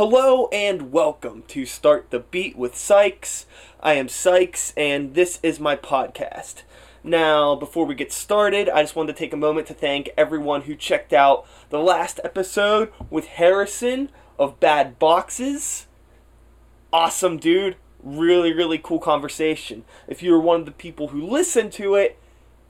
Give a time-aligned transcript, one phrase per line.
[0.00, 3.44] Hello and welcome to Start the Beat with Sykes.
[3.80, 6.62] I am Sykes and this is my podcast.
[7.04, 10.62] Now, before we get started, I just wanted to take a moment to thank everyone
[10.62, 14.08] who checked out the last episode with Harrison
[14.38, 15.86] of Bad Boxes.
[16.90, 17.76] Awesome dude.
[18.02, 19.84] Really, really cool conversation.
[20.08, 22.18] If you were one of the people who listened to it,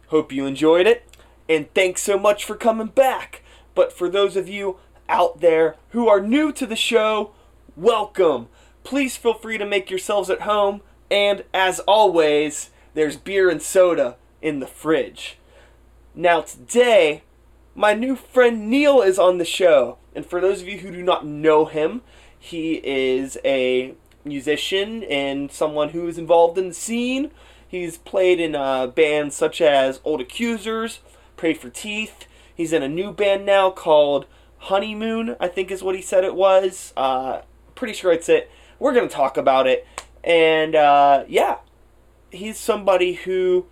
[0.08, 1.08] hope you enjoyed it.
[1.48, 3.44] And thanks so much for coming back.
[3.76, 4.78] But for those of you
[5.10, 7.32] out there who are new to the show,
[7.76, 8.48] welcome.
[8.84, 10.80] Please feel free to make yourselves at home.
[11.10, 15.36] And as always, there's beer and soda in the fridge.
[16.14, 17.24] Now, today,
[17.74, 19.98] my new friend Neil is on the show.
[20.14, 22.02] And for those of you who do not know him,
[22.38, 27.30] he is a musician and someone who is involved in the scene.
[27.66, 31.00] He's played in uh, bands such as Old Accusers,
[31.36, 32.26] Pray for Teeth.
[32.54, 34.26] He's in a new band now called
[34.60, 36.92] Honeymoon, I think is what he said it was.
[36.96, 37.42] Uh,
[37.74, 38.50] pretty sure it's it.
[38.78, 39.86] We're going to talk about it.
[40.22, 41.58] And uh, yeah,
[42.30, 43.66] he's somebody who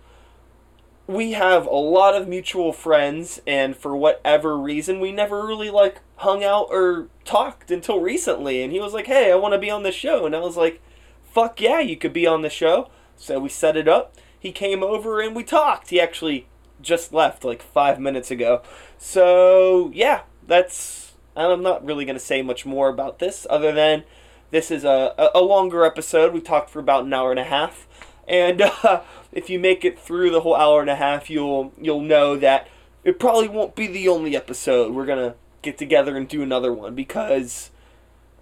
[1.07, 6.01] we have a lot of mutual friends, and for whatever reason, we never really like
[6.17, 8.61] hung out or talked until recently.
[8.61, 10.57] And he was like, "Hey, I want to be on the show," and I was
[10.57, 10.81] like,
[11.23, 14.15] "Fuck yeah, you could be on the show." So we set it up.
[14.39, 15.89] He came over and we talked.
[15.89, 16.47] He actually
[16.81, 18.61] just left like five minutes ago.
[18.97, 21.13] So yeah, that's.
[21.35, 24.03] I'm not really gonna say much more about this other than
[24.51, 26.33] this is a, a longer episode.
[26.33, 27.87] We talked for about an hour and a half,
[28.27, 32.01] and uh, if you make it through the whole hour and a half, you'll you'll
[32.01, 32.67] know that
[33.03, 34.93] it probably won't be the only episode.
[34.93, 37.71] We're gonna get together and do another one because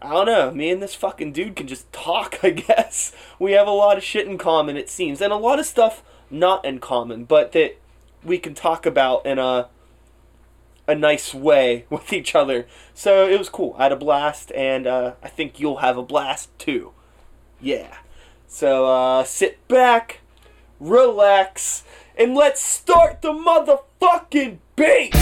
[0.02, 0.52] I don't know.
[0.52, 2.40] Me and this fucking dude can just talk.
[2.44, 4.78] I guess we have a lot of shit in common.
[4.78, 7.78] It seems, and a lot of stuff not in common, but that
[8.24, 9.70] we can talk about in a
[10.88, 12.68] a nice way with each other.
[12.94, 13.76] So it was cool.
[13.78, 16.94] I had a blast, and uh, I think you'll have a blast too.
[17.60, 17.98] Yeah.
[18.48, 20.22] So uh, sit back,
[20.80, 21.84] relax,
[22.18, 25.14] and let's start the motherfucking beat!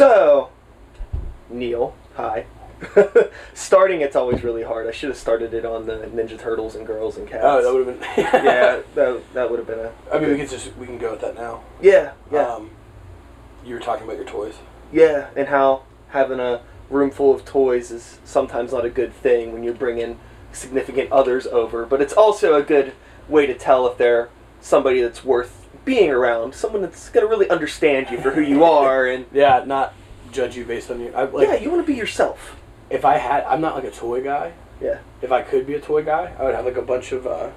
[0.00, 0.48] So,
[1.50, 2.46] Neil, hi.
[3.52, 4.86] Starting it's always really hard.
[4.86, 7.42] I should have started it on the Ninja Turtles and Girls and Cats.
[7.44, 8.24] Oh, that would have been.
[8.46, 9.92] yeah, that, that would have been a.
[10.10, 11.60] I mean, we can just we can go with that now.
[11.82, 12.70] Yeah, yeah, Um,
[13.62, 14.54] you were talking about your toys.
[14.90, 19.52] yeah, and how having a room full of toys is sometimes not a good thing
[19.52, 20.18] when you're bringing
[20.50, 22.94] significant others over, but it's also a good
[23.28, 24.30] way to tell if they're
[24.62, 29.06] somebody that's worth being around, someone that's gonna really understand you for who you are,
[29.06, 29.94] and Yeah, not
[30.32, 31.12] judge you based on you.
[31.14, 32.56] I, like, yeah, you want to be yourself.
[32.90, 34.52] if I had, I'm not like a toy guy.
[34.80, 34.98] Yeah.
[35.22, 37.26] If I could be a toy guy, I would have like a bunch of.
[37.26, 37.50] Uh,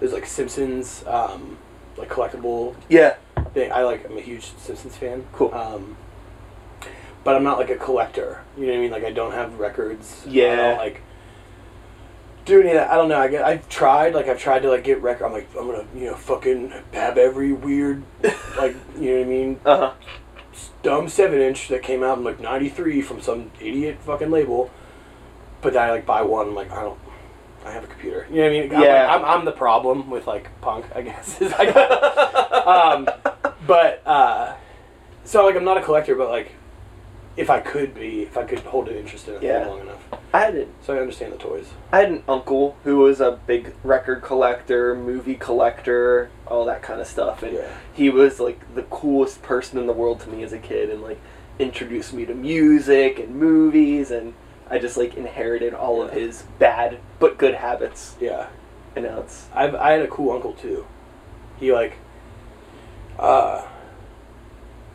[0.00, 1.58] there's like Simpsons, um,
[1.96, 3.14] like collectible Yeah.
[3.54, 3.70] thing.
[3.72, 4.04] I like.
[4.04, 5.24] I'm a huge Simpsons fan.
[5.32, 5.52] Cool.
[5.54, 5.96] Um,
[7.24, 8.42] but I'm not like a collector.
[8.56, 8.90] You know what I mean?
[8.90, 10.24] Like I don't have records.
[10.28, 10.76] Yeah.
[10.78, 11.02] like
[12.46, 12.90] do any of that.
[12.90, 13.18] I don't know.
[13.20, 13.44] I get.
[13.44, 14.14] I've tried.
[14.14, 15.26] Like I've tried to like get record.
[15.26, 18.02] I'm like I'm gonna you know fucking have every weird
[18.56, 19.92] like you know what I mean Uh huh.
[20.82, 24.70] dumb seven inch that came out in like '93 from some idiot fucking label.
[25.60, 26.48] But then I like buy one.
[26.48, 26.98] I'm like I don't.
[27.64, 28.26] I have a computer.
[28.30, 28.74] You know what I mean?
[28.76, 29.06] I'm, Yeah.
[29.12, 30.86] like, I'm, I'm the problem with like punk.
[30.94, 31.40] I guess.
[31.40, 33.08] Is like, um,
[33.66, 34.54] but uh,
[35.24, 36.52] so like I'm not a collector, but like
[37.36, 39.66] if I could be, if I could hold an interest in it Yeah.
[39.66, 40.02] long enough,
[40.32, 41.66] I had an, so I understand the toys.
[41.92, 47.00] I had an uncle who was a big record collector, movie collector, all that kind
[47.00, 47.68] of stuff, and Yeah.
[47.92, 51.02] he was like the coolest person in the world to me as a kid, and
[51.02, 51.18] like
[51.58, 54.34] introduced me to music and movies, and
[54.70, 58.46] I just like inherited all of his bad but good habits, Yeah,
[58.94, 60.86] and now it's I've I had a cool uncle too.
[61.60, 61.94] He like
[63.18, 63.62] uh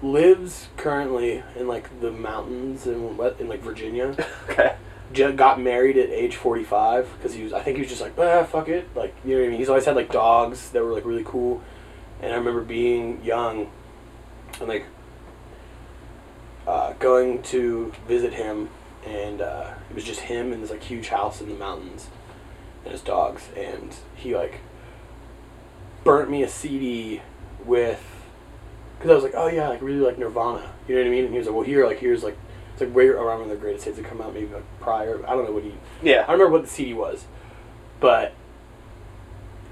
[0.02, 4.16] lives currently in like the mountains in what in like Virginia.
[4.50, 4.76] okay.
[5.14, 8.46] Got married at age 45 because he was I think he was just like ah
[8.46, 10.94] fuck it like you know what I mean he's always had like dogs that were
[10.94, 11.62] like really cool
[12.22, 13.70] and I remember being young
[14.60, 14.86] and like
[16.66, 18.70] uh, going to visit him
[19.06, 22.08] and uh, it was just him and this like huge house in the mountains
[22.84, 24.62] and his dogs and he like
[26.04, 27.22] burnt me a CD
[27.66, 28.11] with
[29.02, 31.26] because I was like oh yeah like really like Nirvana you know what I mean
[31.26, 32.38] and he was like well here like here's like
[32.74, 35.32] it's like way around when the greatest hits had come out maybe like prior I
[35.32, 36.24] don't know what he Yeah.
[36.24, 37.26] I don't remember what the CD was,
[38.00, 38.34] but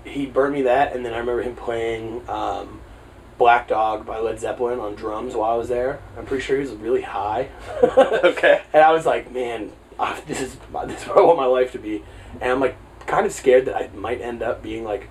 [0.05, 2.81] he burnt me that, and then I remember him playing um,
[3.37, 5.99] Black Dog by Led Zeppelin on drums while I was there.
[6.17, 7.49] I'm pretty sure he was really high.
[7.83, 8.61] Okay.
[8.73, 9.71] And I was like, man,
[10.27, 10.55] this is
[10.87, 12.03] this is what I want my life to be.
[12.41, 12.75] And I'm like
[13.05, 15.09] kind of scared that I might end up being like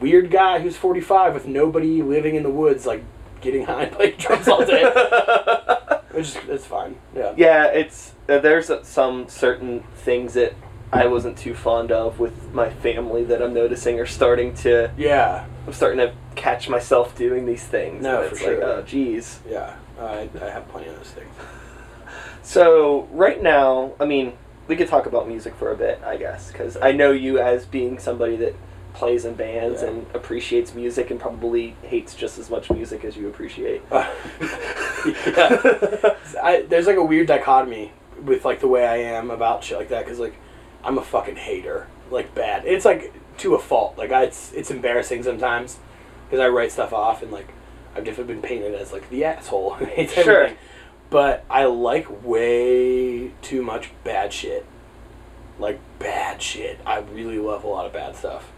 [0.00, 3.04] weird guy who's 45 with nobody living in the woods, like
[3.44, 4.82] getting high and playing drums all day.
[6.10, 6.96] Which it's fine.
[7.14, 7.34] Yeah.
[7.36, 10.54] yeah, it's uh, there's uh, some certain things that
[10.92, 14.92] I wasn't too fond of with my family that I'm noticing are starting to.
[14.96, 15.46] Yeah.
[15.66, 18.02] I'm starting to catch myself doing these things.
[18.02, 18.64] No, and for it's like, sure.
[18.64, 19.40] oh, geez.
[19.48, 19.74] Yeah.
[19.98, 21.30] I, I have plenty of those things.
[22.46, 24.34] So right now, I mean,
[24.68, 27.64] we could talk about music for a bit, I guess, because I know you as
[27.64, 28.54] being somebody that
[28.94, 29.88] plays in bands Yeah.
[29.88, 33.82] and appreciates music and probably hates just as much music as you appreciate.
[33.90, 34.08] Uh,
[35.26, 36.14] yeah.
[36.42, 37.92] I, there's like a weird dichotomy
[38.22, 40.34] with like the way I am about shit like that because like
[40.82, 42.64] I'm a fucking hater, like bad.
[42.66, 43.98] It's like to a fault.
[43.98, 45.78] Like I, it's it's embarrassing sometimes
[46.26, 47.48] because I write stuff off and like
[47.96, 49.86] I've definitely been painted as like the asshole Sure.
[49.96, 50.56] everything.
[51.10, 54.66] But I like way too much bad shit.
[55.58, 56.78] Like bad shit.
[56.86, 58.50] I really love a lot of bad stuff.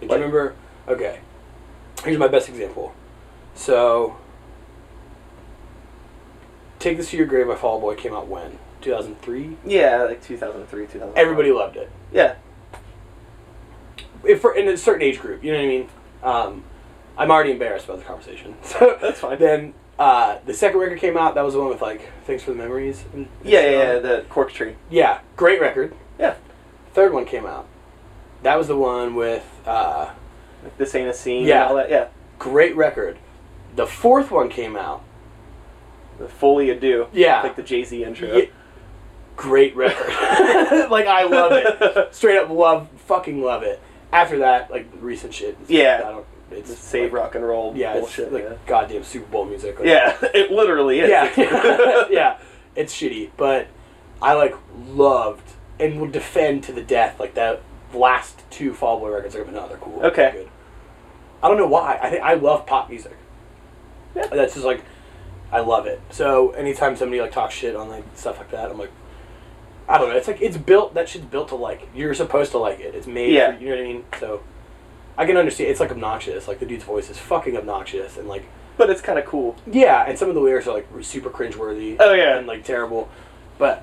[0.00, 0.54] Do you remember?
[0.88, 1.20] Okay.
[2.04, 2.94] Here's my best example.
[3.54, 4.16] So,
[6.78, 8.58] Take This to Your Grave by Fall Boy came out when?
[8.82, 9.56] 2003?
[9.64, 11.18] yeah, like 2003, 2004.
[11.20, 11.90] Everybody loved it.
[12.12, 12.36] Yeah.
[14.24, 15.88] If for in a certain age group, you know what I mean?
[16.22, 16.64] Um,
[17.16, 18.54] I'm already embarrassed about the conversation.
[18.62, 19.38] So That's fine.
[19.38, 21.34] Then uh, the second record came out.
[21.34, 23.04] That was the one with like Thanks for the Memories.
[23.14, 23.70] And, and Yeah, stuff.
[23.72, 24.76] yeah, yeah, the cork tree.
[24.90, 25.94] Yeah, great record.
[26.18, 26.34] Yeah.
[26.92, 27.66] Third one came out.
[28.46, 30.08] That was the one with uh,
[30.62, 31.62] Like this ain't a scene Yeah.
[31.62, 31.90] and all that.
[31.90, 32.06] Yeah.
[32.38, 33.18] great record.
[33.74, 35.02] The fourth one came out.
[36.20, 37.08] The Folie à Deux.
[37.12, 37.42] Yeah.
[37.42, 38.36] Like the Jay Z intro.
[38.36, 38.50] Ye-
[39.36, 40.08] great record.
[40.90, 42.14] like I love it.
[42.14, 43.80] Straight up love, fucking love it.
[44.12, 45.58] After that, like recent shit.
[45.66, 46.02] Yeah.
[46.04, 46.26] I don't.
[46.52, 48.26] It's It's save like, rock and roll Yeah, bullshit.
[48.26, 48.54] it's like yeah.
[48.68, 49.80] goddamn Super Bowl music.
[49.80, 51.10] Like, yeah, it literally is.
[51.10, 52.38] yeah, yeah.
[52.76, 53.66] It's shitty, but
[54.22, 54.54] I like
[54.86, 55.42] loved
[55.80, 57.60] and will defend to the death like that
[57.94, 59.34] last two Fall Boy records.
[59.36, 60.00] Are like, no, they're cool.
[60.02, 60.14] Okay.
[60.14, 60.48] They're good.
[61.42, 61.98] I don't know why.
[62.02, 63.16] I think I love pop music.
[64.14, 64.26] Yeah.
[64.28, 64.82] That's just like
[65.52, 66.00] I love it.
[66.10, 68.92] So anytime somebody like talks shit on like stuff like that, I'm like,
[69.88, 70.16] I don't know.
[70.16, 70.94] It's like it's built.
[70.94, 71.88] That shit's built to like.
[71.94, 72.94] You're supposed to like it.
[72.94, 73.32] It's made.
[73.32, 73.56] Yeah.
[73.56, 74.04] For, you know what I mean?
[74.20, 74.42] So.
[75.18, 75.70] I can understand.
[75.70, 76.46] It's like obnoxious.
[76.46, 78.44] Like the dude's voice is fucking obnoxious, and like
[78.76, 79.56] But it's kind of cool.
[79.66, 81.96] yeah, and some of the lyrics are like super cringeworthy.
[81.98, 82.36] Oh, yeah.
[82.36, 83.08] and like terrible.
[83.56, 83.82] But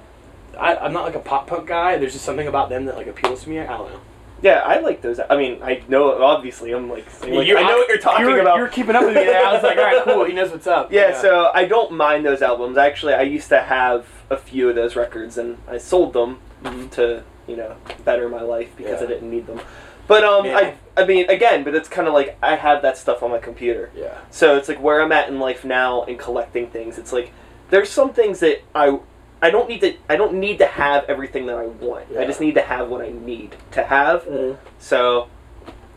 [0.60, 1.98] I, I'm not like a pop punk guy.
[1.98, 3.60] There's just something about them that like appeals to me.
[3.60, 4.00] I don't know.
[4.42, 5.22] Yeah, I like those.
[5.30, 8.26] I mean, I know obviously I'm like, saying, like, You- I know what you're talking
[8.28, 8.58] you're, about.
[8.58, 9.22] You're keeping up with me.
[9.22, 10.26] And I was like, all right, cool.
[10.26, 10.92] He knows what's up.
[10.92, 12.78] yeah, so I don't mind those albums.
[12.78, 16.92] Actually, I used to have a few of those records, and I sold them Mhm.
[16.92, 19.08] to you know better my life because Yeah.
[19.08, 19.60] I didn't need them.
[20.08, 20.56] But um, Man.
[20.98, 23.40] I I mean, again, but it's kind of like I have that stuff on my
[23.40, 23.92] computer.
[23.96, 26.98] yeah, So it's like where I'm at in life now and collecting things.
[26.98, 27.32] It's like
[27.70, 29.00] there's some things that I
[29.44, 32.06] I don't need to I don't need to have everything that I want.
[32.18, 34.24] I just need to have what I need to have.
[34.24, 34.58] Mhm.
[34.80, 35.28] So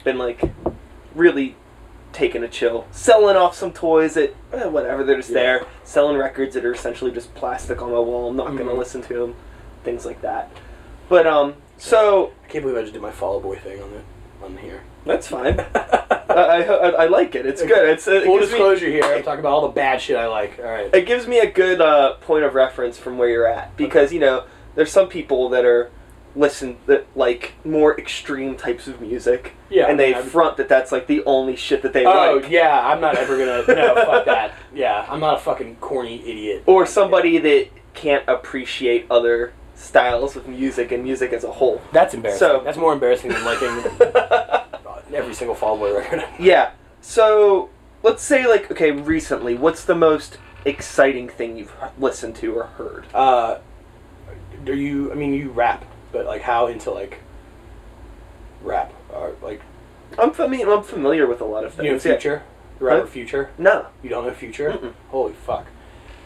[0.04, 0.40] been like
[1.14, 1.54] really
[2.12, 5.34] taking a chill, selling off some toys that eh, whatever they're just Yeah.
[5.42, 8.30] there, selling records that are essentially just plastic on my wall.
[8.30, 8.78] I'm not gonna Mhm.
[8.78, 9.34] listen to them,
[9.84, 10.50] things like that.
[11.08, 14.44] But um, so I can't believe I just did my Fall Boy thing on the
[14.44, 14.82] on here.
[15.06, 15.58] That's fine.
[15.58, 17.46] I, I, I I like it.
[17.46, 17.88] It's good.
[17.88, 19.04] It's it Full gives me- disclosure here.
[19.04, 20.58] I'm talking about all the bad shit I like.
[20.58, 20.94] All right.
[20.94, 24.20] it gives me a good uh, point of reference from where you're at because you
[24.20, 24.44] know
[24.74, 25.90] there's some people that are
[26.34, 30.92] listen that like more extreme types of music Yeah, and they I'm- front that that's
[30.92, 32.14] like the only shit that they like.
[32.30, 33.64] Oh like yeah, I'm not ever gonna.
[33.80, 34.52] No, fuck that.
[34.74, 36.64] Yeah, I'm not a fucking corny idiot.
[36.66, 42.12] or somebody that can't appreciate other styles of music and music as a whole That's
[42.12, 42.38] embarrassing.
[42.40, 43.68] So- That's more embarrassing than liking
[45.12, 46.24] every single Fall Boy record.
[46.38, 46.70] yeah
[47.00, 47.70] so
[48.02, 53.06] let's say like okay recently what's the most exciting thing you've listened to or heard
[53.14, 53.58] Uh,
[54.66, 55.12] are you?
[55.12, 57.20] I mean, you rap, but like, how into like
[58.62, 58.92] rap?
[59.10, 59.60] Or like,
[60.18, 61.98] i'm familiar i'm familiar with a lot of things you know.
[62.18, 62.42] Future,
[62.78, 63.06] the rapper Huh?
[63.06, 63.50] Future.
[63.58, 64.72] no You don't know Future?
[64.72, 64.92] Mm-mm.
[65.10, 65.66] Holy fuck!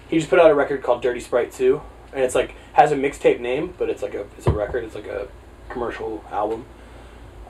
[0.08, 1.82] He just put out a record called Dirty Sprite Two,
[2.14, 4.84] and it's like has a mixtape name, but it's like a it's a record.
[4.84, 5.28] It's like a
[5.68, 6.64] commercial album.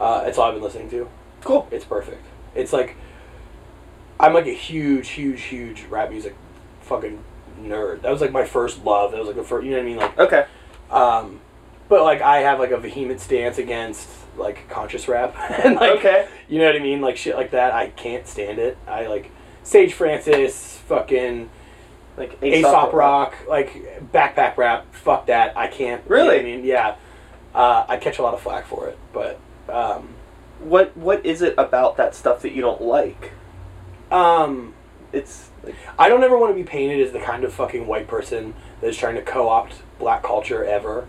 [0.00, 1.08] Uh, it's all I've been listening to.
[1.42, 2.24] Cool It's perfect.
[2.54, 2.96] It's like
[4.18, 6.34] I'm like a huge, huge, huge rap music
[6.82, 7.22] fucking
[7.62, 8.02] nerd.
[8.02, 9.12] That was like my first love.
[9.12, 9.64] That was like the first.
[9.64, 9.96] You know what I mean?
[9.96, 10.46] Like okay
[10.90, 11.40] Um,
[11.88, 16.28] but like I have like a vehement stance against like conscious rap and like Okay.
[16.48, 19.30] you know what I mean like shit like that I can't stand it I like
[19.64, 21.50] Sage Francis fucking
[22.16, 26.40] like Aesop rock like backpack rap fuck that I can't you know Really?
[26.40, 26.94] I mean yeah
[27.54, 30.08] uh, I catch a lot of flack for it but Um,
[30.60, 33.32] What what is it about that stuff that you don't like?
[34.10, 34.74] um,
[35.12, 38.08] It's like, I don't ever want to be painted as the kind of fucking white
[38.08, 41.08] person that is trying to co-opt black culture ever.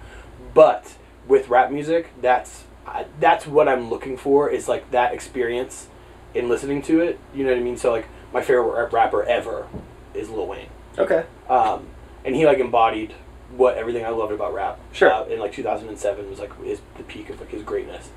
[0.53, 0.95] But
[1.27, 5.87] with rap music, that's I, that's what I'm looking for is like that experience
[6.33, 7.19] in listening to it.
[7.33, 7.77] You know what I mean?
[7.77, 9.67] So like my favorite rap- rapper ever
[10.13, 11.25] is Lil Wayne, okay.
[11.49, 11.87] um,
[12.25, 13.13] and he like embodied
[13.55, 14.79] what everything I loved about rap.
[14.93, 15.11] Sure.
[15.13, 18.09] Uh, in like 2007 was like his the peak of like his greatness.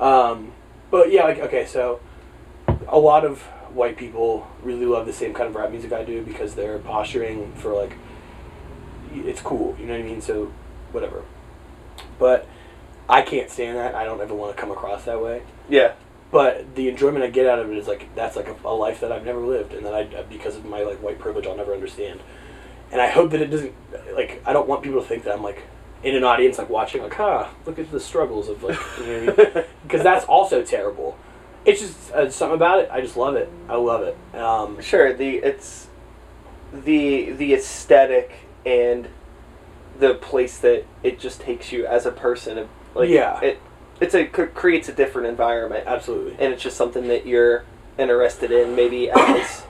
[0.00, 0.52] Um,
[0.90, 2.00] but yeah, like okay, so
[2.88, 3.42] a lot of
[3.74, 7.52] white people really love the same kind of rap music I do because they're posturing
[7.54, 7.96] for like
[9.12, 10.20] it's cool, you know what I mean?
[10.20, 10.52] So
[10.92, 11.22] whatever.
[12.18, 12.46] But
[13.08, 13.94] I can't stand that.
[13.94, 15.42] I don't ever want to come across that way.
[15.68, 15.94] Yeah.
[16.30, 19.00] But the enjoyment I get out of it is like that's like a, a life
[19.00, 21.72] that I've never lived, and that I because of my like white privilege I'll never
[21.72, 22.20] understand.
[22.92, 23.74] And I hope that it doesn't
[24.14, 25.62] like I don't want people to think that I'm like
[26.02, 29.32] in an audience like watching like ah look at the struggles of like you know
[29.32, 29.64] what I mean?
[29.82, 31.16] because that's also terrible.
[31.64, 32.88] It's just uh, something about it.
[32.90, 33.50] I just love it.
[33.68, 34.16] I love it.
[34.34, 35.88] Um, Sure, the it's
[36.72, 38.32] the the aesthetic
[38.64, 39.08] and
[39.98, 42.68] the place that it just takes you as a person.
[42.94, 43.40] Like Yeah.
[43.40, 43.60] it
[44.00, 46.32] it's a c- creates a different environment, absolutely.
[46.38, 47.64] and it's just something that you're
[47.98, 49.64] interested in, maybe as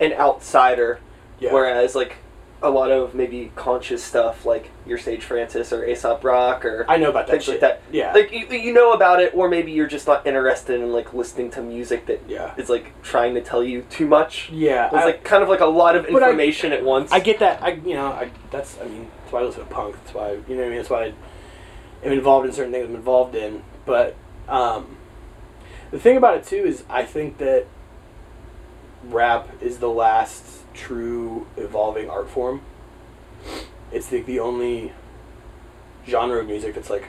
[0.00, 1.00] an outsider.
[1.38, 1.52] Yeah.
[1.52, 2.16] Whereas like
[2.64, 6.96] a lot of maybe conscious stuff, like your Sage Francis or Aesop Rock or I
[6.96, 7.52] know about that shit.
[7.54, 7.82] like that.
[7.92, 8.12] Yeah.
[8.12, 11.50] Like you, you know about it, or maybe you're just not interested in like listening
[11.52, 12.54] to music that yeah.
[12.56, 14.50] is like trying to tell you too much.
[14.50, 14.86] Yeah.
[14.86, 17.12] It's I- like kind of like a lot of But I- information at once.
[17.12, 17.62] I get that.
[17.62, 19.96] I you know I that's I mean that's why I listen to punk.
[19.96, 20.76] That's why you know what I mean.
[20.78, 21.12] That's why I
[22.04, 23.62] am involved in certain things I'm involved in.
[23.86, 24.16] But
[24.48, 24.96] um,
[25.90, 27.66] the thing about it too is I think that
[29.04, 32.60] rap is the last true evolving art form.
[33.92, 34.92] It's the, the only
[36.06, 37.08] genre of music that's like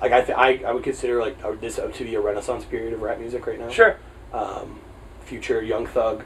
[0.00, 2.92] like I th- I, I would consider like uh, this to be a renaissance period
[2.92, 3.96] of rap music right now sure.
[4.32, 4.80] um,
[5.24, 6.24] Future, Young Thug,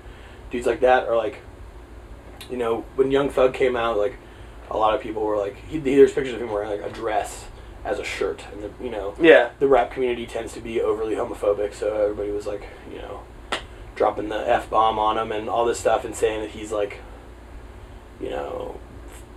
[0.50, 1.40] dudes like that are like,
[2.50, 4.16] you know, when Young Thug came out, like
[4.70, 7.46] a lot of people were like, he, there's pictures of him wearing like a dress
[7.84, 9.50] as a shirt, and the, you know, Yeah.
[9.60, 13.20] the rap community tends to be overly homophobic, so everybody was like, you know,
[13.98, 17.00] dropping the f bomb on him and all this stuff, and saying that he's like,
[18.20, 18.78] you know.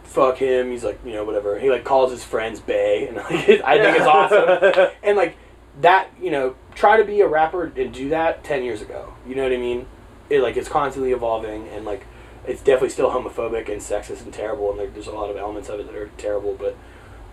[0.03, 0.71] Fuck him.
[0.71, 1.57] He's like, you know, whatever.
[1.57, 3.31] He like calls his friends Bay, and like,
[3.63, 5.37] I think it's awesome and like
[5.79, 9.35] that you know try to be a rapper and do that 10 years ago you
[9.35, 9.85] know what i mean
[10.29, 12.05] it like it's constantly evolving and like
[12.45, 15.69] it's definitely still homophobic and sexist and terrible and like, there's a lot of elements
[15.69, 16.75] of it that are terrible but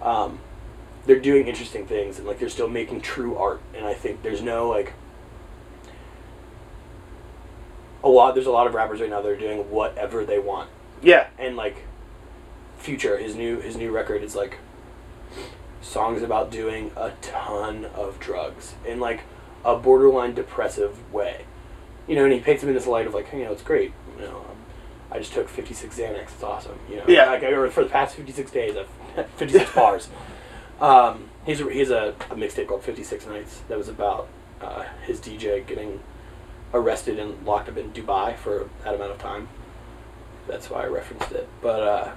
[0.07, 0.39] um,
[1.07, 4.43] they're doing interesting things and like they're still making true art and i think there's
[4.43, 4.93] no like
[8.05, 10.71] a lot there's a lot of rappers right now that are doing whatever they want.
[11.03, 11.29] Yeah.
[11.39, 11.85] and like
[12.79, 14.59] future his new his new record is like
[15.81, 19.23] songs about doing a ton of drugs in like
[19.65, 21.45] a borderline depressive way.
[22.07, 23.93] You know and he paints them in this light of like you know it's great.
[24.17, 24.57] You know um,
[25.11, 26.23] i just took 56 xanax.
[26.35, 26.79] It's awesome.
[26.91, 27.31] You know Yeah.
[27.31, 30.09] like I, for the past 56 days i've 56 bars.
[30.81, 34.29] Um he's a, he's a, a mixtape called 56 nights that was about
[34.61, 36.01] uh, his dj getting
[36.75, 39.49] arrested and locked up in dubai for that amount of time
[40.49, 41.49] that's why I referenced it.
[41.61, 42.13] But uh,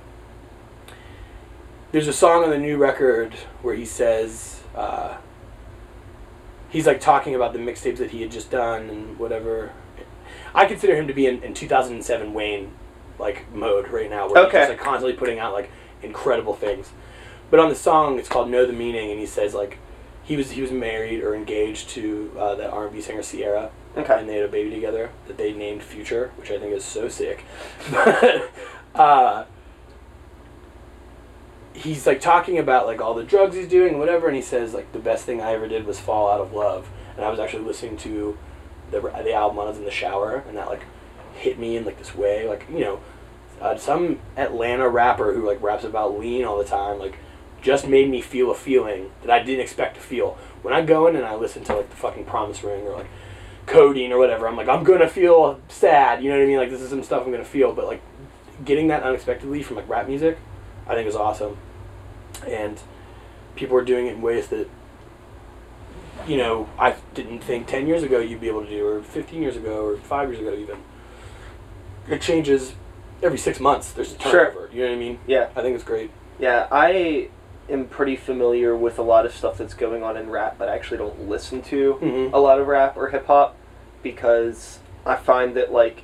[1.92, 5.18] there's a song on the new record where he says uh,
[6.70, 9.74] he's like talking about the mixtapes that he had just done and whatever.
[10.56, 12.72] I consider him to be in, in 2007 Wayne
[13.20, 14.60] like mode right now, where Okay.
[14.60, 15.70] he's just like constantly putting out like
[16.02, 16.92] incredible things.
[17.50, 19.78] But on the song, it's called "Know the Meaning," and he says like
[20.24, 24.20] he was he was married or engaged to uh, that R&B singer Ciara, Okay.
[24.20, 27.10] and they had a baby together that they named Future, which I think is so
[27.10, 27.44] sick.
[28.94, 29.46] But uh,
[31.74, 34.92] he's like talking about like all the drugs he's doing, whatever, and he says like
[34.92, 36.90] the best thing I ever did was fall out of love.
[37.16, 38.38] And I was actually listening to
[38.92, 40.84] the the album when I was in the shower, and that like
[41.36, 43.00] hit me in like this way, like you know,
[43.62, 47.18] uh, some Atlanta rapper who like raps about lean all the time, like
[47.62, 50.38] just made me feel a feeling that I didn't expect to feel.
[50.62, 53.08] When I go in and I listen to like the fucking Promise Ring or like
[53.66, 56.24] codeine or whatever, I'm like, I'm gonna feel sad.
[56.24, 56.58] You know what I mean?
[56.58, 58.02] Like this is some stuff I'm gonna feel, but like
[58.66, 60.38] getting that unexpectedly from like rap music,
[60.88, 61.58] I think is awesome.
[62.48, 62.80] And
[63.56, 64.70] people are doing it in ways that
[66.28, 69.42] you know I didn't think ten years ago you'd be able to do, or fifteen
[69.42, 70.78] years ago, or five years ago even.
[72.10, 72.74] It changes
[73.22, 73.92] every six months.
[73.92, 74.32] There's a Sure.
[74.48, 74.70] turnover.
[74.74, 75.20] You know what I mean?
[75.28, 75.50] Yeah.
[75.56, 76.10] I think it's great.
[76.40, 76.68] Yeah.
[76.72, 77.30] I
[77.72, 80.76] am pretty familiar with a lot of stuff that's going on in rap, but I
[80.76, 82.34] actually don't listen to Mhm.
[82.34, 83.56] a lot of rap or hip hop
[84.04, 86.04] because I find that like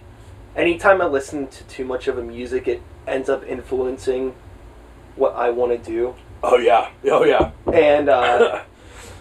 [0.55, 4.33] anytime I listen to too much of a music, it ends up influencing
[5.15, 6.15] what I want to do.
[6.43, 6.89] Oh yeah.
[7.11, 7.51] Oh yeah.
[7.71, 8.61] And uh,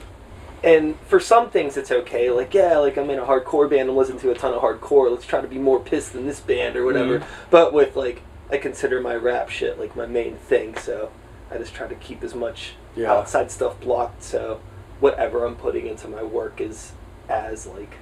[0.65, 2.31] and for some things it's okay.
[2.31, 5.11] Like yeah, like I'm in a hardcore band and listen to a ton of hardcore.
[5.11, 7.21] Let's try to be more pissed than this band or whatever.
[7.21, 7.25] Mhm.
[7.50, 10.76] But with like, I consider my rap shit like my main thing.
[10.76, 11.11] So
[11.50, 13.12] I just try to keep as much Yeah.
[13.12, 14.23] outside stuff blocked.
[14.23, 14.61] So
[15.00, 16.93] whatever I'm putting into my work is
[17.29, 17.95] as like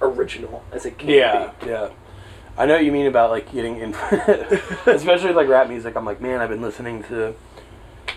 [0.00, 1.66] original as it can Yeah, be.
[1.68, 1.90] yeah.
[2.58, 3.94] I know what you mean about like getting in,
[4.86, 5.96] especially like rap music.
[5.96, 7.34] I'm like, man, I've been listening to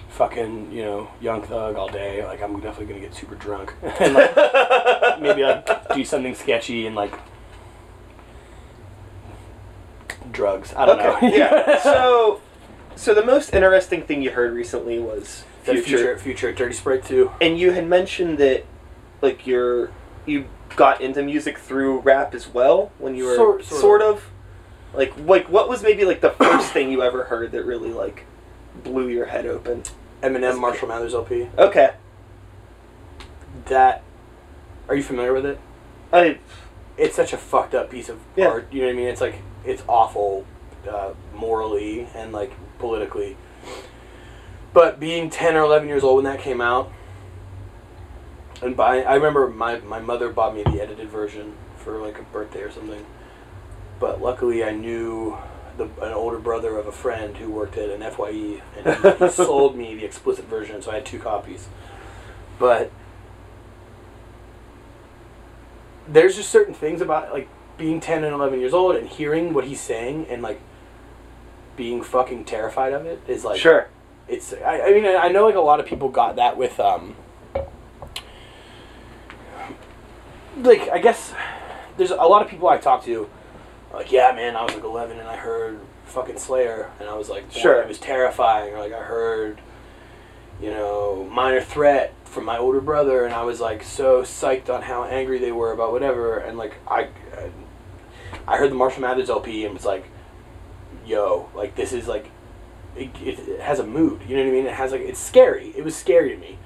[0.10, 2.26] fucking you know Young Thug all day.
[2.26, 4.36] Like, I'm definitely gonna get super drunk and like
[5.22, 7.14] maybe like do something sketchy and like
[10.32, 10.74] drugs.
[10.76, 11.36] I don't okay, know.
[11.38, 11.82] yeah.
[11.82, 12.42] So,
[13.06, 17.32] so the most interesting thing you heard recently was Future, future, future, Dirty Sprite Two.
[17.40, 18.66] and you had mentioned that,
[19.22, 19.92] like, you're
[20.26, 20.46] you
[20.76, 24.30] got into music through rap as well when you were Sort- sort, sort of.
[24.94, 28.26] like like what was maybe like the first thing you ever heard that really like
[28.84, 29.84] blew your head open?
[30.24, 31.48] Eminem, Marshall Mathers LP.
[31.60, 31.92] Okay,
[33.66, 34.02] That.
[34.88, 35.60] Are you familiar with it?
[36.14, 36.38] I
[36.98, 38.48] it's such a fucked up piece of Yeah.
[38.48, 38.68] art.
[38.72, 39.08] You know what I mean?
[39.08, 40.46] It's like it's awful,
[40.90, 43.38] uh, morally and like politically.
[44.74, 46.92] But being ten or eleven years old when that came out,
[48.62, 52.24] and by I remember my my mother bought me the edited version for like a
[52.24, 53.06] birthday or something.
[54.00, 55.38] But luckily, I knew
[55.78, 59.30] the, an older brother of a friend who worked at an Fye, and he, he
[59.32, 61.68] sold me the explicit version, so I had two copies.
[62.60, 62.92] But
[66.08, 69.66] there's just certain things about like being 10 and 11 years old and hearing what
[69.66, 70.62] he's saying and like
[71.76, 73.88] being fucking terrified of it is like sure.
[74.28, 77.16] it's I, I mean I know like a lot of people got that with um
[80.58, 81.34] like I guess
[81.98, 83.30] there's a lot of people I talk to
[83.94, 87.30] like yeah man I was like 11 and I heard fucking Slayer and I was
[87.30, 87.82] like Sure.
[87.82, 89.60] it was terrifying or like I heard
[90.62, 94.82] you know minor threat from my older brother and I was like so psyched on
[94.84, 97.10] how angry they were about whatever and like I
[98.48, 100.06] I heard the Marshall Mathers LP and was like
[101.06, 102.32] yo like this is like
[102.96, 104.22] it, it, has a mood.
[104.28, 104.66] You know what I mean?
[104.66, 105.74] It has like it's scary.
[105.76, 106.58] It was scary to me.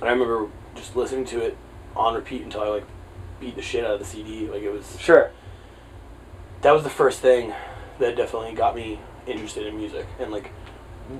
[0.00, 1.56] And I remember just listening to it
[1.96, 2.84] on repeat until I like
[3.40, 4.48] beat the shit out of the CD.
[4.48, 5.30] Like it was Sure.
[6.62, 7.52] that was the first thing
[7.98, 10.50] that definitely got me interested in music and like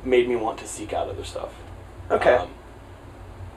[0.05, 1.53] made me want to seek out other stuff.
[2.11, 2.35] Okay.
[2.35, 2.51] Um,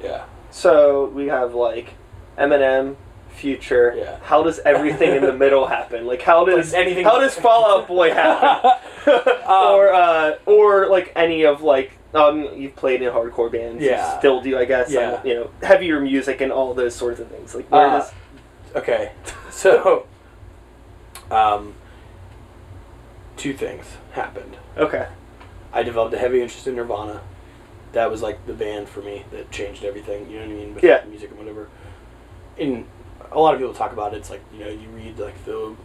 [0.02, 0.26] yeah.
[0.52, 1.94] So we have like
[2.38, 2.96] Eminem,
[3.36, 3.94] Future.
[3.98, 4.20] Yeah.
[4.24, 6.06] How does everything in the middle happen?
[6.08, 8.72] Like how does Like anything- How does Fall Out Boy happen?
[9.48, 13.84] or uh, or like any of like um you've played in hardcore bands.
[13.84, 14.18] you Yeah.
[14.20, 14.92] still do, I guess.
[14.92, 15.16] Yeah.
[15.20, 17.54] and, you know, heavier music and all those sorts of things.
[17.56, 18.12] Like where Uh, does
[18.76, 19.12] Okay.
[19.52, 20.08] So
[21.32, 21.74] um
[23.38, 24.56] two things happened.
[24.78, 25.08] okay.
[25.74, 27.20] I developed a heavy interest in Nirvana.
[27.92, 30.30] That was like the band for me that changed everything.
[30.30, 30.76] You know what I mean?
[30.76, 31.04] With Yeah.
[31.10, 31.68] music and whatever.
[32.58, 32.86] And
[33.36, 34.18] a lot of people talk about it.
[34.18, 35.76] It's like you know you read like the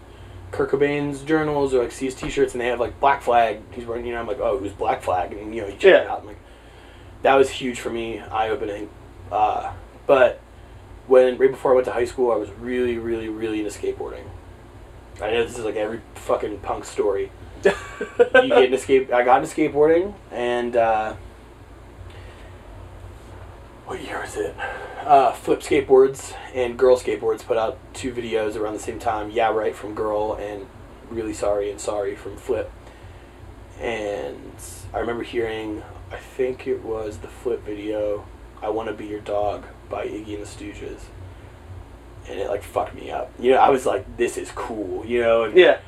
[0.50, 3.60] Kurt Cobain's journals or like see his T-shirts and they have like Black Flag.
[3.72, 4.06] He's wearing.
[4.06, 6.20] You know I'm like oh who's Black Flag and you know you check it out.
[6.20, 6.38] I'm like
[7.22, 8.88] that was huge for me, eye opening.
[9.30, 9.72] Uh,
[10.06, 10.40] but
[11.06, 14.24] when right before I went to high school, I was really really really into skateboarding.
[15.20, 17.30] I know this is like every fucking punk story
[17.64, 19.12] you get into skate.
[19.12, 21.14] I got into skateboarding, and uh,
[23.90, 24.54] what year was it?
[25.04, 29.32] Uh, Flip Skateboards and Girl Skateboards put out two videos around the same time.
[29.32, 30.68] Yeah, right from Girl and
[31.10, 32.70] Really Sorry and Sorry from Flip.
[33.80, 34.52] And
[34.94, 38.24] I remember hearing, I think it was the Flip video,
[38.62, 41.00] "I Want to Be Your Dog" by Iggy and the Stooges.
[42.28, 43.32] And it like fucked me up.
[43.40, 45.42] You know, I was like, "This is cool," you know.
[45.42, 45.78] And Yeah.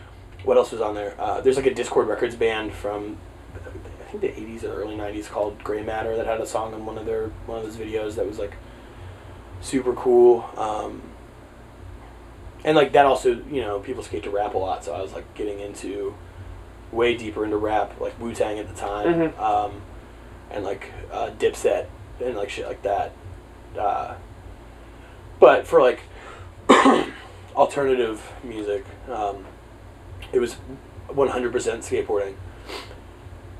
[0.42, 1.14] what else was on there?
[1.20, 3.18] Uh, there's like a Dischord Records band from
[4.20, 6.98] think the 80s or early 90s called Gray Matter that had a song on one
[6.98, 8.54] of their one of those videos that was like
[9.60, 10.48] super cool.
[10.56, 11.02] Um,
[12.64, 15.12] and like that also, you know, people skate to rap a lot, so I was
[15.12, 16.14] like getting into
[16.92, 19.38] way deeper into rap, like Wu Tang at the time, Mhm.
[19.40, 19.82] um,
[20.50, 21.86] and like uh, Dipset
[22.22, 23.12] and like shit like that.
[23.78, 24.14] Uh,
[25.40, 26.00] but for like
[27.56, 29.44] alternative music, um,
[30.32, 30.56] it was
[31.08, 32.34] 100% skateboarding.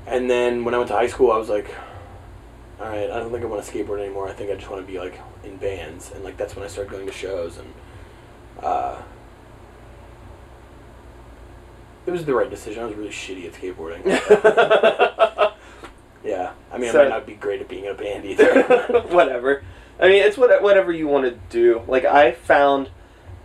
[0.05, 1.73] And then when I went to high school, I was like,
[2.79, 4.27] all right, I don't think I want to skateboard anymore.
[4.27, 6.11] I think I just want to be like in bands.
[6.13, 7.73] And like that's when I started going to shows and
[8.61, 9.01] uh,
[12.05, 12.83] it was the right decision.
[12.83, 14.03] I was really shitty at skateboarding.
[16.23, 16.51] yeah.
[16.71, 18.63] I mean, So- I might not be great at being in a band either.
[19.09, 19.63] whatever.
[19.99, 21.81] I mean, it's what whatever you want to do.
[21.87, 22.89] Like I found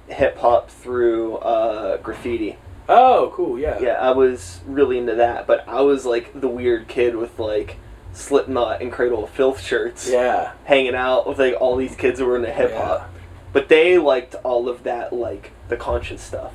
[0.09, 2.57] hip hop through uh, graffiti.
[2.88, 3.59] Oh, cool.
[3.59, 3.79] Yeah.
[3.81, 7.77] Yeah, I was really into that, but I was like the weird kid with like
[8.12, 10.53] Slipknot and Cradle of Filth shirts, Yeah.
[10.64, 13.01] hanging out with like all these kids who were into hip hop.
[13.01, 13.07] Yeah.
[13.53, 16.53] But they liked all of that, like the conscious stuff,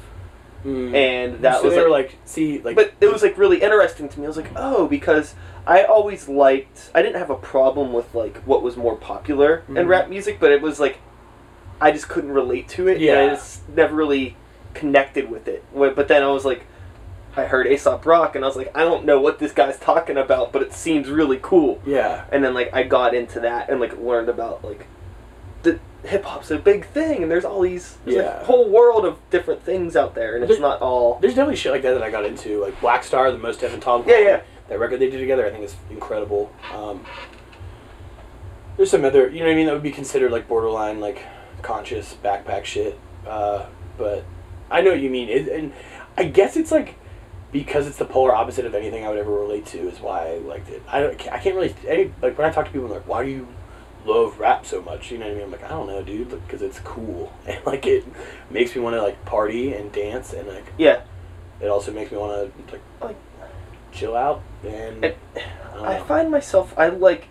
[0.66, 0.94] Mm.
[0.94, 4.20] and that so was like, like, see, like, but it was like really interesting to
[4.20, 4.26] me.
[4.26, 5.36] I was like, oh, because
[5.68, 6.90] I always liked.
[6.96, 9.88] I didn't have a problem with like what was more popular in Mhm.
[9.88, 11.00] rap music, but it was like
[11.82, 12.94] I just couldn't relate to it.
[12.94, 13.30] and I Yeah.
[13.30, 14.38] just never really
[14.74, 15.64] connected with it.
[15.74, 16.66] But then I was like,
[17.36, 20.18] I heard Aesop Rock, and I was like, I don't know what this guy's talking
[20.18, 21.82] about, but it seems really cool.
[21.86, 24.86] yeah, And then like I got into that and like learned about like
[25.64, 28.42] the hip hop's a big thing, and there's all these there's Yeah.
[28.42, 31.18] a whole world of different things out there, and it's not all.
[31.22, 33.80] there's definitely shit like that that I got into, like Black Star, the most Evan
[33.80, 34.04] Tom.
[34.06, 34.42] Yeah, yeah.
[34.70, 36.52] That record they did together, I think is incredible.
[36.74, 37.06] Um,
[38.78, 41.24] there's some other, you know what I mean, that would be considered like borderline, like
[41.62, 43.00] conscious backpack shit.
[43.28, 43.66] Uh,
[43.98, 44.24] but
[44.72, 45.72] I know what you mean, it, and
[46.18, 46.96] I guess it's like
[47.52, 50.38] because it's the polar opposite of anything I would ever relate to is why I
[50.40, 50.82] liked it.
[50.88, 53.24] I don't, I can't really any like when I talk to people, I'm like, why
[53.24, 53.48] do you
[54.06, 55.12] love rap so much?
[55.12, 55.44] You know what I mean?
[55.46, 58.06] I'm like, I don't know, dude, because it's cool and like it
[58.50, 61.02] makes me want to like party and dance and like Yeah,
[61.62, 63.18] it also makes me want to like like
[63.92, 67.28] chill out and It- I don't I find myself I like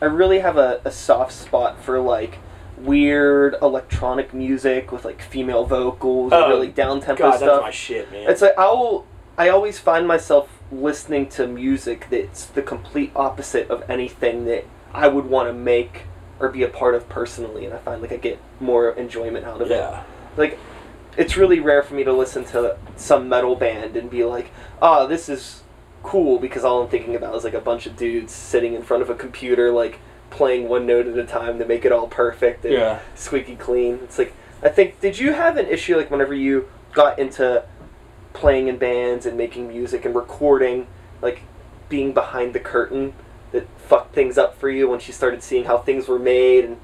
[0.00, 2.38] I really have a, a soft spot for like
[2.84, 7.62] weird electronic music with like female vocals Oh, and really down tempo God, that's stuff.
[7.62, 8.28] my shit, man.
[8.30, 9.06] It's like I'll
[9.38, 15.08] I always find myself listening to music that's the complete opposite of anything that I
[15.08, 16.02] would want to make
[16.40, 19.60] or be a part of personally and I find like I get more enjoyment out
[19.62, 19.74] of it.
[19.74, 20.02] yeah,
[20.36, 20.58] Like
[21.16, 25.06] it's really rare for me to listen to some metal band and be like, "Oh,
[25.06, 25.62] this is
[26.02, 29.02] cool," because all I'm thinking about is like a bunch of dudes sitting in front
[29.02, 29.98] of a computer, like
[30.32, 32.98] playing one note at a time to make it all perfect and Yeah.
[33.14, 34.00] squeaky clean.
[34.02, 35.00] It's like I think.
[35.00, 37.64] Did you have an issue like whenever you got into
[38.32, 40.86] playing in bands and making music and recording,
[41.20, 41.42] like
[41.88, 43.12] being behind the curtain?
[43.52, 46.78] That fucked things up for you once you started seeing how things were made and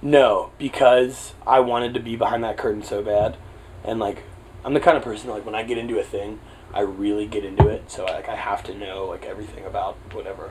[0.00, 3.36] no, because I wanted to be behind that curtain so bad,
[3.84, 4.24] and like
[4.64, 6.40] I'm the kind of person like when I get into a thing,
[6.74, 7.90] I really get into it.
[7.90, 10.50] So like I have to know like everything about whatever.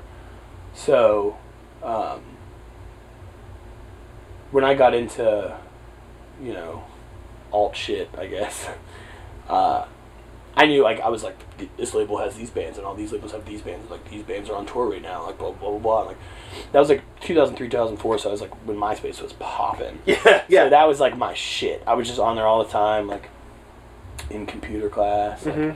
[0.74, 1.38] So,
[1.84, 2.22] um,
[4.52, 5.56] when I got into,
[6.42, 6.84] you know,
[7.52, 8.70] alt shit, I guess.
[9.50, 9.86] Uh,
[10.56, 11.38] I knew like I was like
[11.76, 14.50] this label has these bands and all these labels have these bands like these bands
[14.50, 16.18] are on tour right now like blah blah blah blah like
[16.72, 20.66] that was like 2003 2004 so I was like when MySpace was popping yeah, yeah.
[20.66, 23.30] so that was like my shit I was just on there all the time like
[24.30, 25.76] in computer class like, Mhm.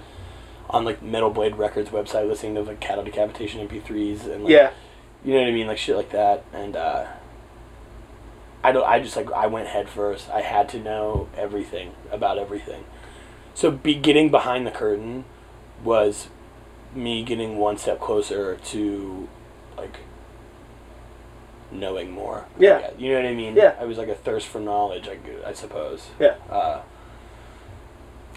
[0.70, 4.72] on like Metal Blade Records website listening to like Cattle Decapitation MP3s and like, yeah.
[5.26, 5.68] You know what I mean?
[5.68, 6.46] Like shit like that.
[6.54, 7.08] And uh
[8.64, 12.38] I don't I just like I went head first I had to know everything about
[12.38, 12.86] everything.
[13.54, 15.26] So be getting behind the curtain
[15.84, 16.30] was
[16.94, 19.28] me getting one step closer to
[19.78, 20.00] like
[21.72, 22.92] knowing more Yeah.
[22.98, 23.56] You know what I mean?
[23.56, 23.76] Yeah.
[23.80, 25.18] I was like a thirst for knowledge I,
[25.50, 26.08] I suppose.
[26.20, 26.36] Yeah.
[26.50, 26.82] uh,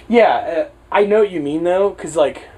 [0.09, 2.48] yeah, uh, I know what you mean though, because like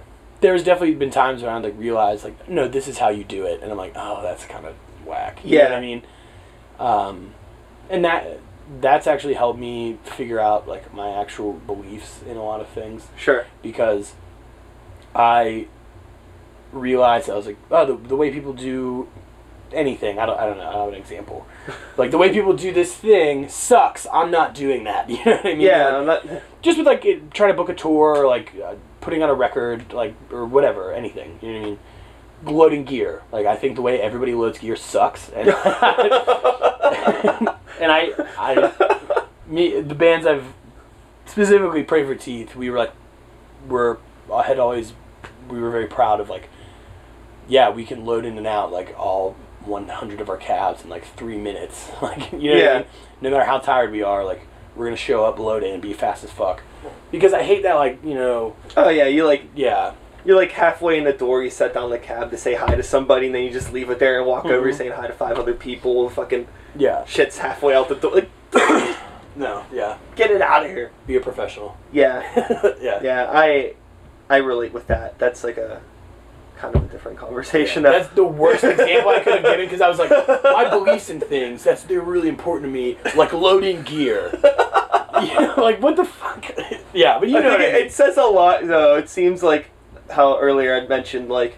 [0.41, 3.45] there's definitely been times where I like realized like no, this is how you do
[3.47, 4.75] it, and I'm like, oh, that's kind of
[5.05, 5.41] whack.
[5.45, 5.77] You know what Yeah.
[5.77, 6.03] I mean,
[6.79, 7.35] um,
[7.89, 8.39] and that
[8.81, 13.09] that's actually helped me figure out like my actual beliefs in a lot of things
[13.17, 13.45] Sure.
[13.63, 14.15] because
[15.15, 15.67] I
[16.73, 19.09] realized I was like, oh, the, the way people do
[19.73, 21.47] anything, I don't, I don't know, I don't have an example.
[21.97, 24.07] like the way people do this thing sucks.
[24.13, 25.11] I'm not doing that.
[25.11, 25.61] You know what I mean?
[25.63, 28.53] Yeah, Like, I'm not, just with like it, trying to book a tour or like
[28.65, 31.79] uh, putting on a record like or whatever anything you know what i mean
[32.57, 35.49] loading gear like i think the way everybody loads gear sucks and,
[37.81, 38.73] and i i
[39.47, 40.45] me the bands i've
[41.27, 42.93] specifically pray for teeth we were like
[43.69, 43.99] were
[44.33, 44.93] i had always
[45.49, 46.49] we were very proud of like
[47.49, 51.05] yeah we can load in and out like all 100 of our cabs in like
[51.17, 52.79] three minutes like you know what I Yeah.
[52.79, 52.87] mean?
[53.21, 55.93] no matter how tired we are like we're gonna show up load in and be
[55.93, 56.63] fast as fuck
[57.11, 59.93] because i hate that like you know oh yeah, you like yeah
[60.25, 61.43] you're like halfway in the door.
[61.43, 63.89] You set down the cab to say hi to somebody, and then you just leave
[63.89, 64.75] it there and walk over Mhm.
[64.77, 66.11] saying hi to five other people.
[66.11, 68.13] Fucking yeah shit's halfway out the door.
[68.17, 68.29] Like,
[69.35, 70.91] no yeah get it out of here.
[71.07, 72.23] be a professional Yeah,
[72.83, 73.31] yeah yeah.
[73.33, 73.75] I
[74.29, 75.19] I relate with that.
[75.19, 75.81] That's like a
[76.61, 77.83] kind of a different conversation.
[77.83, 81.09] That's that the worst example I could have given because I was like, my beliefs
[81.09, 84.31] in things, that's they're really important to me, like loading gear.
[85.23, 86.45] you know, like what the fuck?
[86.95, 87.87] yeah, but you I know what I it, mean.
[87.87, 88.97] it says a lot though.
[88.97, 89.71] It seems like
[90.11, 91.57] how earlier I'd mentioned like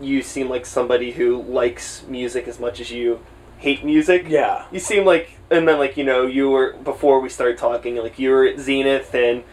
[0.00, 3.20] you seem like somebody who likes music as much as you
[3.58, 4.26] hate music.
[4.28, 4.66] Yeah.
[4.72, 8.18] You seem like, and then like you know, you were before we started talking, like
[8.18, 9.44] you were at Zenith, and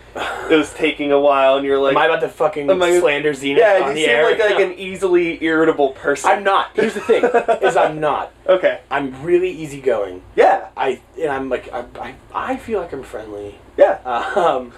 [0.49, 2.99] it was taking a while, and you're like, Am I about to fucking Am I-
[2.99, 4.23] slander Zenith yeah, on you the seem air?
[4.31, 6.29] like like an easily irritable person.
[6.31, 6.71] I'm not.
[6.75, 7.23] Here's the thing:
[7.61, 8.31] is I'm not.
[8.49, 8.81] Okay.
[8.89, 10.23] I'm really easygoing.
[10.35, 10.69] Yeah.
[10.75, 13.59] I and I'm like I, I, I feel like I'm friendly.
[13.77, 13.99] Yeah.
[14.03, 14.73] Um,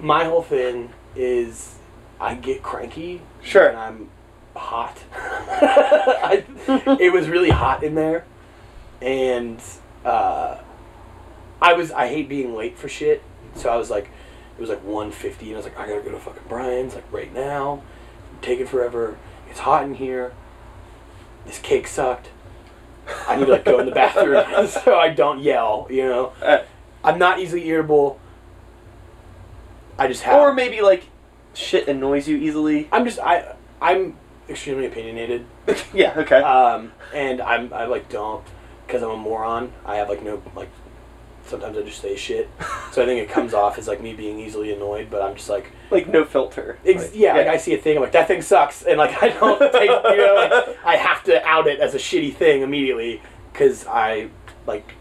[0.00, 1.76] my whole thing is
[2.18, 3.20] I get cranky.
[3.42, 3.68] Sure.
[3.68, 4.08] And I'm
[4.56, 4.96] hot.
[5.14, 6.44] I,
[6.98, 8.24] it was really hot in there,
[9.02, 9.60] and
[10.04, 10.56] uh,
[11.60, 13.22] I was I hate being late for shit.
[13.56, 14.04] So I was like,
[14.56, 17.10] it was like 1.50 and I was like, I gotta go to fucking Brian's like
[17.12, 17.82] right now.
[18.40, 19.16] taking forever.
[19.50, 20.32] It's hot in here.
[21.46, 22.28] This cake sucked.
[23.26, 25.86] I need to like go in the bathroom so I don't yell.
[25.90, 26.32] You know.
[26.40, 26.62] Uh,
[27.04, 28.20] I'm not easily irritable.
[29.98, 30.40] I just have.
[30.40, 31.04] or maybe like
[31.54, 32.88] shit annoys you easily.
[32.92, 34.16] I'm just I I'm
[34.48, 35.44] extremely opinionated,
[35.92, 36.14] yeah.
[36.16, 36.36] Okay.
[36.40, 38.44] um, and I'm I like don't
[38.86, 39.72] because I'm a moron.
[39.84, 40.70] I have like no like.
[41.44, 42.48] Sometimes I just say shit,
[42.92, 45.08] so I think it comes off as like me being easily annoyed.
[45.10, 46.78] But I'm just like, like no filter.
[46.86, 49.22] ex- Like, yeah, like I see a thing, I'm like that thing sucks, and like
[49.22, 52.62] I don't take, you know, like, I have to out it as a shitty thing
[52.62, 53.20] immediately
[53.52, 54.28] because I
[54.66, 54.94] like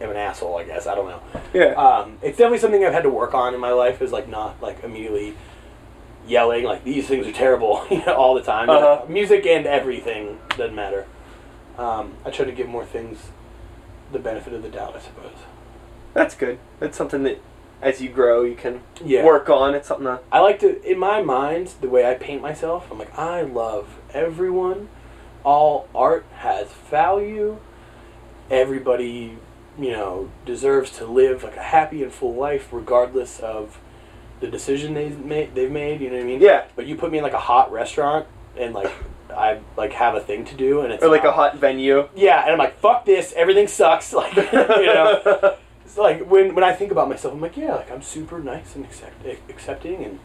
[0.00, 0.56] am an asshole.
[0.56, 1.22] I guess I don't know.
[1.52, 1.74] yeah.
[1.74, 4.00] um, it's definitely something I've had to work on in my life.
[4.02, 5.34] Is like not like immediately
[6.26, 8.70] yelling like these things are terrible you know, all the time.
[8.70, 9.04] Uh-huh.
[9.08, 11.06] Music and everything doesn't matter.
[11.76, 13.18] Um, I try to give more things
[14.12, 15.32] the benefit of the doubt, I suppose.
[16.14, 16.58] That's good.
[16.80, 17.40] That's something that,
[17.80, 19.24] as you grow, you can Yeah.
[19.24, 19.74] work on.
[19.74, 20.22] It's something that.
[20.30, 22.88] I like to, in my mind, the way I paint myself.
[22.90, 24.88] I'm like, I love everyone.
[25.44, 27.58] All art has value.
[28.50, 29.38] Everybody,
[29.78, 33.78] you know, deserves to live like a happy and full life, regardless of
[34.40, 35.54] the decision they've made.
[35.54, 36.00] They've made.
[36.00, 36.40] You know what I mean?
[36.40, 36.64] Yeah.
[36.76, 38.26] But you put me in like a hot restaurant,
[38.58, 38.92] and like
[39.34, 42.08] I like have a thing to do, and it's Or like a hot venue.
[42.14, 43.32] Yeah, and I'm like, fuck this.
[43.34, 44.12] Everything sucks.
[44.22, 45.56] Like you know.
[45.92, 48.74] It's like when when I think about myself, I'm like, yeah, like I'm super nice
[48.76, 50.20] and accept, accepting and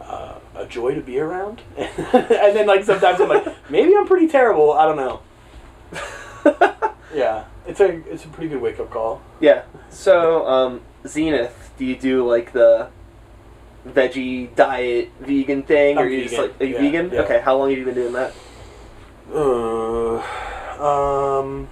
[0.00, 1.62] uh, a joy to be around.
[1.76, 4.72] and then like sometimes I'm like, maybe I'm pretty terrible.
[4.72, 5.20] I don't know.
[7.12, 9.20] Yeah, it's a it's a pretty good wake up call.
[9.40, 9.62] Yeah.
[9.90, 12.88] So, um, Zenith, do you do like the
[13.84, 17.10] veggie diet vegan thing, or I'm you just like are you yeah, vegan?
[17.12, 17.22] yeah.
[17.22, 17.40] Okay.
[17.40, 18.32] How long have you been doing that?
[19.34, 20.22] Uh,
[20.80, 21.68] um,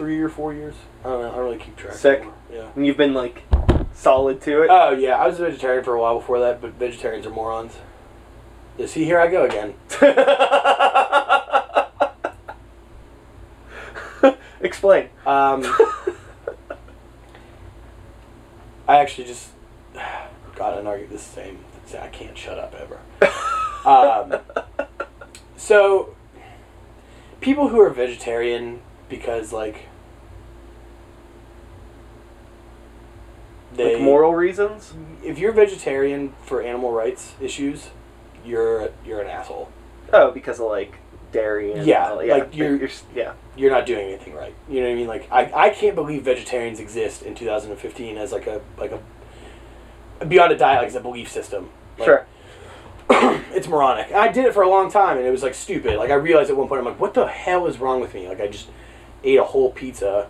[0.00, 0.74] three or four years.
[1.04, 1.30] I don't know.
[1.30, 1.92] I don't really keep track.
[1.92, 2.20] Sick.
[2.20, 2.34] anymore.
[2.50, 2.70] Yeah.
[2.74, 3.44] And you've been like
[3.92, 4.70] solid to it.
[4.70, 7.76] Oh yeah, I was a vegetarian for a while before that, but vegetarians are morons.
[8.78, 9.74] Yeah, see, here I go again.
[14.62, 15.10] Explain.
[15.26, 15.64] Um,
[18.88, 19.50] I actually just
[20.56, 21.58] got an argument this same.
[22.00, 23.00] I can't shut up ever.
[23.84, 24.40] Um,
[25.56, 26.14] so,
[27.42, 29.89] people who are vegetarian because like
[33.84, 34.94] they like moral reasons.
[35.24, 37.90] if you're vegetarian for animal rights issues,
[38.44, 39.70] you're you're an asshole.
[40.12, 40.94] Oh, because of like
[41.32, 43.32] dairy and Yeah, all- like, you're- you're, yeah.
[43.56, 44.54] You're not doing anything right.
[44.68, 45.06] You know what I mean?
[45.06, 50.52] Like I, I can't believe vegetarians exist in 2015 as like a like a beyond
[50.52, 51.68] a diet like as a belief system.
[51.98, 52.26] Like, sure.
[53.10, 54.12] it's moronic.
[54.12, 55.98] I did it for a long time, and it was like stupid.
[55.98, 58.28] Like I realized at one point, I'm like, what the hell is wrong with me?
[58.28, 58.68] Like I just
[59.24, 60.28] ate a whole pizza.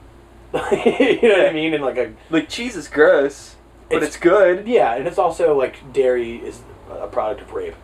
[0.72, 1.74] you know what I mean?
[1.74, 3.56] And like a Like cheese is gross,
[3.88, 4.66] but It's- it's, good.
[4.66, 6.60] yeah, and it's also like dairy is
[6.90, 7.74] a product of rape.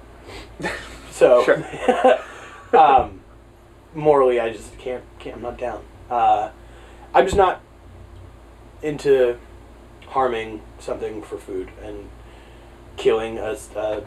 [1.10, 1.40] So,
[2.74, 3.20] um,
[3.94, 5.36] morally, I just can't, can't.
[5.36, 5.82] I'm not down.
[6.10, 6.50] Uh,
[7.14, 7.62] I'm just not
[8.82, 9.38] into
[10.08, 12.10] harming something for food and
[12.98, 14.02] killing a, uh,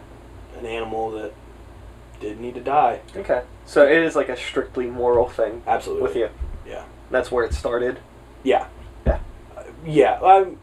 [0.60, 1.34] an animal that
[2.20, 3.02] did need to die.
[3.16, 3.42] Okay.
[3.66, 6.04] So it is like a strictly moral thing Absolutely.
[6.04, 6.30] with you.
[6.68, 6.84] Yeah.
[7.10, 7.98] That's where it started.
[8.44, 8.68] Yeah.
[9.06, 9.20] Yeah.
[9.58, 10.14] Uh, yeah.
[10.22, 10.58] Um,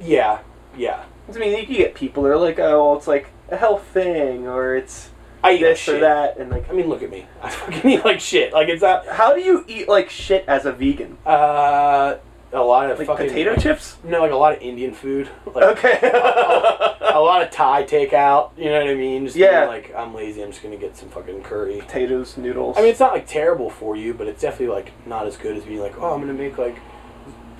[0.00, 0.40] yeah.
[0.76, 1.04] Yeah.
[1.28, 3.84] I mean, you can get people that are like, oh, well, it's like a health
[3.86, 5.10] thing, or it's
[5.42, 5.96] I eat this shit.
[5.96, 7.26] or that, and like, I mean, look at me.
[7.42, 8.52] I fucking eat like shit.
[8.52, 9.06] Like it's not.
[9.06, 11.16] how do you eat like shit as a vegan?
[11.24, 12.16] Uh,
[12.52, 13.96] a lot of Like fucking potato chips?
[14.04, 15.28] No, like a lot of Indian food.
[15.46, 15.98] Like, Okay.
[16.02, 18.50] a lot of Thai takeout.
[18.56, 19.24] You know what I mean?
[19.24, 19.60] Just Yeah.
[19.66, 20.42] being like I'm lazy.
[20.42, 21.80] I'm just gonna get some fucking curry.
[21.80, 22.76] Potatoes, noodles.
[22.76, 25.56] I mean, it's not like terrible for you, but it's definitely like not as good
[25.56, 26.76] as being like, oh, I'm gonna make like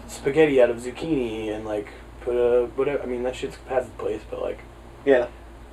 [0.08, 1.88] spaghetti out of zucchini and like
[2.20, 3.02] put a whatever.
[3.02, 4.60] I mean, that shit's has its place, but like,
[5.04, 5.26] yeah.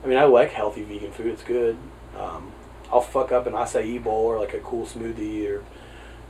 [0.03, 1.27] I mean, I like healthy vegan food.
[1.27, 1.77] It's good.
[2.17, 2.51] Um,
[2.91, 5.63] I'll fuck up an acai bowl or like a cool smoothie or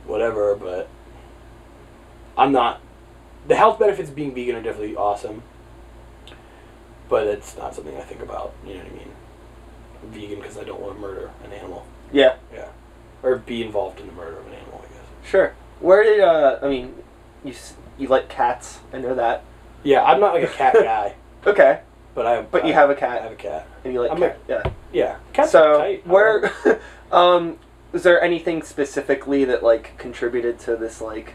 [0.06, 0.88] whatever, but
[2.36, 2.80] I'm not.
[3.48, 5.42] The health benefits of being vegan are definitely awesome,
[7.08, 8.54] but it's not something I think about.
[8.64, 9.12] You know what I mean?
[10.02, 11.84] I'm vegan because I don't want to murder an animal.
[12.12, 12.36] Yeah.
[12.52, 12.68] Yeah.
[13.22, 14.84] or be involved in the murder of an animal.
[14.84, 15.30] I guess.
[15.30, 15.54] Sure.
[15.80, 16.58] Where did uh?
[16.62, 16.94] I mean,
[17.44, 17.54] you
[17.98, 18.80] you like cats?
[18.92, 19.44] I know that.
[19.82, 21.14] Yeah, I'm not like a cat guy,
[21.46, 21.80] Okay,
[22.14, 22.42] but I.
[22.42, 23.66] but you I- have a I cat, I have a cat.
[23.84, 24.38] and you like I'm cat.
[24.48, 24.62] yeah.
[24.92, 26.06] Yeah, cats are So tight.
[26.06, 26.52] where,
[27.12, 27.58] um,
[27.92, 31.34] is there anything specifically that like contributed to this like,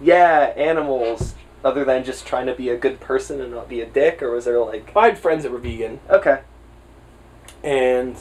[0.00, 3.86] yeah, animals, other than just trying to be a good person and not be a
[3.86, 6.40] dick, or was there like, I had friends that were vegan, okay,
[7.64, 8.16] and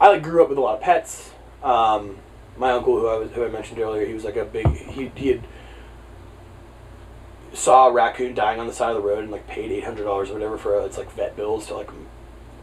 [0.00, 1.30] I like grew up with a lot of pets.
[1.62, 2.18] Um,
[2.58, 4.66] my uncle, who I was, who I mentioned earlier, he was like a big.
[4.68, 5.42] He he had
[7.52, 10.04] saw a raccoon dying on the side of the road and like paid eight hundred
[10.04, 11.90] dollars or whatever for uh, its like vet bills to like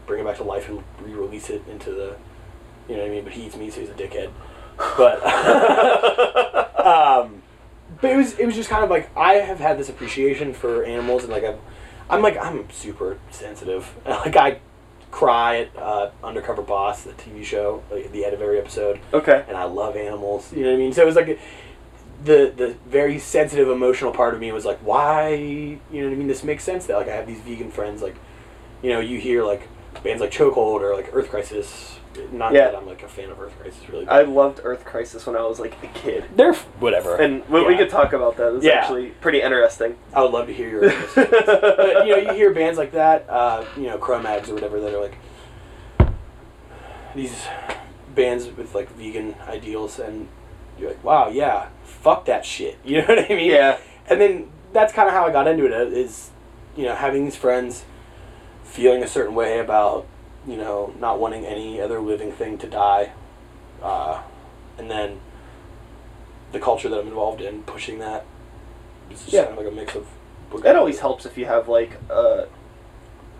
[0.06, 2.16] bring it back to life and re-release it into the,
[2.88, 3.24] you know what I mean.
[3.24, 4.30] But he eats meat, so he's a dickhead.
[4.96, 5.24] But
[6.86, 7.42] um,
[8.00, 10.84] but it was it was just kind of like I have had this appreciation for
[10.84, 11.58] animals and like I'm,
[12.08, 13.94] I'm like I'm super sensitive.
[14.06, 14.60] Like I
[15.10, 19.00] cry at uh, Undercover Boss, the TV show, like at the end of every episode,
[19.12, 20.52] okay, and I love animals.
[20.52, 20.92] You know what I mean?
[20.92, 21.38] So it was like
[22.24, 25.30] the the very sensitive emotional part of me was like, why?
[25.34, 26.28] You know what I mean?
[26.28, 28.02] This makes sense that like I have these vegan friends.
[28.02, 28.16] Like,
[28.82, 29.68] you know, you hear like
[30.04, 31.96] bands like Chokehold or like Earth Crisis.
[32.32, 32.72] Not Yeah.
[32.72, 34.06] that I'm like a fan of Earth Crisis, really.
[34.08, 37.14] I loved Earth Crisis when I was like a kid, they're f- whatever.
[37.16, 38.52] and we, we could talk about that.
[38.56, 38.80] It's Yeah.
[38.80, 39.96] actually pretty interesting.
[40.12, 40.80] I would love to hear your.
[41.14, 44.92] but you know, you hear bands like that, uh, you know, Cro-Mags or whatever that
[44.92, 45.14] are like
[47.14, 47.46] these
[48.14, 50.28] bands with like vegan ideals, and
[50.78, 51.68] you're like, wow, yeah,
[52.00, 52.78] fuck that shit.
[52.84, 53.50] You know what I mean?
[53.50, 55.72] Yeah, And then that's kind of how I got into it.
[55.72, 56.08] uh,
[56.76, 57.84] you know having these friends,
[58.64, 60.06] feeling a certain way about
[60.46, 63.12] you know not wanting any other living thing to die,
[63.82, 64.22] uh,
[64.78, 65.20] and then
[66.52, 68.24] the culture that I'm involved in pushing that.
[69.10, 69.44] It's just Yeah.
[69.46, 70.06] kind of like a mix of.
[70.64, 72.46] it always helps if you have like a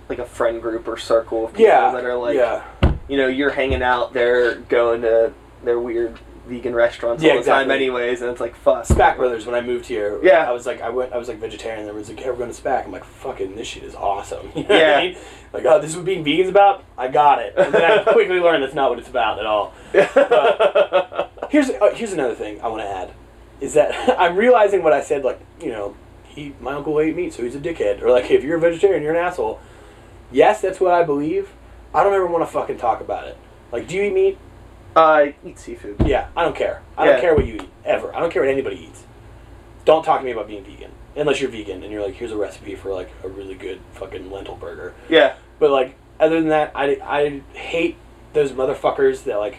[0.09, 1.93] like a friend group or circle of people Yeah.
[1.93, 2.65] that are like, yeah.
[3.09, 6.19] you know, you're hanging out, they're going to their weird
[6.51, 8.85] vegan restaurants Yeah, all the time, anyways, and it's like fuck.
[8.85, 9.47] Spak Brothers.
[9.47, 10.47] When I moved here, Yeah.
[10.49, 11.85] I was like, I went, I was like vegetarian.
[11.87, 12.85] There was like, hey, we're going to Spak.
[12.85, 14.51] I'm like, fucking, this shit is awesome.
[14.57, 14.97] You know what Yeah.
[14.99, 15.17] I mean?
[15.53, 16.85] Like, oh, this is what being vegan's about.
[16.99, 17.55] I got it.
[17.57, 19.73] And then I quickly learned that's not what it's about at all.
[21.51, 23.13] Here's uh, here's another thing I want to add,
[23.61, 25.25] is that I'm realizing what I said.
[25.25, 28.03] Like, you know, he, my uncle ate meat, so he's a dickhead.
[28.03, 29.59] Or like, if you're a vegetarian, you're an asshole.
[30.31, 31.51] Yes, that's what I believe.
[31.93, 33.37] I don't ever want to fucking talk about it.
[33.73, 34.39] Like, do you eat meat?
[34.97, 35.97] I eat seafood.
[36.05, 36.83] Yeah, I don't care.
[36.99, 37.13] I Yeah.
[37.13, 38.15] don't care what you eat ever.
[38.15, 39.05] I don't care what anybody eats.
[39.85, 42.37] Don't talk to me about being vegan unless you're vegan and you're like, here's a
[42.37, 44.95] recipe for like a really good fucking lentil burger.
[45.09, 45.35] Yeah.
[45.59, 47.97] But like, other than that, I, I hate
[48.33, 49.59] those motherfuckers that like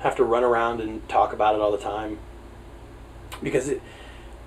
[0.00, 2.18] have to run around and talk about it all the time.
[3.42, 3.80] Because it,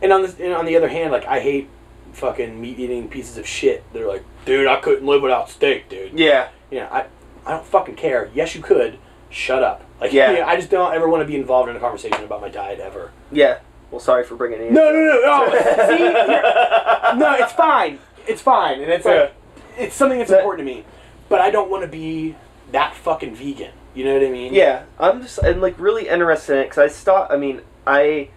[0.01, 1.69] and on this, and on the other hand, like I hate
[2.13, 3.83] fucking meat eating pieces of shit.
[3.93, 6.17] They're like, dude, I couldn't live without steak, dude.
[6.19, 6.49] Yeah.
[6.71, 7.05] Know, I,
[7.45, 8.29] I don't fucking care.
[8.33, 8.97] Yes, you could.
[9.29, 9.84] Shut up.
[10.01, 10.31] Like, Yeah.
[10.31, 12.79] yeah, I just don't ever want to be involved in a conversation about my diet
[12.79, 13.11] ever.
[13.31, 13.59] Yeah.
[13.91, 14.73] Well, sorry for bringing it in.
[14.73, 15.87] No, no, no, no.
[15.87, 16.13] See, you're-
[17.17, 17.99] no, it's fine.
[18.27, 19.33] It's fine, and it's like
[19.77, 20.83] it's something that's That- important to me.
[21.29, 22.35] But I don't want to be
[22.71, 23.71] that fucking vegan.
[23.93, 24.53] You know what I mean?
[24.53, 27.31] Yeah, I'm just I'm like really interested in it because I stopped.
[27.31, 28.29] I mean, I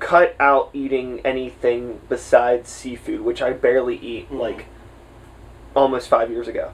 [0.00, 4.40] cut out eating anything besides seafood, which I barely eat Mhm.
[4.40, 4.64] like
[5.76, 6.72] almost five years ago,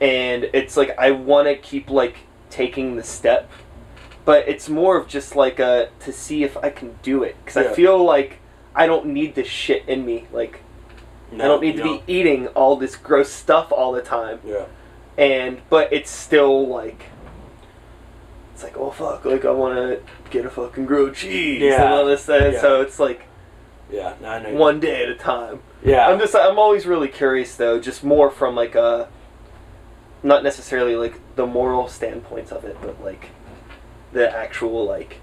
[0.00, 2.18] and it's like I want to keep like
[2.50, 3.48] taking the step,
[4.24, 7.62] but it's more of just like a to see if I can do it because
[7.64, 7.70] Yeah.
[7.70, 8.38] I feel like
[8.74, 10.26] I don't need this shit in me.
[10.32, 10.60] Like
[11.32, 14.64] No, I don't need to be eating all this gross stuff all the time Yeah.
[15.16, 17.04] and but it's still like
[18.54, 21.84] it's like oh fuck like I want to get a fucking grilled cheese Yeah.
[21.84, 22.52] and all this stuff.
[22.54, 22.60] Yeah.
[22.60, 23.22] so it's like
[23.90, 24.14] Yeah.
[24.20, 24.54] No, I know.
[24.54, 25.60] one day at a time.
[25.84, 26.08] Yeah.
[26.08, 29.08] I'm just I'm always really curious though, just more from like a
[30.22, 33.30] not necessarily like the moral standpoints of it, but like
[34.12, 35.20] the actual like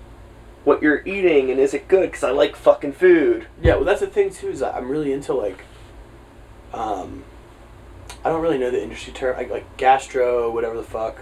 [0.63, 2.09] what you're eating and is it good?
[2.09, 3.47] Because I like fucking food.
[3.61, 4.49] Yeah, well, that's the thing too.
[4.49, 5.63] Is that I'm really into like,
[6.73, 7.23] um,
[8.25, 11.19] I don't really know the industry term, like, like gastro, whatever the fuck,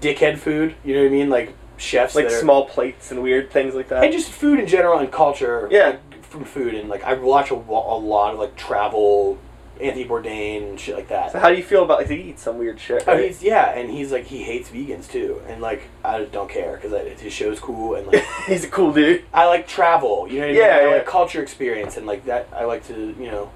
[0.00, 0.74] dickhead food.
[0.84, 1.30] You know what I mean?
[1.30, 4.04] Like chefs, Like small plates and weird things like that.
[4.04, 5.68] and just food in general and culture.
[5.70, 5.86] Yeah.
[6.10, 9.38] like, from food and like I watch a, a lot of like travel,
[9.80, 11.32] Anthony Bourdain and shit like that.
[11.32, 13.04] so how do you feel about like he eats some weird shit?
[13.06, 16.78] Oh, he's yeah, and he's like he hates vegans too, and like I don't care
[16.80, 19.24] because his show's cool and like he's a cool dude.
[19.32, 20.26] I like travel.
[20.28, 20.62] You know what I mean?
[20.62, 20.94] Yeah, I yeah.
[20.96, 22.48] like culture experience and like that.
[22.52, 23.50] I like to you know.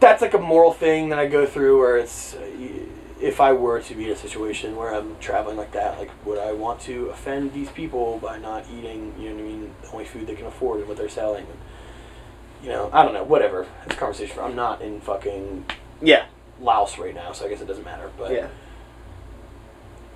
[0.00, 2.36] That's like a moral thing that I go through, where it's
[3.20, 6.38] if I were to be in a situation where I'm traveling like that, like would
[6.38, 9.14] I want to offend these people by not eating?
[9.18, 9.74] You know what I mean?
[9.82, 11.46] The only food they can afford and what they're selling.
[11.46, 11.58] And,
[12.62, 13.24] you know, I don't know.
[13.24, 13.66] Whatever.
[13.86, 14.34] It's a conversation.
[14.36, 15.64] For, I'm not in fucking
[16.02, 16.26] Yeah.
[16.60, 18.10] Laos right now, so I guess it doesn't matter.
[18.18, 18.48] But Yeah.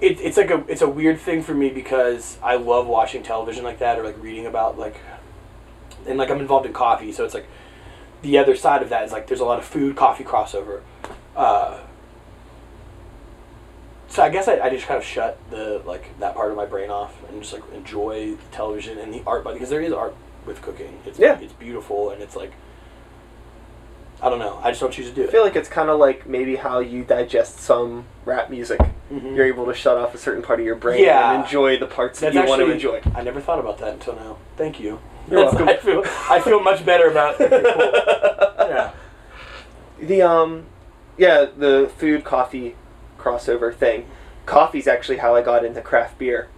[0.00, 3.62] it, it's like a it's a weird thing for me because I love watching television
[3.64, 4.96] like that or like reading about like
[6.06, 7.46] and like I'm involved in coffee, so it's like
[8.22, 10.80] the other side of that is like there's a lot of food coffee crossover.
[11.36, 11.78] Uh,
[14.08, 16.66] so I guess I, I just kind of shut the like that part of my
[16.66, 19.92] brain off and just like enjoy the television and the art, but because there is
[19.92, 20.14] art
[20.46, 21.00] with cooking.
[21.06, 21.38] It's Yeah.
[21.40, 22.52] it's beautiful and it's like
[24.24, 24.60] I don't know.
[24.62, 25.28] I just don't choose to do it.
[25.30, 28.78] I feel like it's kind of like maybe how you digest some rap music.
[29.12, 29.34] Mhm.
[29.34, 31.32] You're able to shut off a certain part of your brain Yeah.
[31.34, 33.00] and enjoy the parts that That's you want to enjoy.
[33.16, 34.36] I never thought about that until now.
[34.56, 35.00] Thank you.
[35.28, 35.68] You're welcome.
[35.68, 37.40] I feel I feel much better about.
[37.40, 37.48] Okay,
[38.58, 38.68] cool.
[38.68, 38.90] Yeah.
[40.00, 40.66] The um,
[41.16, 42.76] yeah, the food coffee
[43.18, 44.06] crossover thing.
[44.46, 46.48] Coffee's actually how I got into craft beer,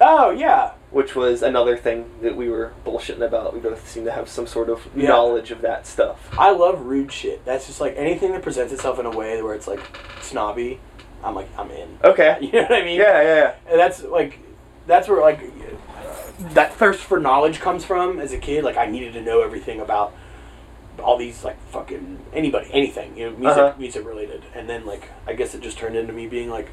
[0.00, 0.70] Oh yeah.
[0.90, 3.52] Which was another thing that we were bullshitting about.
[3.52, 5.08] We both seem to have some sort of Yeah.
[5.08, 6.28] knowledge of that stuff.
[6.38, 7.44] I love rude shit.
[7.44, 9.80] That's just like anything that presents itself in a way where it's like
[10.22, 10.80] snobby.
[11.22, 11.98] I'm like I'm in.
[12.04, 12.38] Okay.
[12.40, 12.98] You know what I mean?
[12.98, 13.54] Yeah, yeah, yeah.
[13.70, 14.38] And that's like
[14.86, 15.40] that's where like
[16.54, 18.64] that thirst for knowledge comes from as a kid.
[18.64, 20.14] Like I needed to know everything about
[21.02, 23.74] all these like fucking anybody, anything, you know, music Uh-huh.
[23.78, 24.42] music related.
[24.54, 26.70] And then like I guess it just turned into me being like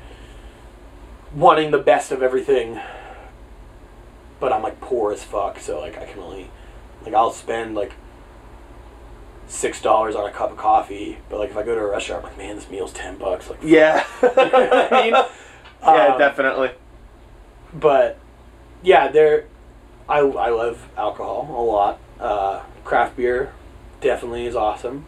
[1.35, 2.79] wanting the best of everything.
[4.45, 6.51] But I'm like poor as fuck, so like I can only
[7.03, 7.93] like I'll spend like
[9.47, 12.23] six dollars on a cup of coffee, but like if I go to a restaurant,
[12.23, 13.49] I'm like, man, this meal's ten bucks.
[13.49, 14.05] Like, Yeah.
[14.21, 15.13] I mean,
[15.81, 16.69] yeah, um, definitely.
[17.73, 18.19] but
[18.83, 19.45] yeah, there.
[20.07, 21.99] I I love alcohol a lot.
[22.19, 23.51] Uh, craft beer
[23.99, 25.05] definitely is awesome.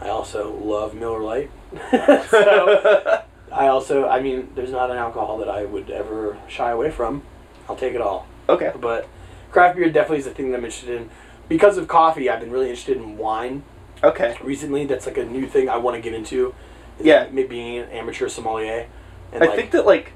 [0.00, 1.50] I also love Miller Lite.
[2.30, 6.92] so I also, I mean, there's not an alcohol that I would ever shy away
[6.92, 7.24] from.
[7.68, 8.27] I'll take it all.
[8.48, 8.72] Okay.
[8.80, 9.06] But
[9.50, 11.10] craft beer definitely is the thing that I'm interested in.
[11.48, 13.62] Because of coffee, I've been really interested in wine
[14.04, 14.36] Okay.
[14.42, 14.84] recently.
[14.86, 16.54] That's like a new thing I want to get into.
[17.00, 17.26] Yeah.
[17.30, 18.86] maybe being an amateur sommelier.
[19.32, 20.12] And I like, think that like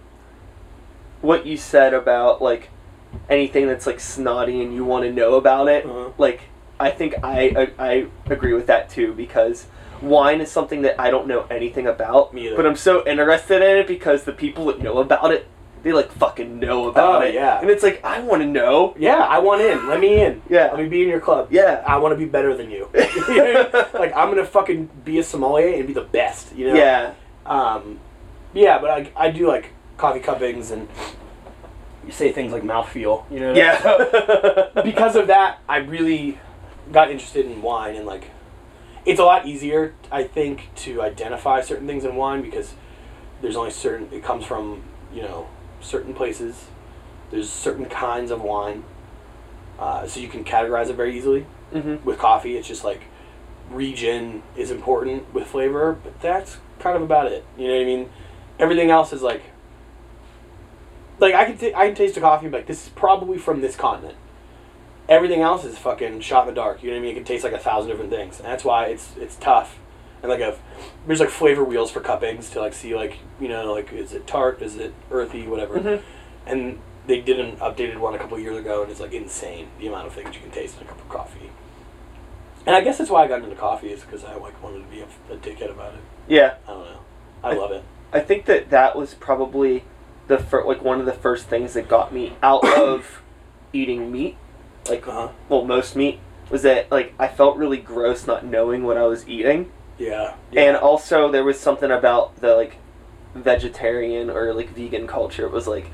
[1.21, 2.71] what you said about like
[3.29, 6.11] anything that's like snotty and you want to know about it, Uh-huh.
[6.19, 6.43] like
[6.81, 9.67] I think I, I I agree with that too because
[10.01, 12.57] wine is something that I don't know anything about, Me either.
[12.57, 15.47] but I'm so interested in it because the people that know about it,
[15.83, 17.35] they like fucking know about Oh, it.
[17.35, 17.61] yeah.
[17.61, 18.95] and it's like I want to know.
[18.99, 19.89] Yeah, I want in.
[19.89, 20.43] Let me in.
[20.49, 20.67] Yeah.
[20.73, 21.49] Let me be in your club.
[21.51, 21.83] Yeah.
[21.87, 22.89] I want to be better than you.
[22.95, 23.71] You know?
[23.95, 26.55] like I'm gonna fucking be a sommelier and be the best.
[26.55, 26.75] You know.
[26.75, 27.15] Yeah,
[27.47, 27.99] Um,
[28.55, 30.89] yeah, but I, I do like coffee cuppings and
[32.07, 33.25] you say things like mouthfeel.
[33.31, 33.53] You know.
[33.55, 34.69] yeah.
[34.85, 36.39] because of that, I really
[36.91, 38.31] got interested in wine and like
[39.05, 42.75] it's a lot easier, I think, to identify certain things in wine because
[43.41, 44.09] there's only certain.
[44.13, 45.49] It comes from you know
[45.83, 46.67] certain places.
[47.31, 48.85] There's certain kinds of wine,
[49.79, 51.47] uh, so you can categorize it very easily.
[51.73, 53.03] hmm With coffee, it's just like
[53.71, 57.45] region is important with flavor, but that's kind of about it.
[57.57, 58.11] You know what I mean?
[58.59, 59.43] Everything else is like
[61.19, 63.39] like I can t- I can taste a coffee and be like this is probably
[63.39, 64.17] from this continent.
[65.09, 66.83] Everything else is fucking shot in the dark.
[66.83, 67.13] You know what I mean?
[67.13, 69.79] It can taste like a thousand different things, and that's why it's it's tough.
[70.23, 70.57] And like a
[71.07, 74.27] there's like flavor wheels for cuppings to like see like you know like is it
[74.27, 75.79] tart, is it earthy, whatever.
[75.81, 76.03] Mhm.
[76.47, 79.89] And they did an updated one a couple years ago, and it's like insane the
[79.89, 81.51] amount of things you can taste in a cup of coffee.
[82.65, 84.85] And I guess that's why I got into coffee is because I like wanted to
[84.89, 86.01] be a, a dickhead about it.
[86.29, 86.55] Yeah.
[86.69, 86.99] I don't know.
[87.43, 87.83] I love it.
[88.13, 89.83] I think that that was probably
[90.29, 93.21] the fir- like one of the first things that got me out of
[93.73, 94.37] eating meat,
[94.89, 95.31] like Uh-huh.
[95.49, 96.21] well most meat,
[96.51, 99.73] was that like I felt really gross not knowing what I was eating,
[100.03, 100.35] Yeah.
[100.57, 102.77] and also there was something about the like
[103.35, 105.47] vegetarian or like vegan culture.
[105.47, 105.91] It was like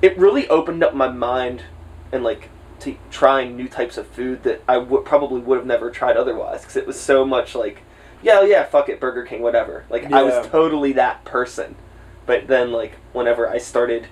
[0.00, 1.62] it really opened up my mind
[2.10, 2.48] and like
[2.80, 6.62] to trying new types of food that I would probably would have never tried otherwise.
[6.62, 7.82] Because it was so much like
[8.22, 9.84] yeah oh, yeah fuck it Burger King whatever.
[9.88, 11.76] Like I was totally that person.
[12.26, 14.08] But then like whenever I started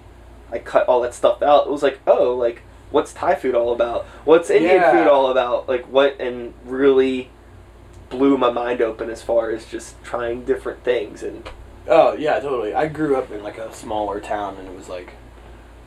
[0.52, 3.72] I cut all that stuff out it was like oh like what's Thai food all
[3.72, 4.04] about?
[4.24, 4.92] What's Indian Yeah.
[4.92, 5.68] food all about?
[5.68, 7.30] Like what and really
[8.10, 11.48] blew my mind open as far as just trying different things and
[11.88, 12.74] Oh yeah, totally.
[12.74, 15.14] I grew up in like a smaller town, and it was like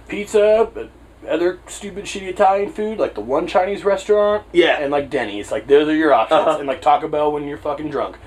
[0.07, 0.89] pizza, but
[1.29, 4.79] other stupid shitty Italian food, like the one Chinese restaurant, Yeah.
[4.81, 5.51] and like Denny's.
[5.51, 6.57] Like those are your options, Uh-huh.
[6.59, 8.17] and like Taco Bell when you're fucking drunk.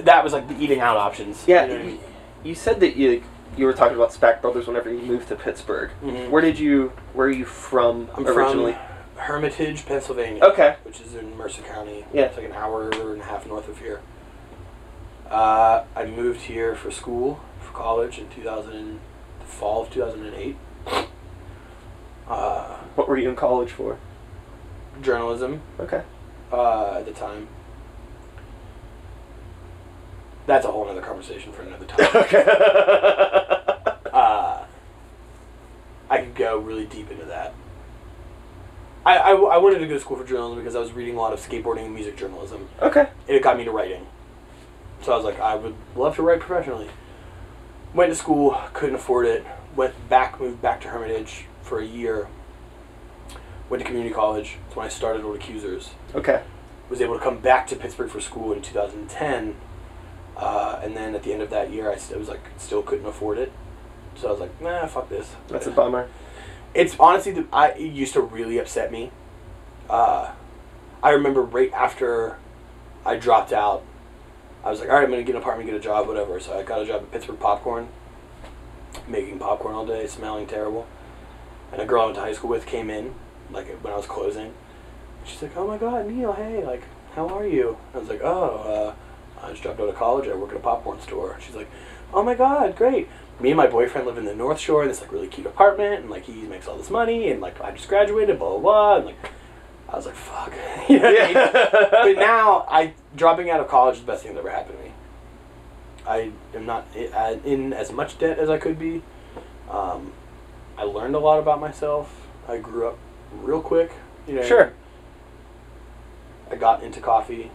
[0.00, 1.44] That was like the eating out options.
[1.46, 2.00] yeah You know I you, mean?
[2.44, 3.22] you said that you
[3.56, 6.30] you were talking about Spak Brothers whenever you moved to Pittsburgh Mhm.
[6.30, 8.82] where did you where are you from I'm originally from
[9.16, 10.44] Hermitage, Pennsylvania.
[10.44, 10.76] Okay.
[10.84, 12.04] Which is in Mercer County.
[12.12, 12.24] Yeah.
[12.24, 14.00] It's like an hour and a half north of here.
[15.28, 19.00] Uh, I moved here for school, for college in 2000,
[19.40, 20.56] the fall of 2008.
[22.28, 23.98] Uh, what were you in college for
[25.00, 26.02] journalism okay
[26.52, 27.48] uh, at the time.
[30.46, 32.08] That's a whole other conversation for another time.
[32.14, 32.44] okay
[34.12, 34.64] uh,
[36.08, 37.52] I could go really deep into that.
[39.06, 41.20] I, I, I wanted to go to school for journalism because I was reading a
[41.20, 43.08] lot of skateboarding and music journalism, Okay.
[43.28, 44.04] and it got me to writing.
[45.02, 46.88] So I was like, I would love to write professionally.
[47.94, 49.46] Went to school, couldn't afford it.
[49.76, 52.26] Went back, moved back to Hermitage for a year.
[53.70, 54.56] Went to community college.
[54.64, 55.90] That's when I started Old Accusers.
[56.14, 56.42] Okay.
[56.90, 59.54] Was able to come back to Pittsburgh for school in 2010.
[60.36, 63.06] Uh, and then at the end of that year, I st- was like, still couldn't
[63.06, 63.52] afford it.
[64.16, 65.34] So I was like, nah, fuck this.
[65.48, 66.08] That's a bummer.
[66.76, 69.10] It's honestly, the, I it used to really upset me.
[69.88, 70.32] Uh,
[71.02, 72.36] I remember right after
[73.04, 73.82] I dropped out,
[74.62, 76.38] I was like, all right, I'm gonna get an apartment, get a job, whatever.
[76.38, 77.88] So I got a job at Pittsburgh Popcorn,
[79.08, 80.86] making popcorn all day, smelling terrible.
[81.72, 83.14] And a girl I went to high school with came in,
[83.50, 84.52] like when I was closing.
[85.24, 86.82] She's like, oh my god, Neil, hey, like,
[87.14, 87.78] how are you?
[87.94, 88.94] I was like, oh,
[89.40, 90.28] uh, I just dropped out of college.
[90.28, 91.38] I work at a popcorn store.
[91.40, 91.70] She's like,
[92.12, 93.08] oh my god, great.
[93.38, 96.00] Me and my boyfriend live in the North Shore in this like really cute apartment,
[96.00, 98.96] and like he makes all this money, and like I just graduated, blah blah blah,
[98.96, 99.30] and like
[99.88, 100.52] I was like, fuck.
[100.88, 102.14] you know I mean?
[102.14, 104.84] But now I dropping out of college is the best thing that ever happened to
[104.84, 104.92] me.
[106.06, 109.02] I am not in as much debt as I could be.
[109.70, 110.12] Um,
[110.78, 112.26] I learned a lot about myself.
[112.48, 112.98] I grew up
[113.32, 113.92] real quick.
[114.26, 114.72] You know, Sure.
[116.50, 117.50] I got into coffee.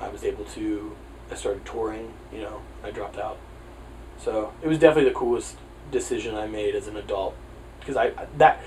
[0.00, 0.96] I was able to.
[1.30, 2.12] I started touring.
[2.32, 3.38] You know, I dropped out.
[4.22, 5.56] So it was definitely the coolest
[5.90, 7.34] decision I made as an adult
[7.80, 8.60] because I that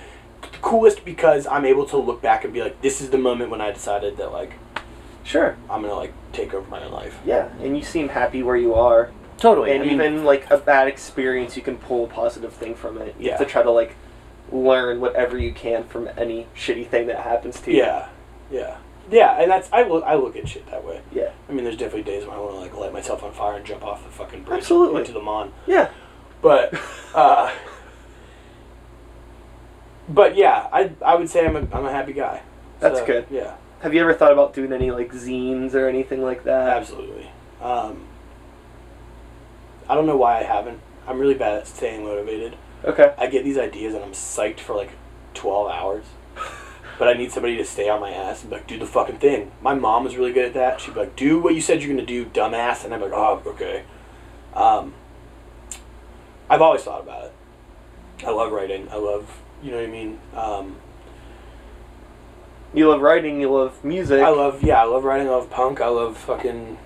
[0.62, 3.62] coolest because I'm able to look back and be like, this is the moment when
[3.62, 4.54] I decided that like
[5.24, 5.56] Sure.
[5.70, 7.18] I'm gonna like take over my own life.
[7.26, 9.12] Yeah, and you seem happy where you are.
[9.38, 9.72] Totally.
[9.72, 13.16] and even like a bad experience, you can pull a positive thing from it.
[13.20, 13.46] You have Yeah.
[13.46, 13.96] to try to like
[14.52, 17.78] learn whatever you can from any shitty thing that happens to you.
[17.78, 18.08] yeah,
[18.52, 18.78] yeah,
[19.10, 21.02] yeah, and that's I look I look at shit that way.
[21.12, 21.32] Yeah.
[21.54, 23.64] I mean, there's definitely days when I want to like light myself on fire and
[23.64, 25.02] jump off the fucking bridge Absolutely.
[25.02, 25.54] into the Mon.
[25.68, 25.92] Yeah.
[26.42, 26.74] But,
[27.14, 27.52] uh,
[30.10, 32.42] but yeah, I I would say I'm a I'm a happy guy.
[32.80, 33.28] That's So, good.
[33.30, 36.70] Yeah, Have you ever thought about doing any like zines or anything like that?
[36.76, 37.30] absolutely.
[37.62, 38.08] Um,
[39.88, 40.80] I don't know why I haven't.
[41.08, 42.58] I'm really bad at staying motivated.
[42.84, 43.14] Okay.
[43.16, 44.90] I get these ideas and I'm psyched for like
[45.36, 46.06] 12 hours.
[47.00, 49.18] But I need somebody to stay on my ass and be like, do the fucking
[49.18, 49.52] thing.
[49.62, 50.80] My mom was really good at that.
[50.80, 52.86] She'd be like, do what you said you're gonna do, dumbass.
[52.86, 53.84] And I'm like, oh, okay.
[54.54, 54.94] Um,
[56.50, 57.34] I've always thought about it.
[58.26, 58.88] I love writing.
[58.92, 60.20] I love, you know what I mean.
[60.36, 60.76] Um,
[62.74, 63.42] You love writing.
[63.42, 64.22] You love music.
[64.22, 65.28] I love, yeah, I love writing.
[65.28, 65.82] I love punk.
[65.82, 66.78] I love fucking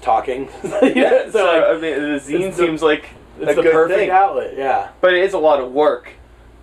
[0.00, 0.48] talking.
[0.82, 1.24] Yeah.
[1.26, 3.98] so, so like, I mean, the zine it's the- seems like it's a the perfect
[3.98, 4.56] thing, outlet.
[4.56, 4.90] Yeah.
[5.00, 6.10] but it is a lot of work.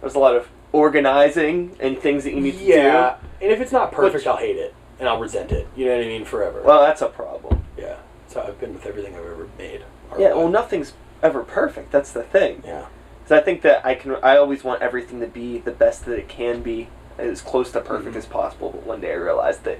[0.02, 2.66] There's a lot of organizing and things that you need to do.
[2.66, 3.16] Yeah.
[3.42, 5.68] And if it's not perfect, Which- I'll hate it and I'll resent it.
[5.76, 6.26] You know what I mean?
[6.26, 6.62] Forever.
[6.64, 7.64] Well, that's a problem.
[7.78, 7.96] Yeah.
[8.28, 9.82] So I've been with everything I've ever made.
[10.12, 10.34] or Yeah.
[10.34, 11.92] Well, nothing's ever perfect.
[11.92, 12.62] That's the thing.
[12.66, 12.86] Yeah.
[13.24, 14.18] Because I think that I can.
[14.22, 17.82] I always want everything to be the best that it can be, as close to
[17.82, 18.20] perfect Mhm.
[18.20, 18.70] as possible.
[18.72, 19.80] But one day I realized that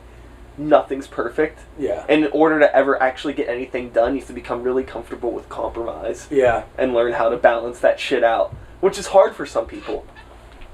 [0.58, 2.06] nothing's perfect, Yeah.
[2.08, 5.32] and in order to ever actually get anything done, you have to become really comfortable
[5.32, 6.64] with compromise Yeah.
[6.78, 10.06] and learn how to balance that shit out, which is hard for some people.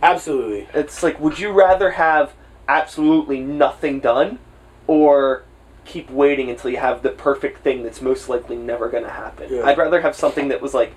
[0.01, 0.67] Absolutely.
[0.73, 2.33] It's like, would you rather have
[2.67, 4.39] absolutely nothing done,
[4.87, 5.43] or
[5.85, 9.53] keep waiting until you have the perfect thing that's most likely never going to happen?
[9.53, 9.65] Yeah.
[9.65, 10.93] I'd rather have something that was like.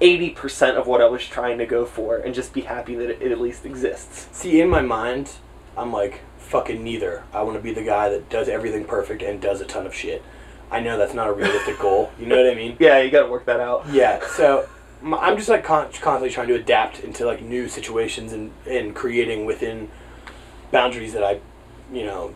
[0.00, 3.20] 80% of what I was trying to go for and just be happy that it,
[3.20, 4.28] it at least exists.
[4.32, 5.32] See, in my mind,
[5.76, 7.22] I'm like, fucking neither.
[7.34, 9.94] I want to be the guy that does everything perfect and does a ton of
[9.94, 10.22] shit.
[10.70, 12.12] I know that's not a realistic goal.
[12.18, 12.76] You know what I mean?
[12.80, 13.86] Yeah, you gotta work that out.
[13.90, 14.20] Yeah.
[14.26, 14.66] So
[15.02, 19.46] I'm just like con- constantly trying to adapt into like new situations and, and creating
[19.46, 19.90] within
[20.70, 21.40] boundaries that I,
[21.92, 22.34] you know,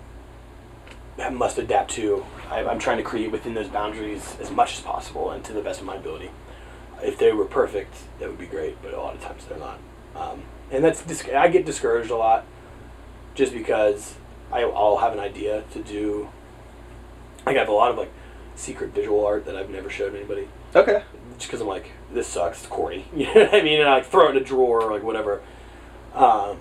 [1.31, 2.25] must adapt to.
[2.51, 5.61] I, I'm trying to create within those boundaries as much as possible and to the
[5.61, 6.31] best of my ability.
[7.03, 9.79] If they were perfect, that would be great, but a lot of times they're not.
[10.17, 12.47] Um, and that's dis- I get discouraged a lot,
[13.35, 14.15] just because
[14.51, 16.31] I, I'll have an idea to do.
[17.45, 18.11] Like I have a lot of like
[18.57, 21.03] secret visual art that I've never showed anybody Okay.
[21.39, 23.05] just because I'm like, this sucks, it's corny.
[23.17, 23.81] You know what I mean?
[23.81, 25.43] And I like throw it in a drawer or like whatever.
[26.15, 26.59] Um,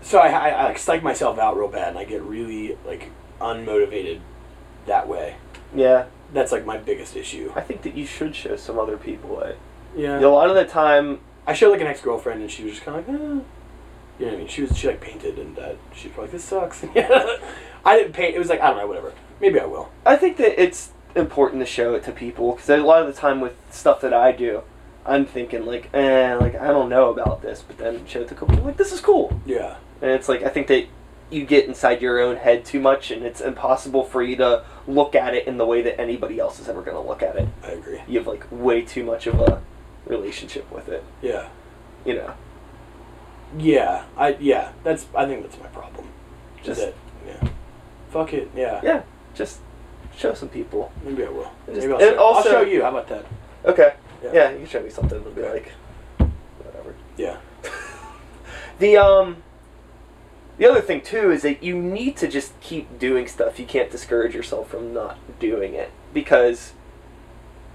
[0.00, 3.10] so I, I, I like psych myself out real bad and I get really like
[3.40, 4.20] unmotivated
[4.86, 5.36] that way.
[5.74, 7.52] Yeah, That's like my biggest issue.
[7.56, 9.58] I think that you should show some other people it.
[9.96, 10.20] Yeah.
[10.20, 12.84] A lot of the time, I showed like an ex girlfriend and she was just
[12.84, 13.22] kind of like, eh.
[14.18, 14.48] You know what I mean?
[14.48, 16.84] She was she like painted and uh, she was like, this sucks.
[16.94, 17.36] Yeah
[17.84, 18.36] I didn't paint.
[18.36, 19.12] It was like I don't know, whatever.
[19.42, 19.90] Maybe I will.
[20.06, 23.20] I think that it's important to show it to people because a lot of the
[23.20, 24.62] time with stuff that I do,
[25.04, 28.34] I'm thinking like, eh, like I don't know about this, but then show it to
[28.36, 29.76] people like this is cool, Yeah.
[30.00, 30.86] and it's like I think that
[31.28, 35.14] you get inside your own head too much, and it's impossible for you to look
[35.16, 37.48] at it in the way that anybody else is ever going to look at it.
[37.64, 38.00] I agree.
[38.06, 39.60] You have like way too much of a
[40.06, 41.02] relationship with it.
[41.20, 41.48] Yeah.
[42.04, 42.34] you know.
[43.58, 46.06] Yeah, I yeah, that's I think that's my problem.
[46.62, 46.92] Just-
[47.26, 47.48] yeah.
[48.10, 48.80] Fuck it, yeah.
[48.84, 49.02] Yeah,
[49.34, 49.60] just
[50.16, 50.92] show some people.
[51.04, 51.50] Maybe I will.
[51.66, 52.82] Just- Maybe I'll show, also- I'll show you.
[52.82, 53.24] How about that?
[53.64, 53.94] Okay.
[54.22, 54.30] Yeah.
[54.32, 55.18] Yeah, you can show me something.
[55.20, 55.72] It'll be like,
[56.58, 56.94] whatever.
[57.16, 57.36] Yeah.
[58.78, 59.36] The um,
[60.58, 63.60] the other thing too is that you need to just keep doing stuff.
[63.60, 66.72] You can't discourage yourself from not doing it because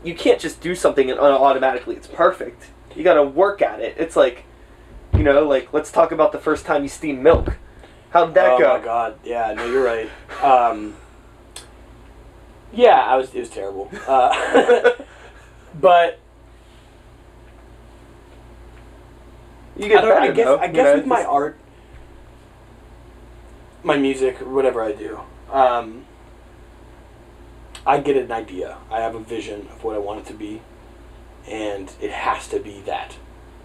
[0.03, 2.65] you can't just do something and automatically it's perfect.
[2.95, 3.95] You got to work at it.
[3.97, 4.43] It's like,
[5.13, 7.55] you know, like let's talk about the first time you steamed milk.
[8.09, 8.71] How'd that oh go?
[8.73, 9.19] Oh my god.
[9.23, 9.53] Yeah.
[9.53, 10.09] No, you're right.
[10.43, 10.95] Um.
[12.73, 13.33] Yeah, I was.
[13.33, 13.89] It was terrible.
[14.07, 14.91] Uh,
[15.79, 16.19] but
[19.77, 21.57] You I, get I better, guess though, I guess know, with my art,
[23.83, 25.19] my music, whatever I do,
[25.51, 26.05] um,
[27.85, 28.77] I get an idea.
[28.89, 30.61] I have a vision of what I want it to be,
[31.47, 33.17] and it has to be that.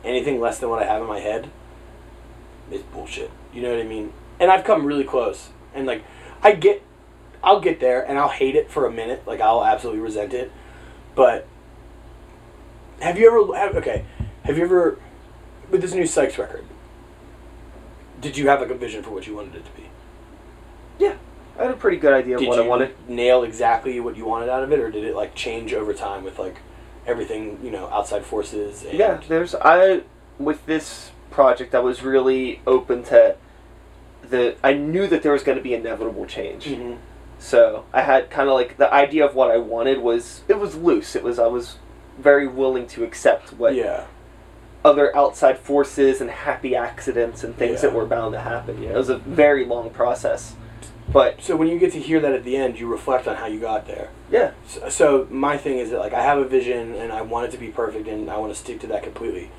[0.05, 1.49] Anything less than what I have in my head
[2.71, 3.31] is bullshit.
[3.55, 4.13] You know what I mean?
[4.39, 6.05] And I've come really close, and like
[6.43, 6.83] I get,
[7.45, 9.23] I'll get there, and I'll hate it for a minute.
[9.27, 10.53] Like I'll absolutely resent it,
[11.15, 11.47] but
[13.01, 13.59] have you ever?
[13.59, 14.05] Have, okay,
[14.45, 14.99] have you ever?
[15.71, 16.65] with this new Sykes record,
[18.21, 19.89] did you have like a vision for what you wanted it to be?
[20.99, 21.17] Yeah,
[21.59, 22.87] I had a pretty good idea of did what I wanted.
[22.89, 25.73] Did you nail exactly what you wanted out of it, or did it like change
[25.73, 26.59] over time with like
[27.07, 28.85] everything you know outside forces?
[28.85, 30.03] And, Yeah, there's I
[30.39, 33.37] with this project I was really open to
[34.23, 36.67] the I knew that there was going to be inevitable change.
[36.67, 36.99] Mhm.
[37.43, 40.77] So, I had kind of like the idea of what I wanted was it was
[40.77, 41.17] loose.
[41.17, 41.77] It was I was
[42.19, 44.05] very willing to accept what Yeah.
[44.85, 47.91] other outside forces and happy accidents and things Yeah.
[47.91, 48.81] that were bound to happen.
[48.81, 50.55] You know, it was a very long process.
[51.13, 53.47] But So when you get to hear that at the end, you reflect on how
[53.47, 54.09] you got there.
[54.31, 57.47] yeah, So, so my thing is that like I have a vision and I want
[57.47, 59.51] it to be perfect and I want to stick to that completely.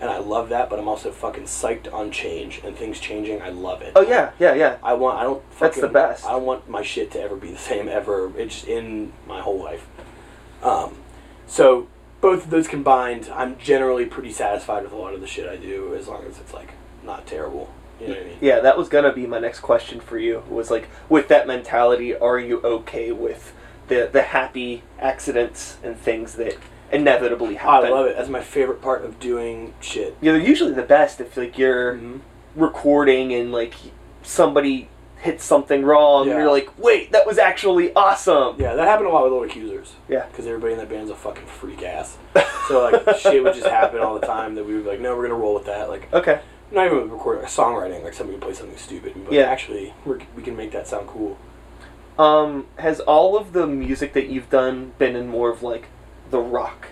[0.00, 3.42] And I love that, but I'm also fucking psyched on change and things changing.
[3.42, 3.92] I love it.
[3.94, 4.78] oh yeah, yeah, yeah.
[4.82, 5.18] I want.
[5.18, 5.42] I don't.
[5.58, 6.24] That's the best.
[6.24, 8.32] I don't want my shit to ever be the same ever.
[8.38, 9.86] It's in my whole life.
[10.62, 10.96] Um,
[11.46, 11.88] so
[12.20, 15.56] both of those combined, I'm generally pretty satisfied with a lot of the shit I
[15.56, 16.72] do, as long as it's like
[17.04, 17.70] not terrible.
[18.00, 18.38] You know what I mean?
[18.40, 20.42] Yeah, that was gonna be my next question for you.
[20.48, 23.52] Was like, with that mentality, are you okay with
[23.88, 26.56] the the happy accidents and things that
[26.92, 27.86] inevitably happen.
[27.88, 28.16] I love it.
[28.16, 30.16] That's my favorite part of doing shit.
[30.20, 32.20] Yeah, they're usually the best if like you're Mhm.
[32.56, 33.74] recording and like
[34.22, 34.88] somebody
[35.18, 36.26] hits something wrong.
[36.26, 36.32] Yeah.
[36.34, 38.56] And you're like, wait, that was actually awesome.
[38.58, 39.94] Yeah, that happened a lot with Little Accusers.
[40.08, 40.24] Yeah.
[40.30, 42.16] Because everybody in that band's a fucking freak ass.
[42.68, 45.16] So like shit would just happen all the time that we would be like, no,
[45.16, 45.88] we're gonna roll with that.
[45.90, 46.40] Like Okay.
[46.70, 48.02] not even recording, like songwriting.
[48.02, 49.42] Like somebody would play something stupid, but Yeah.
[49.42, 51.36] actually we're, we can make that sound cool.
[52.18, 55.86] Um, has all of the music that you've done been in more of like
[56.30, 56.88] the rock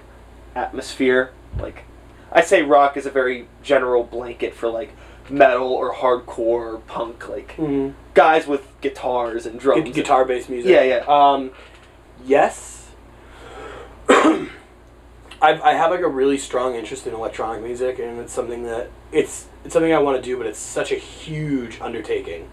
[0.55, 1.33] atmosphere?
[1.61, 1.85] Like,
[2.33, 4.95] I say rock is a very general blanket for like
[5.31, 6.39] metal or hardcore
[6.75, 7.95] or punk, like Mm-hmm.
[8.15, 9.85] guys with guitars and drums.
[9.85, 10.71] Gu- guitar based music.
[10.71, 11.05] Yeah, yeah.
[11.07, 11.51] Um,
[12.25, 12.91] yes.
[15.41, 18.91] I've, I have like a really strong interest in electronic music, and it's something that
[19.13, 22.49] it's it's something I want to do, but it's such a huge undertaking.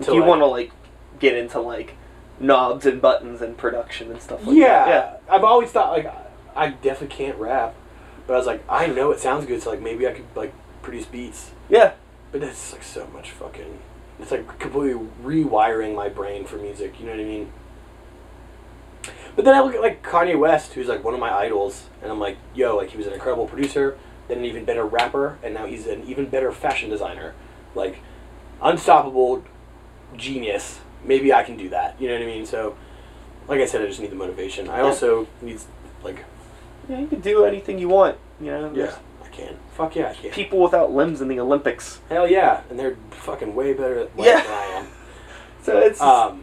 [0.00, 0.72] Do you like- want to like
[1.20, 1.94] get into like
[2.42, 4.88] knobs and buttons and production and stuff like yeah, that?
[4.88, 5.34] Yeah.
[5.34, 6.12] I've always thought like
[6.54, 7.74] I definitely can't rap,
[8.26, 10.52] but I was like I know it sounds good, so like maybe I could like
[10.82, 11.52] produce beats.
[11.68, 11.92] Yeah.
[12.30, 13.78] But that's like so much fucking.
[14.18, 16.98] It's like completely rewiring my brain for music.
[16.98, 17.52] You know what I mean?
[19.34, 22.10] But then I look at like Kanye West, who's like one of my idols, and
[22.10, 23.96] I'm like, yo, like he was an incredible producer,
[24.28, 27.34] then an even better rapper, and now he's an even better fashion designer.
[27.74, 28.00] Like,
[28.60, 29.44] unstoppable
[30.16, 30.80] genius.
[31.04, 32.00] Maybe I can do that.
[32.00, 32.46] You know what I mean?
[32.46, 32.76] So,
[33.48, 34.68] like I said, I just need the motivation.
[34.68, 34.84] I Yeah.
[34.84, 35.60] also need
[36.04, 36.24] like,
[36.88, 38.16] Yeah, you can do anything you want.
[38.40, 38.72] You know.
[38.74, 38.94] yeah,
[39.24, 39.56] I can.
[39.76, 40.30] Fuck yeah, I can.
[40.30, 42.00] People without limbs in the Olympics.
[42.08, 44.42] Hell yeah, and they're fucking way better at life Yeah.
[44.42, 44.86] than I am.
[45.62, 46.42] So it's Um,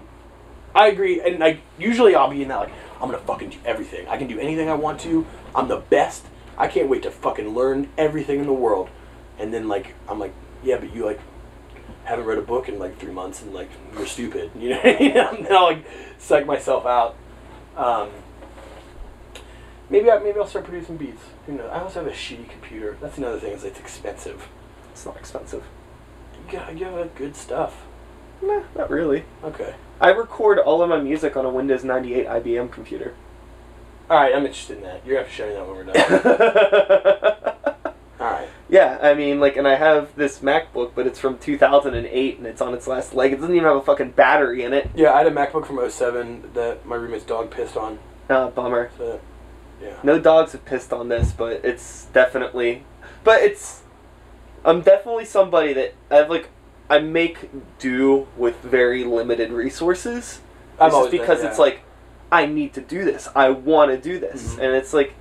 [0.73, 4.07] I agree, and like usually I'll be in that like I'm gonna fucking do everything.
[4.07, 5.25] I can do anything I want to.
[5.53, 6.25] I'm the best.
[6.57, 8.89] I can't wait to fucking learn everything in the world.
[9.37, 10.33] And then like I'm like,
[10.63, 11.19] yeah, but you like
[12.09, 14.51] haven't read a book in like three months, and like you're stupid.
[14.59, 15.85] You know, and then I'll like
[16.17, 17.15] psych myself out.
[17.77, 18.09] Um,
[19.89, 21.21] maybe I maybe I'll start producing beats.
[21.45, 21.69] Who knows?
[21.71, 22.97] I also have a shitty computer.
[22.99, 23.53] That's another thing.
[23.53, 24.47] Is it's expensive.
[24.91, 25.63] it's not expensive.
[26.33, 27.85] You gotta you have good stuff.
[28.41, 29.25] Nah, not really.
[29.43, 29.75] Okay.
[30.01, 33.13] I record all of my music on a Windows 98 IBM computer.
[34.09, 35.05] All right, I'm interested in that.
[35.05, 37.75] You're gonna have to show me that when we're done.
[38.69, 42.61] yeah, I mean, like, and I have this MacBook, but it's from 2008 and it's
[42.61, 43.31] on its last leg.
[43.33, 44.89] It doesn't even have a fucking battery in it.
[44.95, 47.99] Yeah, I had a MacBook from 07 that my roommate's dog pissed on.
[48.29, 48.91] Ah, bummer.
[48.97, 49.19] So
[49.81, 49.95] Yeah.
[50.03, 52.83] No dogs have pissed on this, but it's definitely,
[53.23, 53.83] but it's,
[54.65, 56.49] I'm definitely somebody that I have like,
[56.89, 57.49] I make
[57.79, 60.41] do with very limited resources.
[60.79, 61.49] I've It's just always been, because yeah.
[61.49, 61.81] it's like,
[62.31, 63.29] I need to do this.
[63.35, 64.63] I want to do this, Mhm.
[64.63, 65.13] and it's like,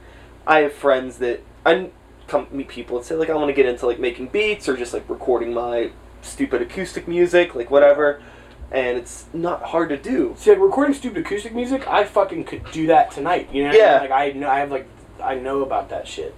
[0.46, 1.90] I have friends that I
[2.28, 4.76] come meet people and say like I want to get into like making beats or
[4.76, 5.90] just like recording my
[6.22, 8.22] stupid acoustic music, like whatever,
[8.70, 10.34] and it's not hard to do.
[10.36, 13.48] See, like recording stupid acoustic music, I fucking could do that tonight.
[13.52, 13.70] You know?
[13.70, 13.88] what I mean?
[13.88, 14.00] Yeah.
[14.00, 14.86] Like I know, I have like,
[15.22, 16.34] I know about that shit.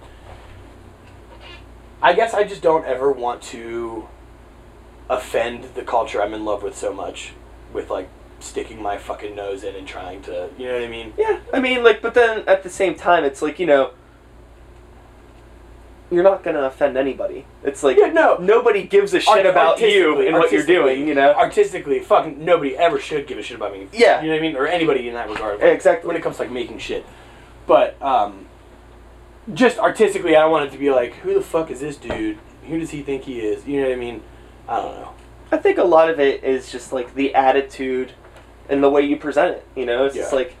[2.01, 4.07] I guess I just don't ever want to
[5.09, 7.33] offend the culture I'm in love with so much,
[7.73, 11.13] with like sticking my fucking nose in and trying to, you know what I mean?
[11.17, 13.91] Yeah, I mean, like, but then at the same time, it's like you know,
[16.11, 17.45] you're not gonna offend anybody.
[17.63, 18.37] It's like Yeah, no.
[18.37, 21.07] nobody gives a shit Art- about you and what you're doing.
[21.07, 23.87] You know, Artistically, fucking nobody ever should give a shit about me.
[23.93, 24.21] Yeah.
[24.21, 24.55] You know what I mean?
[24.57, 25.59] Or anybody in that regard.
[25.61, 26.07] Yeah, exactly.
[26.07, 27.05] When it comes to like making shit.
[27.65, 28.47] But, um,
[29.53, 32.37] just artistically, I want it to be like, who the fuck is this dude?
[32.67, 33.65] Who does he think he is?
[33.65, 34.21] You know what I mean?
[34.67, 35.11] I don't know.
[35.51, 38.11] I think a lot of it is just like the attitude
[38.69, 39.65] and the way you present it.
[39.75, 40.55] You know, it's just like,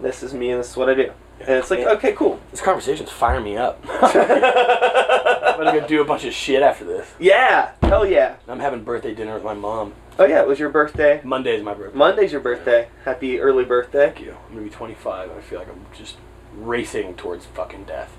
[0.00, 2.38] this is me and this is what I do, and it's like, okay, cool.
[2.50, 3.82] This conversation's firing me up.
[3.88, 7.12] I'm gonna do a bunch of shit after this.
[7.18, 8.36] yeah, hell yeah.
[8.46, 9.94] I'm having birthday dinner with my mom.
[10.18, 11.20] Oh yeah, it was your birthday.
[11.24, 11.96] Monday is my birthday.
[11.98, 12.88] Monday's your birthday.
[13.04, 14.06] Happy early birthday.
[14.12, 14.36] Thank you.
[14.48, 15.30] I'm gonna be 25.
[15.30, 16.16] I feel like I'm just
[16.54, 18.16] racing towards fucking death.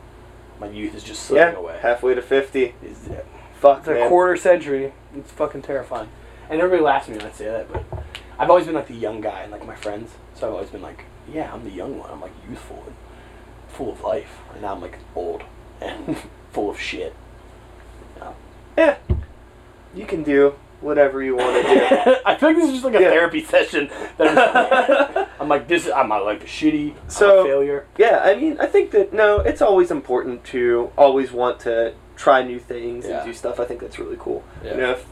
[0.59, 1.80] My youth is just slipping Yeah, away.
[1.82, 2.76] halfway to fifty.
[2.82, 3.07] It's,
[3.59, 4.93] Fuck it's a quarter century.
[5.15, 6.09] It's fucking terrifying.
[6.49, 7.84] And everybody laughs at me when I say that, but
[8.38, 10.11] I've always been like the young guy and like my friends.
[10.36, 12.09] So I've always been like, yeah, I'm the young one.
[12.09, 12.95] I'm like youthful and
[13.80, 14.41] full of life.
[14.51, 15.43] And now I'm like old
[15.82, 16.17] and
[16.51, 17.15] full of shit.
[18.17, 18.34] Yeah.
[18.77, 18.97] Yeah,
[19.95, 22.15] you can do whatever you want to do.
[22.25, 23.09] I feel like this is just like a Yeah.
[23.09, 23.89] therapy session.
[24.17, 25.86] That I'm, I'm like this.
[25.86, 26.93] Is, I'm not like a shitty.
[27.07, 27.86] So- a failure.
[27.97, 32.43] Yeah, I mean, I think that no, it's always important to always want to try
[32.43, 33.19] new things Yeah.
[33.21, 33.59] and do stuff.
[33.61, 34.43] I think that's really cool.
[34.63, 34.71] Yeah.
[34.75, 35.05] You know, if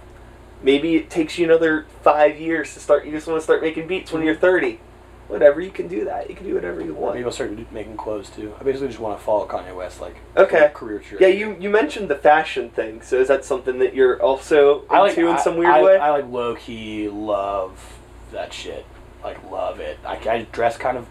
[0.62, 3.06] maybe it takes you another five years to start.
[3.06, 4.80] You just want to start making beats when you're thirty.
[5.28, 6.30] Whatever, you can do that.
[6.30, 7.16] You can do whatever you want.
[7.16, 8.54] Maybe I'll start making clothes too.
[8.60, 10.72] I basically just want to follow Kanye West, like Okay.
[10.74, 11.28] career trajectory.
[11.28, 13.02] Yeah, you you mentioned the fashion thing.
[13.02, 15.98] So is that something that you're also into like in I- some weird I, way?
[15.98, 17.98] I like low key love
[18.32, 18.86] that shit.
[19.24, 19.98] Like love it.
[20.06, 21.08] I, I dress kind of.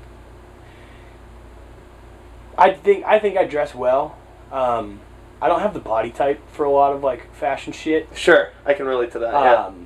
[2.56, 4.16] I think I think I dress well.
[4.50, 5.00] Um,
[5.42, 8.08] I don't have the body type for a lot of like fashion shit.
[8.14, 9.32] sure, I can relate to that.
[9.32, 9.85] yeah, Um,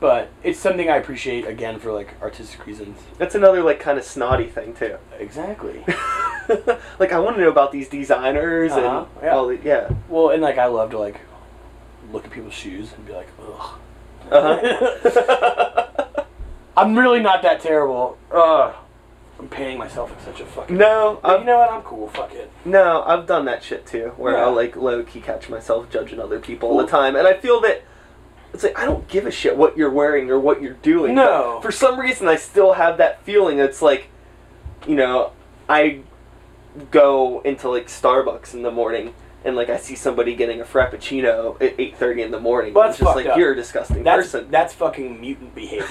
[0.00, 2.98] but it's something I appreciate again for like artistic reasons.
[3.18, 4.96] that's another like kind of snotty thing too.
[5.18, 5.84] Exactly.
[6.98, 9.30] like I want to know about these designers Uh-huh, and yeah.
[9.34, 9.88] all the yeah.
[10.08, 11.20] well, and like I love to like
[12.12, 13.78] look at people's shoes and be like, ugh.
[14.30, 16.24] Uh-huh.
[16.76, 18.16] I'm really not that terrible.
[18.30, 18.74] Ugh.
[19.40, 20.76] I'm painting myself in such a fucking.
[20.76, 21.70] no, you know what?
[21.70, 22.08] I'm cool.
[22.08, 22.50] Fuck it.
[22.64, 24.44] no, I've done that shit too, where Yeah.
[24.46, 27.60] I'll like low key catch myself judging other people all the time, and I feel
[27.60, 27.82] that
[28.54, 31.14] it's like I don't give a shit what you're wearing or what you're doing.
[31.14, 31.54] No.
[31.62, 33.58] but for some reason I still have that feeling.
[33.58, 34.08] It's like,
[34.86, 35.32] you know,
[35.68, 36.00] I
[36.90, 39.14] go into like Starbucks in the morning.
[39.44, 42.74] And like I see somebody getting a frappuccino at eight thirty in the morning.
[42.74, 43.38] Well, it's that's just like up.
[43.38, 44.50] you're a disgusting That's person.
[44.50, 45.86] that's fucking mutant behavior.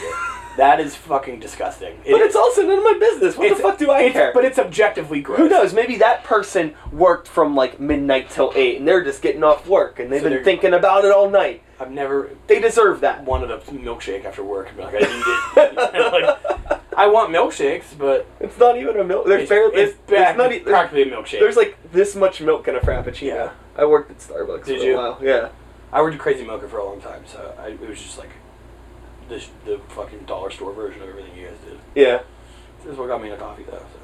[0.58, 1.96] that is fucking disgusting.
[2.06, 3.38] but it's also none of my business.
[3.38, 4.32] What the fuck do I care?
[4.34, 5.40] But it's objectively gross.
[5.40, 5.74] Who knows?
[5.74, 9.98] Maybe that person worked from like midnight till eight, and they're just getting off work,
[10.00, 11.64] and they've So been thinking about it all night.
[11.80, 13.24] I've never They deserve that.
[13.24, 15.76] wanted a milkshake after work like, I need it.
[16.72, 19.28] like, I want milkshakes, but It's not even a milk.
[19.28, 19.76] There's it's, barely.
[19.82, 20.52] it's, It's, back, it's not.
[20.54, 21.40] e- practically a milkshake.
[21.40, 23.22] there's like this much milk in a frappuccino.
[23.28, 23.52] Yeah.
[23.78, 24.94] I worked at Starbucks Did for you?
[24.96, 25.20] a while.
[25.22, 25.50] Yeah.
[25.94, 28.32] I worked at Crazy Mocha for a long time, so I, it was just like
[29.30, 31.78] the the fucking dollar store version of everything you guys did.
[31.94, 32.22] Yeah.
[32.84, 33.78] This is what got me into coffee, though.
[33.78, 34.00] So.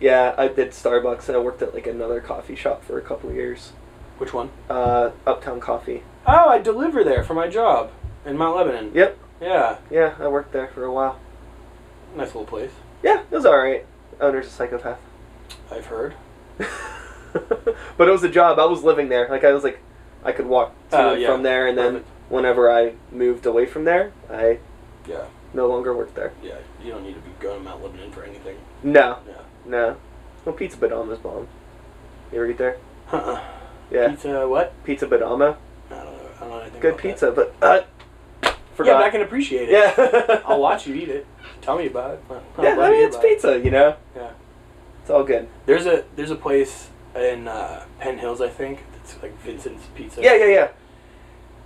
[0.00, 0.34] Yeah.
[0.38, 3.34] I did Starbucks, and I worked at like another coffee shop for a couple of
[3.34, 3.72] years.
[4.18, 4.50] Which one?
[4.70, 6.02] Uh, Uptown Coffee.
[6.30, 7.90] Oh, I deliver there for my job
[8.26, 8.90] in Mount Lebanon.
[8.94, 9.18] Yep.
[9.40, 11.18] Yeah, Yeah, I worked there for a while.
[12.14, 12.72] nice little place.
[13.02, 13.86] Yeah, it was alright.
[14.20, 14.98] Owner's a psychopath.
[15.70, 16.14] I've heard.
[16.58, 18.58] but it was a job.
[18.58, 19.28] I was living there.
[19.28, 19.78] Like I was like,
[20.24, 21.28] I could walk to Oh, and yeah.
[21.32, 22.08] from there, and then Perfect.
[22.28, 24.58] whenever I moved away from there, I
[25.06, 25.24] Yeah,
[25.54, 26.32] no longer worked there.
[26.42, 26.56] yeah.
[26.84, 28.56] You don't need to be going to Mount Lebanon for anything.
[28.82, 29.34] No, Yeah.
[29.64, 29.96] no.
[30.44, 31.46] Well, Pizza Badamo's bomb.
[32.32, 32.76] You ever eat there?
[33.12, 33.40] Uh-uh.
[33.90, 34.72] Yeah, Pizza, what?
[34.84, 35.56] Pizza Badamo.
[36.38, 36.58] I don't know.
[36.60, 37.80] Anything Good about pizza, but uh,
[38.42, 38.56] That.
[38.74, 38.90] forgot.
[38.92, 39.72] Yeah, but I can appreciate it.
[39.72, 40.40] Yeah.
[40.46, 41.26] I'll watch you eat it.
[41.60, 42.22] Tell me about it.
[42.30, 43.34] I'll yeah, I to mean hear it's about it.
[43.34, 43.96] pizza, you know.
[44.16, 44.30] Yeah.
[45.02, 45.48] It's all good.
[45.66, 48.80] There's a there's a place in uh, Penn Hills, I think.
[49.02, 50.22] It's like Vincent's Pizza.
[50.22, 50.68] Yeah, yeah, yeah.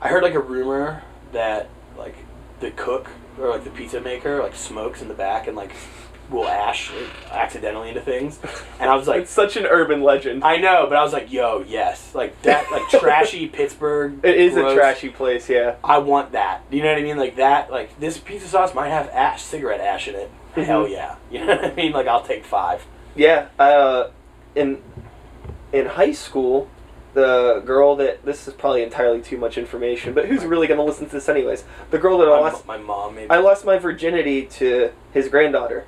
[0.00, 1.02] I heard like a rumor
[1.32, 1.68] that
[1.98, 2.14] like
[2.60, 5.72] the cook or like the pizza maker like smokes in the back and like
[6.32, 6.90] will ash
[7.30, 8.38] accidentally into things,
[8.80, 10.42] and I was like, it's such an urban legend.
[10.44, 14.20] I know, but I was like, yo, yes, like that, like trashy Pittsburgh.
[14.24, 15.76] it is gross, a trashy place, yeah.
[15.84, 16.68] I want that.
[16.70, 17.16] Do You know what I mean?
[17.16, 17.70] Like that.
[17.70, 20.30] Like this pizza sauce might have ash, cigarette ash in it.
[20.56, 20.64] Mhm.
[20.64, 21.16] Hell yeah.
[21.30, 21.92] You know what I mean?
[21.92, 22.84] Like I'll take five.
[23.14, 24.10] Yeah, uh,
[24.54, 24.82] in
[25.72, 26.68] in high school,
[27.14, 30.84] the girl that this is probably entirely too much information, but who's really going to
[30.84, 31.64] listen to this anyways?
[31.90, 33.30] The girl that I lost, my mom maybe.
[33.30, 35.84] I lost my virginity to his granddaughter.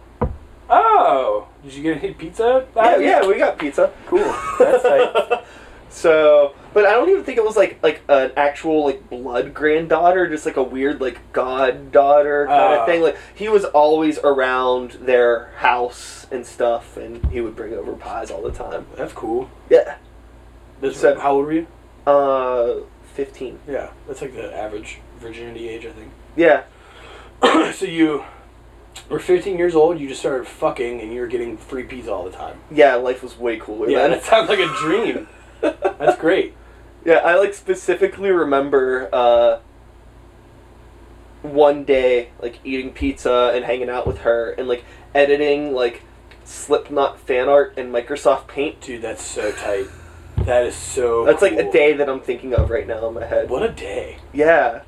[0.71, 2.67] Oh, did you get any pizza?
[2.77, 3.93] Yeah, yeah, we got pizza.
[4.07, 4.35] Cool.
[4.59, 5.45] That's
[5.91, 10.29] so, but I don't even think it was like like an actual like blood granddaughter,
[10.29, 12.81] just like a weird like goddaughter kind Oh.
[12.81, 13.03] of thing.
[13.03, 18.31] Like he was always around their house and stuff, and he would bring over pies
[18.31, 18.87] all the time.
[18.97, 19.51] That's cool.
[19.71, 19.97] Yeah.
[20.81, 21.67] This, So- how old were you?
[22.07, 22.81] Uh,
[23.15, 23.59] fifteen.
[23.69, 26.11] Yeah, that's like the average virginity age, I think.
[26.37, 26.65] Yeah.
[27.73, 28.25] so you
[29.09, 29.99] were 15 years old.
[30.01, 32.59] You just started fucking, and you were getting free pizza all the time.
[32.71, 34.11] Yeah, life was way cooler Yeah, then.
[34.13, 35.29] that sounds like a dream.
[35.61, 36.55] That's great.
[37.05, 39.59] Yeah, I like specifically remember uh,
[41.43, 44.85] one day like eating pizza and hanging out with her and like
[45.15, 46.03] editing like
[46.45, 48.81] Slipknot fan art in Microsoft Paint.
[48.81, 49.87] Dude, that's so tight.
[50.39, 51.25] That is so.
[51.25, 53.49] That's like a day that I'm thinking of right now in my head.
[53.49, 54.19] What a day.
[54.33, 54.83] Yeah,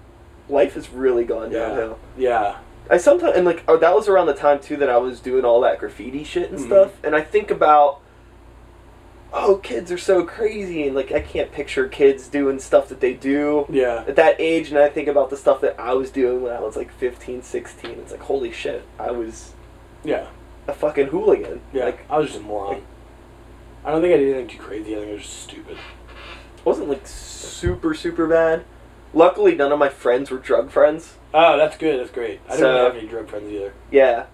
[0.48, 1.68] life has really gone Yeah.
[1.68, 1.98] downhill.
[2.18, 2.56] Yeah.
[2.90, 5.44] I sometimes and like oh, that was around the time too that I was doing
[5.44, 6.66] all that graffiti shit and Mhm.
[6.66, 8.00] stuff, and I think about
[9.32, 13.12] oh kids are so crazy and like I can't picture kids doing stuff that they
[13.12, 14.04] do Yeah.
[14.06, 16.60] at that age, and I think about the stuff that I was doing when I
[16.60, 17.90] was like 15, 16.
[18.02, 19.52] It's like holy shit, I was
[20.04, 20.26] Yeah.
[20.68, 21.60] a fucking hooligan.
[21.72, 21.86] Yeah.
[21.86, 22.82] Like I was just a moron.
[23.84, 24.94] I don't think I did anything too crazy.
[24.94, 25.76] I think I was just stupid.
[26.64, 28.64] wasn't like super super bad.
[29.16, 31.14] Luckily, none of my friends were drug friends.
[31.32, 31.98] Oh, that's good.
[31.98, 32.40] That's great.
[32.48, 33.72] I So- didn't have any drug friends either.
[33.90, 34.26] Yeah, it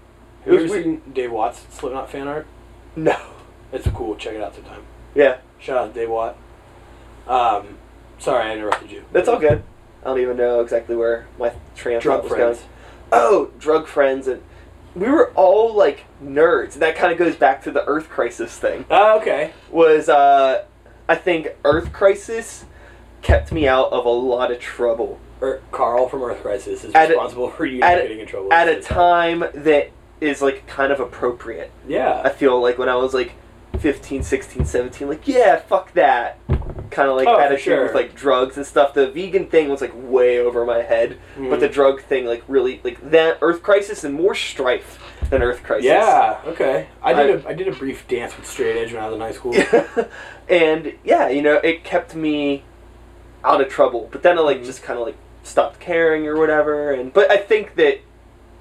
[0.45, 0.85] Have you was ever weird.
[0.85, 2.47] seen Dave Watt's Slipknot fan art?
[2.97, 3.17] No.
[3.73, 4.17] It's cool.
[4.17, 4.83] Check it out sometime.
[5.15, 6.37] Yeah, Shout out to Dave Watt.
[7.29, 7.79] Um,
[8.19, 9.05] sorry I interrupted you.
[9.13, 9.63] that's all good.
[10.03, 12.59] I don't even know exactly where my train of Drug thought was friends.
[12.59, 12.69] going.
[13.13, 14.43] Oh, drug friends, and
[14.97, 16.73] we were all like nerds.
[16.73, 18.85] And that kind of goes back to the Earth Crisis thing.
[18.91, 19.53] Oh, okay.
[19.71, 20.65] Was uh,
[21.09, 22.65] I think Earth Crisis
[23.23, 25.19] kept me out of a lot of trouble.
[25.43, 28.27] Er, Karl from Earth Crisis is At a- responsible for you at a- getting in
[28.27, 28.53] trouble.
[28.53, 31.71] at a time that is like kind of appropriate.
[31.89, 32.23] Yeah.
[32.25, 33.33] I feel like when I was like
[33.81, 36.39] 15, 16, 17, like yeah, fuck that.
[36.91, 37.83] Kind of like Oh, attitude sure.
[37.85, 38.93] with like drugs and stuff.
[38.93, 42.81] The vegan thing was like way over my head, but the drug thing like really
[42.85, 44.99] like that Earth Crisis and more strife
[45.31, 45.87] than Earth Crisis.
[45.87, 46.39] Yeah.
[46.47, 46.87] Okay.
[47.03, 49.15] I did I- a I did a brief dance with straight edge when I was
[49.15, 49.55] in high school.
[50.49, 52.63] and yeah, you know, it kept me
[53.45, 54.09] out of trouble.
[54.13, 54.65] But then I like Mhm.
[54.67, 56.93] just kind of like stopped caring or whatever.
[56.93, 57.99] And but I think that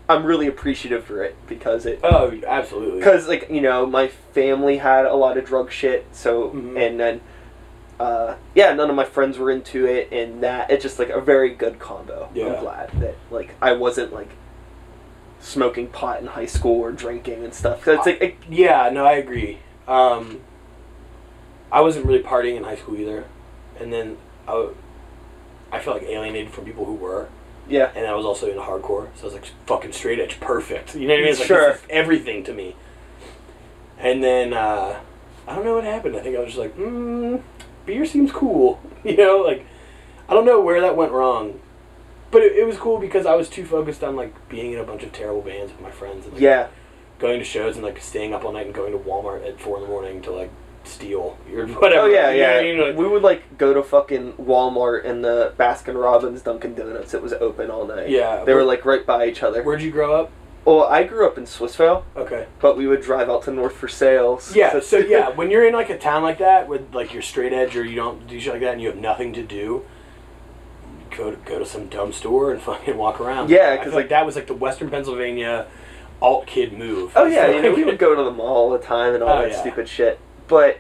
[0.10, 3.00] I'm really appreciative for it because it Oh, absolutely.
[3.00, 6.06] because like you know my family had a lot of drug shit.
[6.12, 6.78] So Mhm.
[6.78, 7.22] and then.
[8.00, 11.22] Uh, yeah, none of my friends were into it, and that it's just like a
[11.22, 12.30] very good combo.
[12.34, 12.48] Yeah.
[12.56, 14.30] I'm glad that like I wasn't like
[15.40, 17.86] smoking pot in high school or drinking and stuff.
[17.86, 19.60] 'Cause it's like it, Yeah, no, I agree.
[19.88, 20.40] Um,
[21.72, 23.26] I wasn't really partying in high school either,
[23.80, 24.18] and then
[24.52, 27.30] I, I felt like alienated from people who were,
[27.70, 30.96] yeah, and I was also into hardcore, so I was like fucking straight edge, perfect.
[30.96, 31.30] You know what I mean?
[31.32, 31.78] It's like, Sure.
[31.90, 32.76] everything to me.
[33.98, 35.00] And then uh,
[35.48, 36.16] I don't know what happened.
[36.16, 37.42] I think I was just like, mm,
[37.86, 38.80] beer seems cool.
[39.04, 39.66] You know, like
[40.30, 41.60] I don't know where that went wrong,
[42.30, 44.84] but it, it was cool because I was too focused on like being in a
[44.84, 46.26] bunch of terrible bands with my friends.
[46.26, 46.68] And, like, yeah.
[47.18, 49.78] going to shows and like staying up all night and going to Walmart at four
[49.78, 50.52] in the morning to like
[50.84, 51.74] steal or mm-hmm.
[51.76, 52.02] whatever.
[52.02, 52.42] Oh yeah, You
[52.78, 52.92] know yeah.
[52.92, 57.14] what I we would like go to fucking Walmart and the Baskin Robbins Dunkin' Donuts.
[57.14, 58.10] It was open all night.
[58.10, 58.44] Yeah.
[58.44, 59.64] they were like right by each other.
[59.64, 60.32] Where'd you grow up?
[60.64, 62.46] Well, I grew up in Swissvale, Okay.
[62.60, 64.52] but we would drive out to North Versailles.
[64.54, 64.80] Yeah.
[64.84, 67.76] So yeah, when you're in like a town like that with like you're straight edge
[67.76, 69.86] or you don't do shit like that and you have nothing to do,
[71.16, 73.50] go to go to some dumb store and fucking walk around.
[73.50, 75.68] Yeah, because like- like that was like the Western Pennsylvania
[76.22, 77.14] alt kid move.
[77.16, 79.24] Oh yeah, So, you know, we would go to the mall all the time and
[79.24, 79.62] all Oh, that yeah.
[79.62, 80.20] stupid shit.
[80.52, 80.80] But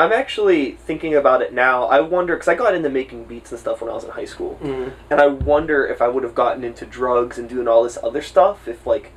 [0.00, 1.84] I'm actually thinking about it now.
[1.84, 4.24] I wonder because I got into making beats and stuff when I was in high
[4.24, 4.90] school, Mhm.
[5.08, 8.20] and I wonder if I would have gotten into drugs and doing all this other
[8.22, 9.12] stuff if like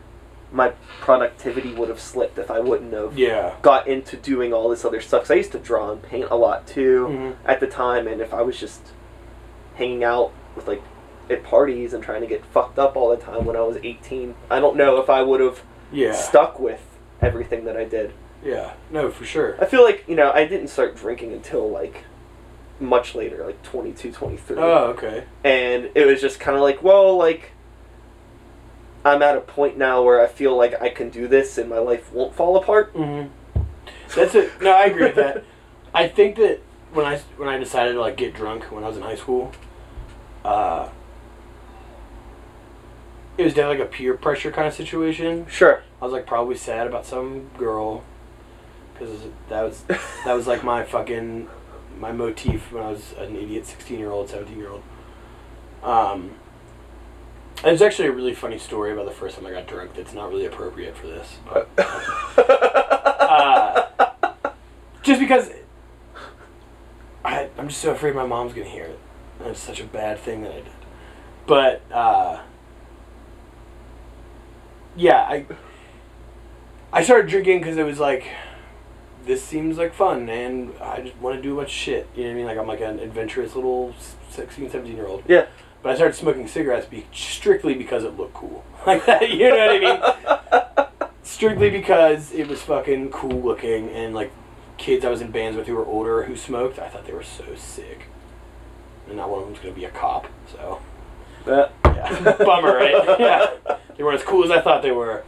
[0.51, 3.53] my productivity would have slipped if I wouldn't have Yeah.
[3.63, 5.21] got into doing all this other stuff.
[5.23, 7.33] 'Cause I used to draw and paint a lot too Mhm.
[7.49, 8.81] at the time, and if I was just
[9.75, 10.83] hanging out with like
[11.27, 14.35] at parties and trying to get fucked up all the time when I was 18,
[14.51, 16.11] I don't know if I would have Yeah.
[16.11, 16.81] stuck with
[17.21, 18.11] everything that I did.
[18.43, 18.73] Yeah.
[18.89, 19.61] No, for sure.
[19.61, 22.05] I feel like, you know, I didn't start drinking until like
[22.79, 24.57] much later, like 22, 23.
[24.57, 25.25] Oh, okay.
[25.43, 27.51] And it was just kind of like, well, like
[29.05, 31.79] I'm at a point now where I feel like I can do this and my
[31.79, 32.93] life won't fall apart.
[32.93, 33.61] Mm-hmm.
[34.15, 34.61] That's it.
[34.61, 35.43] No, I agree with that.
[35.93, 36.61] I think that
[36.93, 39.51] when I when I decided to like get drunk when I was in high school,
[40.43, 40.89] uh,
[43.37, 45.45] it was definitely like a peer pressure kind of situation.
[45.47, 45.83] Sure.
[46.01, 48.03] I was like probably sad about some girl
[49.01, 49.83] because that was
[50.25, 51.49] that was like my fucking
[51.97, 54.83] my motif when I was an idiot sixteen year old, seventeen year old.
[55.83, 56.35] Um,
[57.57, 60.13] and there's actually a really funny story about the first time I got drunk that's
[60.13, 61.69] not really appropriate for this, but
[62.37, 63.87] uh,
[65.01, 65.49] just because
[67.25, 68.99] I, I'm just so afraid my mom's gonna hear it.
[69.45, 70.65] It's such a bad thing that I did.
[71.47, 72.39] But uh,
[74.95, 75.45] yeah, I
[76.93, 78.25] I started drinking because it was like
[79.25, 82.07] this seems like fun and I just want to do a bunch of shit.
[82.15, 82.45] You know what I mean?
[82.45, 83.93] Like I'm like an adventurous little
[84.31, 85.23] 16, 17 year old.
[85.27, 85.45] Yeah.
[85.83, 88.63] But I started smoking cigarettes be- strictly because it looked cool.
[88.85, 90.87] Like that, you know what I mean?
[91.23, 94.31] strictly because it was fucking cool looking and like
[94.77, 97.21] kids I was in bands with who were older who smoked, I thought they were
[97.23, 98.07] so sick.
[99.07, 100.81] And not one of them's gonna be a cop, so
[101.45, 102.35] Uh, yeah.
[102.39, 103.19] Bummer, right?
[103.19, 103.51] Yeah.
[103.95, 105.23] They weren't as cool as I thought they were.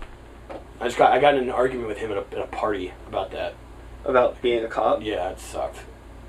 [0.82, 2.92] I just got I got in an argument with him at a, at a party
[3.08, 3.54] about that.
[4.06, 5.80] About being a cop, Yeah, it sucked.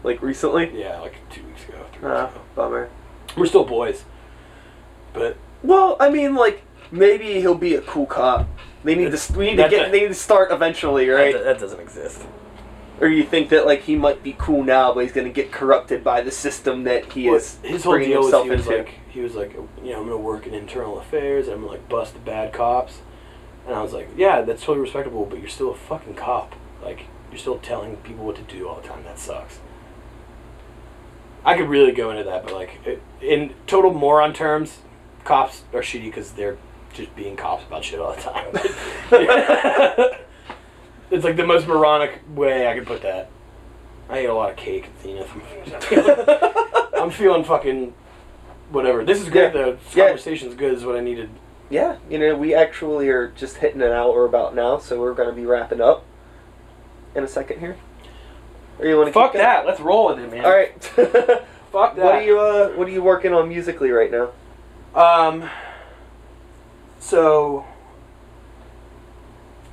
[0.02, 0.70] like recently.
[0.78, 2.44] Yeah, like two weeks ago, three Ah, weeks ago.
[2.54, 2.88] bummer.
[3.36, 4.04] We're still boys.
[5.12, 8.48] But Well, I mean, like maybe he'll be a cool cop.
[8.84, 9.32] They need to.
[9.32, 9.88] We need to That's get.
[9.88, 11.32] a- They need to start eventually, right?
[11.34, 12.22] that, that doesn't exist.
[13.00, 16.04] Or you think that like he might be cool now, but he's gonna get corrupted
[16.04, 18.76] by the system that he is his whole bringing deal was himself he was into.
[18.78, 19.52] like he was like
[19.82, 22.52] you know I'm gonna work in internal affairs and I'm gonna like bust the bad
[22.52, 22.98] cops,
[23.66, 26.54] and I was like yeah that's totally respectable but you're still a fucking cop
[26.84, 29.58] like you're still telling people what to do all the time that sucks.
[31.44, 32.78] I could really go into that but like
[33.20, 34.78] in total moron terms,
[35.24, 36.56] cops are shitty because they're
[36.92, 38.46] just being cops about shit all the time.
[41.10, 43.30] it's like the most moronic way I could put that.
[44.08, 45.26] I ate a lot of cake, you know.
[46.96, 47.94] I'm feeling fucking
[48.70, 49.04] whatever.
[49.04, 49.60] This is great Yeah.
[49.60, 49.72] though.
[49.72, 50.04] This Yeah.
[50.06, 50.72] conversation's good.
[50.72, 51.30] Is what I needed.
[51.68, 55.32] yeah, you know, we actually are just hitting an hour about now, so we're gonna
[55.32, 56.04] be wrapping up
[57.14, 57.76] in a second here.
[58.78, 59.66] Or you want to Fuck that.
[59.66, 60.44] Let's roll with it, man.
[60.44, 60.82] All right.
[61.72, 62.04] Fuck that.
[62.04, 64.30] what are you uh What are you working on musically right now?
[64.94, 65.48] Um.
[67.00, 67.66] So,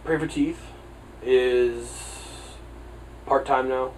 [0.04, 0.60] Pray for Teeth
[1.24, 1.90] is
[3.26, 3.92] part time now.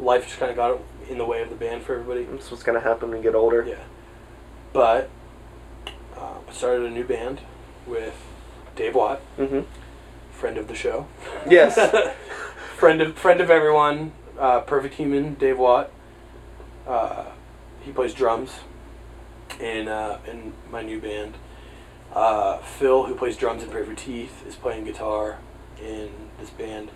[0.00, 2.24] Life just kind of got in the way of the band for everybody.
[2.24, 3.64] That's what's gonna happen when you get older.
[3.66, 3.76] Yeah.
[4.72, 5.08] But
[6.16, 7.40] uh, I started a new band
[7.86, 8.14] with
[8.76, 9.60] Dave Watt, Mm-hmm.
[10.32, 11.06] friend of the show.
[11.48, 11.76] Yes.
[12.82, 14.10] friend of friend of everyone,
[14.40, 15.88] uh, perfect human, Dave Watt.
[16.84, 17.26] Uh,
[17.82, 18.54] he plays drums
[19.60, 21.36] in uh, in my new band.
[22.12, 25.38] Uh, Phil, who plays drums in Pray for Teeth, is playing guitar
[25.80, 26.10] in
[26.40, 26.90] this band.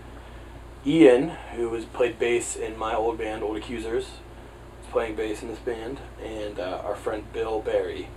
[0.84, 5.46] Ian, who has played bass in my old band, Old Accusers, is playing bass in
[5.46, 8.08] this band, and uh, our friend Bill Barry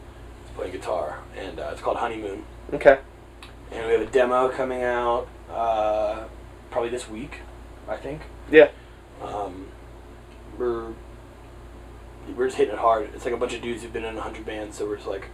[0.44, 2.46] is playing guitar, and uh, it's called Honeymoon.
[2.74, 2.98] okay.
[3.72, 6.24] And we have a demo coming out uh,
[6.72, 7.42] probably this week,
[7.90, 8.22] I think.
[8.52, 8.70] Yeah.
[9.22, 9.68] Um,
[10.58, 10.94] we're
[12.36, 13.10] we're just hitting it hard.
[13.16, 15.08] It's like a bunch of dudes who've been in a hundred bands, so we're just
[15.08, 15.26] like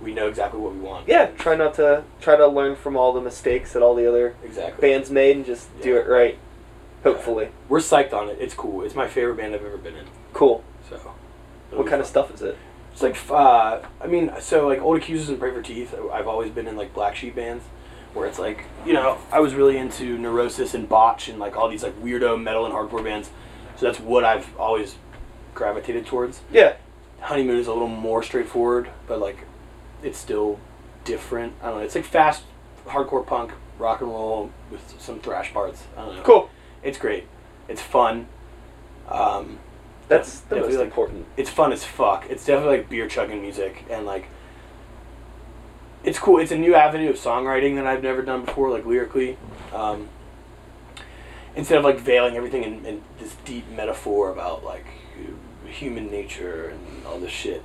[0.00, 1.06] we know exactly what we want.
[1.06, 1.26] Yeah.
[1.26, 4.88] Try not to try to learn from all the mistakes that all the other exactly.
[4.88, 6.38] bands made and just do it right.
[7.04, 7.48] Hopefully.
[7.68, 8.38] We're psyched on it.
[8.40, 8.82] It's cool.
[8.82, 10.06] It's my favorite band I've ever been in.
[10.32, 10.64] Cool.
[10.88, 11.14] So.
[11.70, 12.56] What kind of stuff is it?
[12.92, 15.94] It's like uh, I mean, so like Old Accusers and Pray for Teeth.
[16.12, 17.64] I've always been in like Black Sheep bands,
[18.14, 21.68] where it's like you know I was really into Neurosis and Botch and like all
[21.68, 23.30] these like weirdo metal and hardcore bands.
[23.76, 24.96] So that's what I've always
[25.54, 26.40] gravitated towards.
[26.52, 26.76] Yeah.
[27.20, 29.38] Honeymoon is a little more straightforward, but like
[30.02, 30.58] it's still
[31.04, 31.54] different.
[31.62, 31.84] I don't know.
[31.84, 32.42] It's like fast
[32.86, 35.84] hardcore punk, rock and roll with some thrash parts.
[35.96, 36.22] I don't know.
[36.22, 36.50] Cool.
[36.82, 37.26] It's great.
[37.68, 38.26] It's fun.
[39.08, 39.58] Um,
[40.08, 41.26] That's the most like- important.
[41.36, 42.26] it's fun as fuck.
[42.28, 44.28] It's definitely like beer chugging music and like
[46.04, 46.38] it's cool.
[46.38, 49.36] It's a new avenue of songwriting that I've never done before, like lyrically.
[49.72, 50.08] Um,
[51.54, 54.86] instead of like veiling everything in, in this deep metaphor about like
[55.66, 57.62] human nature and all this shit,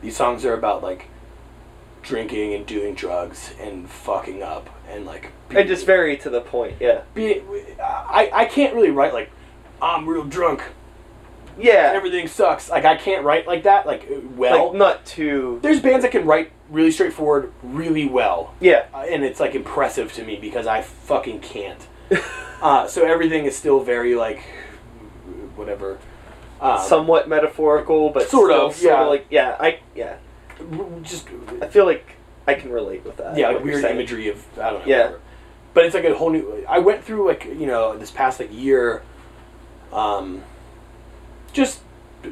[0.00, 1.08] these songs are about like
[2.02, 6.76] drinking and doing drugs and fucking up and like And just very to the point.
[6.80, 7.02] Yeah.
[7.14, 7.42] be,
[7.80, 9.30] I, I can't really write like
[9.80, 10.62] I'm real drunk
[11.58, 11.92] Yeah.
[11.94, 12.70] everything sucks.
[12.70, 13.86] Like I can't write like that.
[13.86, 15.58] Like well, like not too.
[15.62, 18.86] there's bands that can write really straightforward, really well, Yeah.
[18.92, 21.86] uh, and it's like impressive to me because I fucking can't.
[22.62, 24.40] uh, so everything is still very like
[25.56, 25.98] whatever.
[26.60, 29.02] Um, Somewhat metaphorical, but Sort still of, Sort yeah.
[29.02, 29.56] of like yeah.
[29.60, 30.16] I yeah.
[31.02, 31.28] just
[31.62, 33.36] I feel like I can relate with that.
[33.36, 34.86] yeah, like weird imagery of I don't know.
[34.86, 34.96] Yeah.
[35.04, 35.20] whatever.
[35.74, 36.64] But it's like a whole new.
[36.68, 39.02] I went through like you know this past like year,
[39.92, 40.42] um,
[41.58, 41.80] just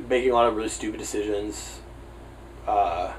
[0.09, 1.81] making a lot of really stupid decisions.
[2.67, 3.13] Uh,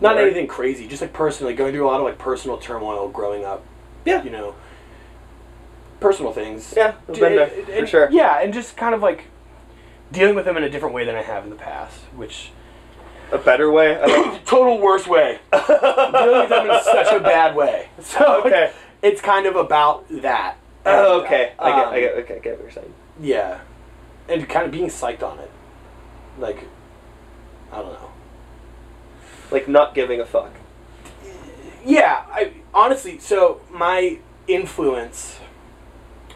[0.00, 0.24] not Right.
[0.24, 3.64] anything crazy, just like personally going through a lot of like personal turmoil growing up.
[4.04, 4.22] Yeah.
[4.22, 4.54] You know,
[6.00, 6.72] personal things.
[6.76, 8.08] Yeah, I've been there for And- sure.
[8.10, 9.24] Yeah, and just kind of like
[10.12, 12.52] dealing with them in a different way than I have in the past, which
[13.32, 13.96] A better way.
[14.46, 15.40] Total worst way.
[15.52, 17.88] dealing with them in such a bad way.
[18.00, 18.72] So like, Okay.
[19.02, 20.58] it's kind of about that.
[20.84, 21.52] oh, okay.
[21.58, 21.86] I get.
[21.88, 22.14] um, I get.
[22.18, 22.94] Okay, I get what you're saying.
[23.20, 23.58] Yeah,
[24.28, 25.50] and kind of being psyched on it,
[26.38, 26.66] like
[27.72, 28.10] I don't know.
[29.50, 30.52] Like not giving a fuck.
[31.84, 33.18] Yeah, I honestly.
[33.18, 34.18] So my
[34.48, 35.38] influence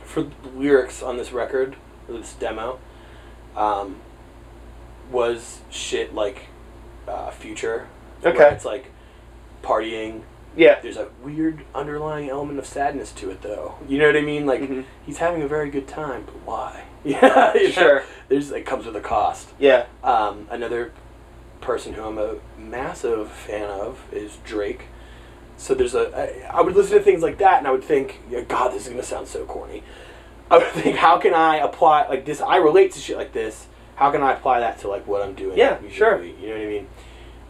[0.05, 1.76] for lyrics on this record,
[2.09, 2.78] or this demo,
[3.57, 3.97] um,
[5.11, 6.47] was shit like
[7.09, 7.88] uh, Future.
[8.24, 8.51] Okay.
[8.53, 8.86] it's like
[9.62, 10.22] partying.
[10.57, 10.80] Yeah.
[10.80, 13.76] There's a weird underlying element of sadness to it, though.
[13.88, 14.47] You know what I mean?
[14.47, 14.84] Like Mhm.
[15.07, 16.84] he's having a very good time, but why?
[17.05, 17.71] Yeah, you know?
[17.71, 18.03] Sure.
[18.29, 19.49] There's it comes with a cost.
[19.59, 19.87] Yeah.
[20.05, 20.93] Um, another
[21.61, 24.85] person who I'm a massive fan of is Drake.
[25.57, 28.21] So there's a I, I would listen to things like that and I would think,
[28.31, 29.83] yeah, God, this is gonna sound so corny.
[30.51, 32.41] I would think, how can I apply like this?
[32.41, 33.67] I relate to shit like this.
[33.97, 35.57] How can I apply that to like what I'm doing?
[35.57, 36.23] Yeah, sure.
[36.23, 36.87] You know what I mean?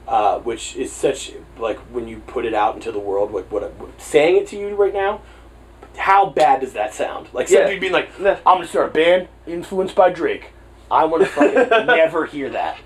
[0.06, 3.72] Uh, which is such like when you put it out into the world, like what,
[3.74, 5.22] what saying it to you right now.
[6.00, 7.28] How bad does that sound?
[7.32, 7.68] Like some Yeah.
[7.70, 10.52] dude being like, "I'm gonna start a band influenced by Drake."
[10.90, 12.78] I want to fucking never hear that.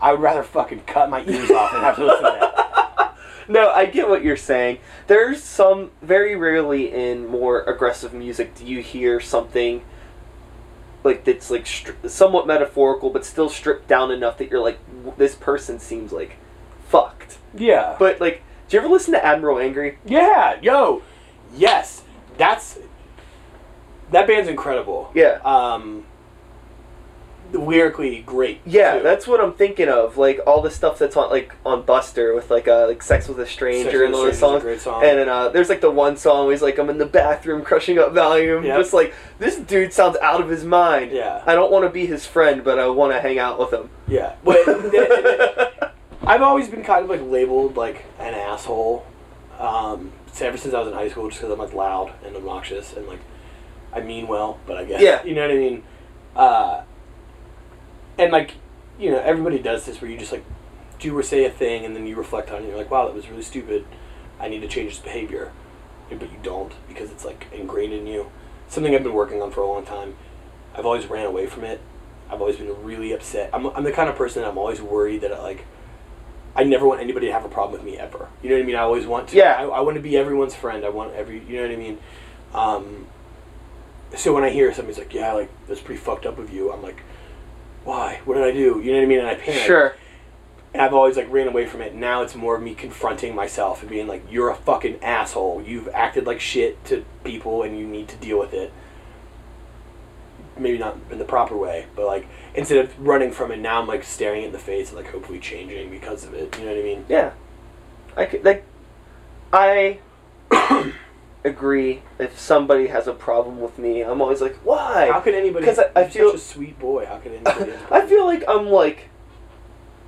[0.00, 2.54] I would rather fucking cut my ears off than have to listen to that.
[3.50, 4.78] No, I get what you're saying.
[5.06, 9.82] There's some very rarely in more aggressive music do you hear something
[11.02, 15.14] like that's like stri- somewhat metaphorical, but still stripped down enough that you're like, w-
[15.16, 16.36] this person seems like
[16.88, 17.38] fucked.
[17.54, 17.96] Yeah.
[17.98, 19.96] But like, do you ever listen to Admiral Angry?
[20.04, 21.00] yeah, yo,
[21.56, 22.02] yes,
[22.38, 22.78] that's
[24.10, 25.10] that band's incredible.
[25.14, 25.40] Yeah.
[25.44, 26.04] Um,
[27.52, 28.60] lyrically great.
[28.66, 29.02] Yeah, too.
[29.02, 30.16] that's what I'm thinking of.
[30.18, 33.38] Like all the stuff that's on like on Buster with like uh like Sex with
[33.40, 34.62] a Stranger and all those songs.
[34.62, 35.02] great song.
[35.04, 37.62] And then uh, there's like the one song where he's like, I'm in the bathroom
[37.62, 38.64] crushing up Valium.
[38.64, 38.78] Yep.
[38.78, 41.12] Just like this dude sounds out of his mind.
[41.12, 41.42] Yeah.
[41.46, 43.90] I don't want to be his friend, but I want to hang out with him.
[44.06, 44.34] yeah.
[44.44, 44.58] But
[46.26, 49.06] I've always been kind of like labeled like an asshole.
[49.58, 50.12] Um,
[50.46, 53.06] ever since I was in high school, just because I'm like loud and obnoxious and
[53.06, 53.20] like
[53.92, 55.22] I mean well, but I guess Yeah.
[55.24, 55.82] you know what I mean.
[56.36, 56.82] Uh,
[58.18, 58.54] and like
[58.98, 60.44] you know, everybody does this where you just like
[60.98, 62.58] do or say a thing and then you reflect on it.
[62.60, 63.84] and You're like, wow, that was really stupid.
[64.40, 65.52] I need to change this behavior,
[66.10, 68.30] but you don't because it's like ingrained in you.
[68.68, 70.16] Something I've been working on for a long time.
[70.74, 71.80] I've always ran away from it.
[72.30, 73.50] I've always been really upset.
[73.52, 75.64] I'm, I'm the kind of person that I'm always worried that like
[76.58, 78.28] I never want anybody to have a problem with me ever.
[78.42, 78.74] You know what I mean?
[78.74, 79.36] I always want to.
[79.36, 79.54] Yeah.
[79.54, 80.84] I, I want to be everyone's friend.
[80.84, 81.38] I want every.
[81.38, 81.98] You know what I mean?
[82.52, 83.06] Um,
[84.16, 86.82] so when I hear somebody's like, "Yeah, like that's pretty fucked up of you," I'm
[86.82, 87.00] like,
[87.84, 88.20] "Why?
[88.24, 89.18] What did I do?" You know what I mean?
[89.20, 89.62] And I panic.
[89.62, 89.94] Sure.
[90.74, 91.94] And I've always like ran away from it.
[91.94, 95.62] Now it's more of me confronting myself and being like, "You're a fucking asshole.
[95.62, 98.72] You've acted like shit to people, and you need to deal with it."
[100.58, 103.86] Maybe not in the proper way, but like instead of running from it, now I'm
[103.86, 106.56] like staring it in the face and like hopefully changing because of it.
[106.58, 107.04] You know what I mean?
[107.08, 107.32] Yeah.
[108.16, 108.64] I could, like,
[109.52, 109.98] I
[111.44, 112.02] agree.
[112.18, 115.08] If somebody has a problem with me, I'm always like, why?
[115.12, 115.64] How could anybody?
[115.66, 117.06] 'Cause I- I feel- such a sweet boy.
[117.06, 117.72] How could anybody?
[117.90, 119.08] I feel like I'm like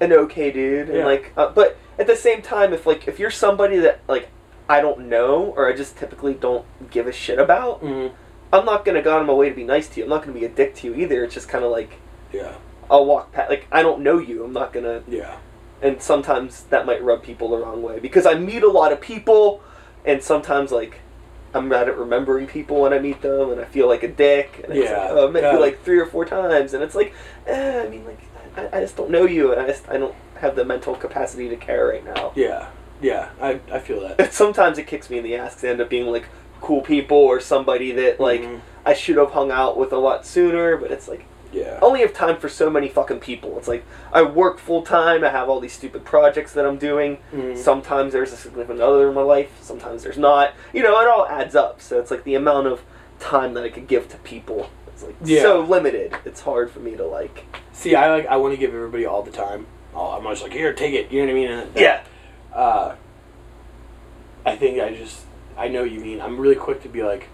[0.01, 1.05] an okay dude, and Yeah.
[1.07, 4.29] like, uh, but at the same time, if like if you're somebody that like
[4.69, 8.13] I don't know or I just typically don't give a shit about, Mhm.
[8.53, 10.05] I'm not gonna go out of my way to be nice to you.
[10.05, 11.25] I'm not gonna be a dick to you either.
[11.25, 11.91] It's just kind of like
[12.33, 12.55] Yeah.
[12.91, 13.51] I'll walk past.
[13.51, 14.45] Like I don't know you.
[14.45, 15.03] I'm not gonna.
[15.09, 15.37] Yeah.
[15.83, 19.01] And sometimes that might rub people the wrong way because I meet a lot of
[19.01, 19.63] people,
[20.05, 21.01] and sometimes like.
[21.53, 24.61] I'm bad at remembering people when I meet them, and I feel like a dick.
[24.63, 25.01] And it's Yeah.
[25.01, 25.53] like, oh, I met Yeah.
[25.55, 27.13] you like three or four times, and it's like,
[27.49, 28.21] eh, I mean, like,
[28.57, 31.49] I, I just don't know you, and I just I don't have the mental capacity
[31.49, 32.31] to care right now.
[32.37, 32.69] Yeah.
[33.03, 33.31] Yeah.
[33.43, 34.33] I, I feel that.
[34.33, 36.27] Sometimes it kicks me in the ass 'cause they end up being like
[36.61, 38.61] cool people or somebody that like Mhm.
[38.85, 41.79] I should have hung out with a lot sooner, but it's like Yeah.
[41.83, 43.59] I only have time for so many fucking people.
[43.59, 45.25] It's like I work full time.
[45.25, 47.19] I have all these stupid projects that I'm doing.
[47.35, 47.57] Mhm.
[47.59, 49.51] Sometimes there's a significant other in my life.
[49.61, 50.53] Sometimes there's not.
[50.73, 51.81] You know, it all adds up.
[51.81, 52.83] So it's like the amount of
[53.19, 54.69] time that I could give to people.
[54.89, 55.43] It's like Yeah.
[55.43, 56.15] so limited.
[56.25, 57.45] It's hard for me to like.
[57.73, 58.27] See, I like.
[58.29, 59.67] I want to give everybody all the time.
[59.95, 61.11] Oh, I'm just like, here, take it.
[61.11, 61.51] You know what I mean?
[61.51, 62.01] And, Yeah.
[62.55, 62.93] Uh,
[64.47, 65.23] I think I just.
[65.57, 66.21] I know what you mean.
[66.21, 67.29] I'm really quick to be like.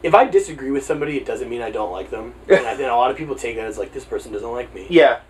[0.00, 2.34] If I disagree with somebody, it doesn't mean I don't like them.
[2.48, 4.72] And I think a lot of people take that as like this person doesn't like
[4.74, 4.86] me.
[4.88, 5.20] Yeah.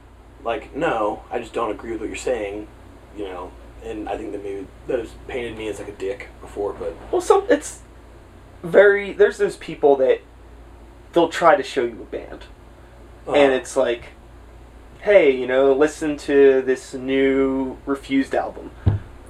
[0.45, 2.69] Like, no, I just don't agree with what you're saying.
[3.17, 3.53] You know,
[3.85, 6.95] and I think that maybe that has painted me as like a dick before, but
[7.11, 7.81] Well, some it's
[8.63, 10.21] very there's those people that
[11.13, 12.45] they'll try to show you a band,
[13.27, 14.11] and uh, it's like,
[15.01, 18.71] hey, you know, listen to this new Refused album,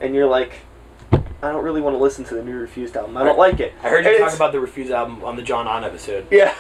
[0.00, 0.60] and you're like,
[1.12, 3.16] I don't really want to listen to the new Refused album.
[3.16, 3.72] I don't like it.
[3.82, 6.26] I heard you And talk it's- about the Refused album on the John On episode,
[6.30, 6.52] Yeah,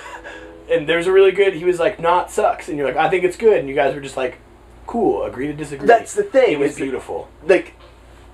[0.70, 1.54] and there's a really good.
[1.54, 3.94] He was like, "Not sucks," and you're like, "I think it's good," and you guys
[3.94, 4.38] were just like,
[4.86, 6.52] "Cool, agree to disagree." that's the thing.
[6.52, 7.28] it was is beautiful.
[7.46, 7.74] like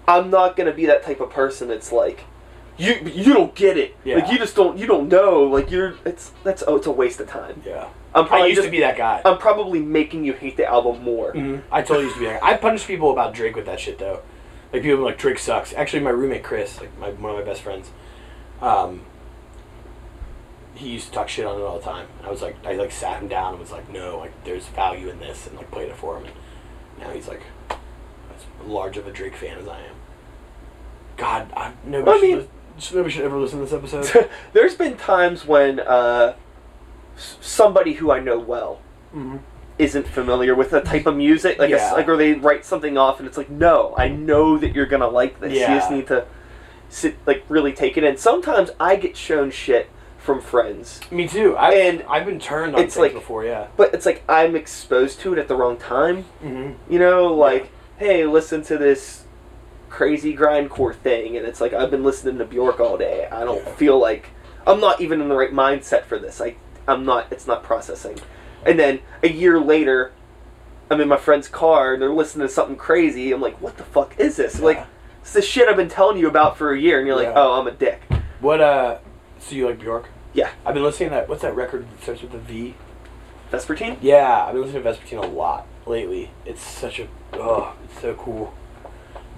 [0.06, 2.24] I'm not gonna be that type of person that's like
[2.76, 3.96] you you don't get it.
[4.04, 4.16] Yeah.
[4.16, 5.44] Like you just don't you don't know.
[5.44, 7.62] Like you're it's that's oh it's a waste of time.
[7.64, 9.22] Yeah, I'm I probably used just to be that guy.
[9.24, 11.32] I'm probably making you hate the album more.
[11.32, 11.62] Mhm.
[11.72, 12.50] I totally used to be that guy.
[12.50, 14.20] I punish people about Drake with that shit though.
[14.74, 15.72] Like people like Drake sucks.
[15.72, 17.90] Actually, my roommate Chris, like my one of my best friends,
[18.60, 19.02] um,
[20.74, 22.08] he used to talk shit on it all the time.
[22.18, 24.66] And I was like, I like sat him down and was like, no, like there's
[24.66, 26.24] value in this, and like played it for him.
[26.26, 26.34] And
[26.98, 29.94] now he's like as large of a Drake fan as I am.
[31.16, 32.48] God, I, nobody, I should, mean-
[32.78, 34.28] should- nobody should ever listen to this episode.
[34.52, 36.34] There's been times when uh,
[37.16, 38.80] s- somebody who I know well
[39.14, 39.36] mm-hmm.
[39.78, 41.92] Isn't familiar with a type of music, like a Yeah.
[41.92, 45.08] like or they write something off and it's like, no, I know that you're gonna
[45.08, 45.52] like this.
[45.54, 46.26] You just need to
[46.88, 48.16] sit like really take it in.
[48.16, 49.88] Sometimes I get shown shit
[50.18, 51.54] from friends, Me too.
[51.56, 53.44] I've, And I've been turned on it's things like- before.
[53.44, 53.66] Yeah.
[53.76, 56.24] but it's like I'm exposed to it at the wrong time.
[56.42, 56.92] Mm-hmm.
[56.92, 59.24] You know, like, hey, listen to this
[59.90, 63.28] crazy grindcore thing, and it's like I've been listening to Bjork all day.
[63.30, 63.74] I don't Yeah.
[63.74, 64.28] feel like
[64.66, 66.40] I'm not even in the right mindset for this.
[66.40, 66.54] I
[66.88, 67.26] I'm not.
[67.30, 68.18] It's not processing.
[68.66, 70.12] And then a year later,
[70.90, 73.32] I'm in my friend's car and they're listening to something crazy.
[73.32, 74.60] I'm like, what the fuck is this?
[74.60, 74.86] Like, Yeah.
[75.22, 77.34] it's the shit I've been telling you about for a year, and you're like, Yeah.
[77.36, 78.02] oh, I'm a dick.
[78.40, 78.98] What uh?
[79.40, 80.08] So you like Bjork?
[80.32, 81.28] Yeah, I've been listening to that.
[81.28, 82.74] What's that record that starts with a V?
[83.52, 83.98] Vespertine.
[84.00, 86.30] Yeah, I've been listening to Vespertine a lot lately.
[86.44, 88.52] It's such a oh, it's so cool.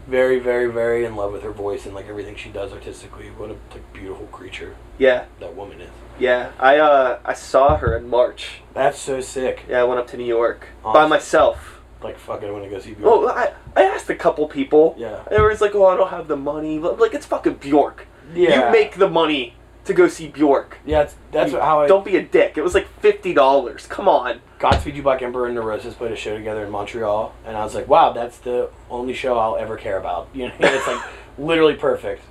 [0.07, 3.29] Very, very, very in love with her voice and like everything she does artistically.
[3.31, 5.91] What a like beautiful creature Yeah, that woman is.
[6.19, 6.53] Yeah.
[6.59, 8.61] I uh I saw her in March.
[8.75, 9.65] That's so sick.
[9.69, 11.81] Yeah, I went up to New York by myself.
[12.03, 13.07] Like fucking, I want to go see Bjork.
[13.11, 14.95] Oh, I, I asked a couple people.
[14.99, 15.23] Yeah.
[15.31, 16.79] Everyone's like, oh, I don't have the money.
[16.79, 18.07] But, like, it's fucking Bjork.
[18.35, 18.67] yeah.
[18.67, 19.55] You make the money
[19.87, 20.79] to go see Bjork.
[20.85, 21.87] Yeah, it's, that's You- how I.
[21.87, 22.59] Don't be a dick.
[22.59, 23.89] It was like $50.
[23.89, 24.41] Come on.
[24.59, 27.75] Godspeed You Black Emperor and Neurosis played a show together in Montreal, and I was
[27.75, 30.29] like, wow, that's the only show I'll ever care about.
[30.35, 31.03] You know, it's like
[31.39, 32.23] literally perfect.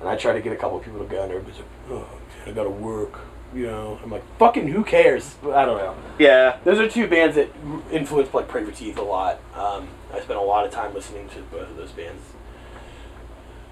[0.00, 2.08] And I tried to get a couple people to go, and everybody's like, oh,
[2.46, 3.20] I gotta work.
[3.54, 5.36] You know, I'm like, fucking who cares?
[5.42, 5.94] I don't know.
[6.18, 6.58] Yeah.
[6.64, 7.48] Those are two bands that
[7.90, 9.40] influenced like Pray for Teeth a lot.
[9.54, 12.22] Um, I spent a lot of time listening to both of those bands.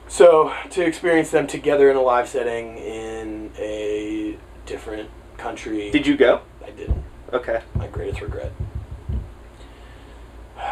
[0.09, 6.17] So to experience them together in a live setting in a different country, Did you
[6.17, 6.41] go?
[6.65, 7.03] I didn't.
[7.33, 7.61] Okay.
[7.75, 8.53] My greatest regret.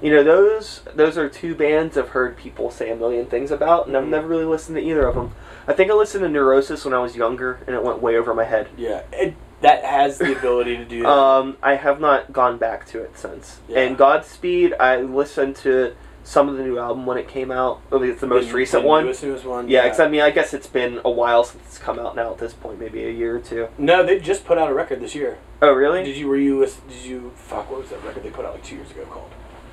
[0.00, 3.88] You know, those those are two bands I've heard people say a million things about,
[3.88, 4.10] and I've Mhm.
[4.10, 5.32] never really listened to either of them.
[5.68, 8.32] I think I listened to Neurosis when I was younger, and it went way over
[8.34, 8.68] my head.
[8.76, 11.08] Yeah, it, that has the ability to do that.
[11.08, 13.60] Um, I have not gone back to it since.
[13.68, 13.80] Yeah.
[13.80, 17.80] And Godspeed, I listened to some of the new album when it came out.
[17.88, 19.04] I think it's the most The- recent the one.
[19.04, 19.68] newest, newest one.
[19.68, 22.32] Yeah, because I mean, I guess it's been a while since it's come out now.
[22.32, 23.68] At this point, maybe a year or two.
[23.76, 25.36] No, they just put out a record this year.
[25.60, 26.02] Oh, really?
[26.02, 26.28] Did you?
[26.28, 26.64] Were you?
[26.88, 27.32] Did you?
[27.36, 27.70] Fuck!
[27.70, 29.30] What was that record they put out like two years ago called?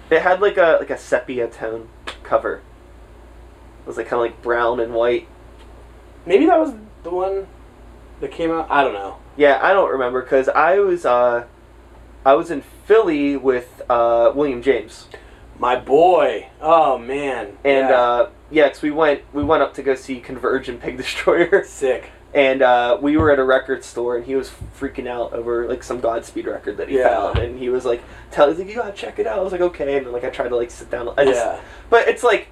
[0.09, 1.87] It had like a like a sepia tone
[2.23, 2.61] cover.
[3.83, 5.27] It was like kind of like brown and white.
[6.25, 6.73] Maybe that was
[7.03, 7.47] the one
[8.21, 8.67] that came out.
[8.69, 9.17] I don't know.
[9.37, 11.45] Yeah, I don't remember because I was uh,
[12.25, 15.07] I was in Philly with uh, William James,
[15.59, 16.47] My boy.
[16.61, 17.57] Oh man.
[17.63, 17.99] and yeah.
[18.01, 21.63] uh, yeah, 'cause we went we went up to go see Converge and Pig Destroyer.
[21.65, 22.11] sick.
[22.33, 25.83] And uh, we were at a record store, and he was freaking out over like
[25.83, 27.07] some Godspeed record that he Yeah.
[27.09, 29.53] found, and he was like, "Tell, he's like, you gotta check it out." I was
[29.53, 31.07] like, "Okay," and then like I tried to like sit down.
[31.17, 31.61] I just, yeah.
[31.89, 32.47] but it's like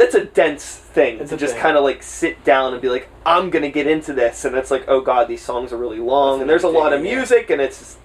[0.00, 3.08] that's a dense thing It's to just kind of like sit down and be like,
[3.26, 6.38] "I'm gonna get into this," and it's like, "Oh God, these songs are really long,
[6.38, 7.16] That's and there's a lot of another thing, yeah.
[7.16, 7.98] music, and it's just,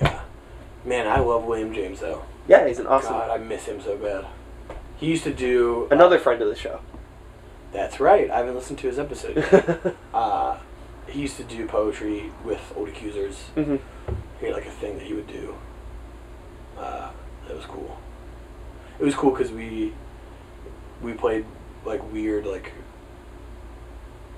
[0.00, 0.20] Yeah.
[0.84, 2.22] Man, I love William James though.
[2.48, 4.24] yeah, he's an awesome." God, I miss him so bad.
[4.96, 6.80] He used to do Another friend of the show.
[7.72, 8.30] That's right.
[8.30, 9.36] I haven't listened to his episode.
[9.36, 9.94] yet.
[10.14, 10.56] uh,
[11.06, 13.36] he used to do poetry with old accusers.
[13.54, 13.76] hmm
[14.40, 15.54] He had like a thing that he would do.
[16.78, 17.10] Uh,
[17.46, 17.98] that was cool.
[18.98, 19.92] It was cool because we
[21.02, 21.44] we played
[21.84, 22.72] like weird like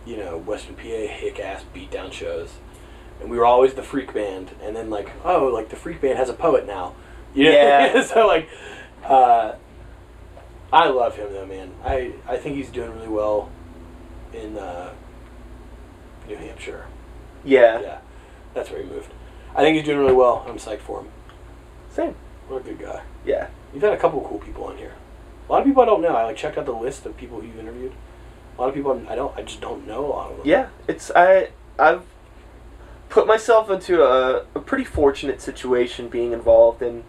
[0.05, 2.55] you know Western PA hick ass beatdown shows,
[3.21, 4.53] and we were always the freak band.
[4.63, 6.95] And then like oh like the freak band has a poet now,
[7.35, 7.51] you know?
[7.51, 8.03] Yeah.
[8.07, 8.49] so like,
[9.05, 9.55] uh,
[10.73, 11.73] I love him though, man.
[11.85, 13.51] I I think he's doing really well
[14.33, 14.93] in uh,
[16.29, 16.87] New Hampshire.
[17.45, 17.81] Yeah.
[17.81, 17.99] Yeah,
[18.55, 19.13] that's where he moved.
[19.55, 20.45] I think he's doing really well.
[20.49, 21.09] I'm psyched for him.
[21.91, 22.15] Same.
[22.49, 23.03] What a good guy.
[23.25, 23.49] Yeah.
[23.73, 24.95] You've had a couple cool people on here.
[25.49, 26.15] A lot of people I don't know.
[26.17, 27.93] I like checked out the list of people who you've interviewed.
[28.57, 29.37] A lot of people I'm- I don't.
[29.37, 30.47] I just don't know a lot of them.
[30.47, 32.05] Yeah, it's I I've
[33.09, 37.05] put myself into a, a pretty fortunate situation being involved in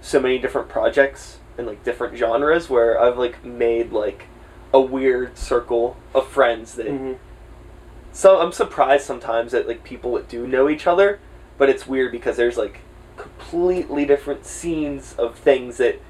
[0.00, 4.24] so many different projects and like different genres where I've like made like
[4.74, 7.16] a weird circle of friends that Mhm.
[8.12, 11.20] so I'm surprised sometimes that like people that do know each other,
[11.58, 12.80] but it's weird because there's like
[13.16, 16.00] completely different scenes of things that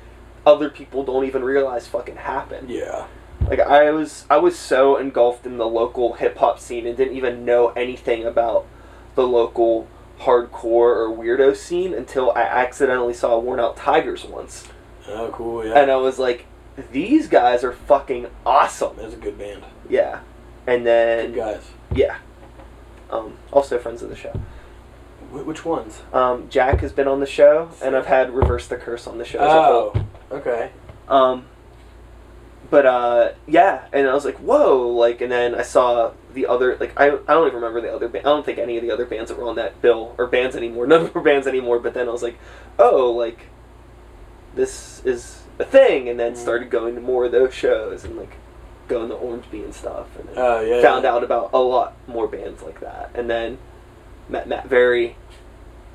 [0.47, 2.67] other people don't even realize fucking happen.
[2.69, 3.07] Yeah.
[3.49, 7.17] Like I was I was so engulfed in the local hip hop scene and didn't
[7.17, 8.67] even know anything about
[9.15, 9.89] the local
[10.21, 14.69] hardcore or weirdo scene until I accidentally saw Worn Out Tigers once.
[15.09, 15.67] Oh, cool.
[15.67, 15.79] Yeah.
[15.81, 16.47] And I was like,
[16.93, 18.97] these guys are fucking awesome.
[18.97, 19.65] That's a good band.
[19.89, 20.21] Yeah.
[20.67, 21.71] And Good then guys.
[21.93, 22.19] yeah.
[23.11, 24.41] Um, also friends of the show.
[25.33, 26.03] Wh- which ones?
[26.13, 29.25] Um, Jack has been on the show and I've had Reverse the Curse on the
[29.25, 29.51] show as.
[29.51, 30.07] Oh.
[30.33, 30.71] Okay.
[31.09, 31.47] Um,
[32.71, 36.77] but uh, yeah, and I was like, whoa, like, and then I saw the other,
[36.79, 38.27] like, I, I don't even remember the other band.
[38.27, 40.57] I don't think any of the other bands that were on that bill are bands
[40.57, 40.87] anymore.
[40.89, 41.79] None of them are bands anymore.
[41.81, 42.39] But then I was like,
[42.79, 43.41] oh, like,
[44.55, 46.37] this is a thing, and then Mhm.
[46.39, 48.33] started going to more of those shows and like
[48.89, 50.81] going to Orange Bee and stuff, and Oh yeah.
[50.83, 51.13] found yeah.
[51.13, 53.59] out about a lot more bands like that, and then
[54.29, 55.17] met Matt Very,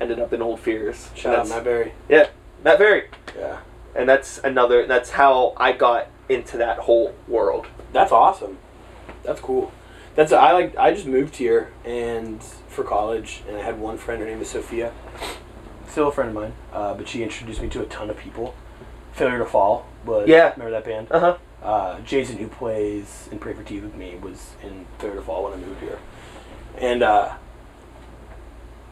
[0.00, 1.10] ended up in Old Fears.
[1.14, 1.92] Shout out Matt Berry.
[2.08, 2.28] Yeah,
[2.64, 3.04] Matt Very
[3.36, 3.58] Yeah.
[3.98, 8.58] And that's another that's how i got into that whole world That's awesome.
[9.22, 9.72] That's cool.
[10.14, 10.76] That's I like.
[10.76, 14.20] I just moved here and for college, and I had one friend.
[14.20, 14.92] Her name is Sophia.
[15.88, 18.54] Still a friend of mine, uh, but she introduced me to a ton of people.
[19.12, 20.52] Failure to Fall was Yeah.
[20.52, 21.08] Remember that band?
[21.10, 25.22] uh-huh Uh, Jason, who plays in Pray for Teeth with me, was in Failure to
[25.22, 25.98] Fall when I moved here,
[26.76, 27.34] and uh,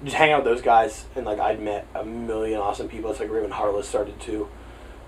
[0.04, 1.04] just hang out with those guys.
[1.14, 3.10] And like I'd met a million awesome people.
[3.10, 4.48] It's like Raymond Harless started too.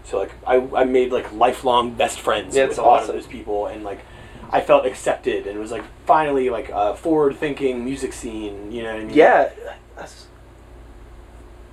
[0.05, 3.27] So like I, I made like lifelong best friends Yeah, with a lot of those
[3.27, 4.01] people, and like
[4.51, 8.73] I felt accepted, and it was like finally like a forward thinking music scene.
[8.73, 9.15] You know what I mean?
[9.15, 9.51] yeah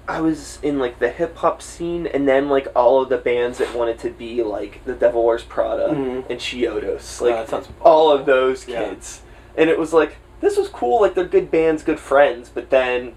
[0.08, 3.74] i was in like the hip-hop scene and then like all of the bands that
[3.76, 6.30] wanted to be like the devil wears prada Mhm.
[6.30, 8.90] and chiodos Uh, like sounds all of those Yeah.
[8.90, 9.22] kids
[9.58, 13.16] and it was like this was cool like they're good bands good friends but then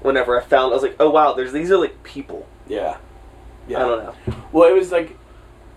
[0.00, 2.96] whenever i found i was like oh wow there's these are like people Yeah.
[3.78, 5.16] I don't know Well, it was like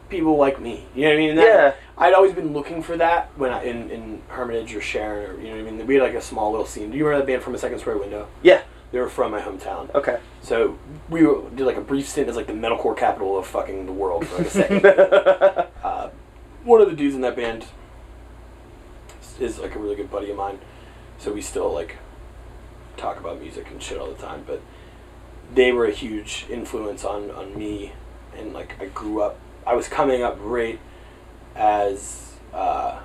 [0.09, 0.85] people like me.
[0.95, 1.29] You know what I mean?
[1.31, 4.81] And that- yeah I'd always been looking for that when I in, in Hermitage or
[4.81, 5.87] Sharon or you know what I mean.
[5.87, 6.89] We had like a small little scene.
[6.91, 8.27] Do you remember that band from a second story window?
[8.41, 8.61] yeah
[8.91, 9.93] They were from my hometown.
[9.95, 10.77] okay So
[11.09, 13.91] we were, did like a brief stint as like the metalcore capital of fucking the
[13.93, 14.85] world for like a second.
[15.83, 16.09] uh,
[16.63, 17.65] one of the dudes in that band
[19.39, 20.59] is like a really good buddy of mine.
[21.19, 21.97] So we still like
[22.97, 24.43] talk about music and shit all the time.
[24.45, 24.61] But
[25.53, 27.91] they were a huge influence on on me,
[28.37, 29.39] and like I grew up.
[29.65, 30.79] I was coming up right
[31.55, 32.99] as uh,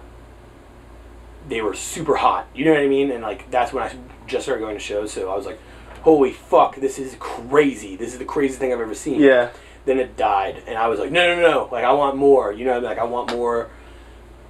[1.48, 2.46] they were super hot.
[2.54, 3.10] You know what I mean?
[3.10, 3.94] And like that's when I
[4.26, 5.12] just started going to shows.
[5.12, 5.58] So I was like,
[6.02, 7.96] "Holy fuck, this is crazy!
[7.96, 9.50] This is the craziest thing I've ever seen." yeah
[9.84, 11.68] Then it died, and I was like, "No, no, no!
[11.70, 12.84] Like I want more." You know, I mean?
[12.84, 13.70] like I want more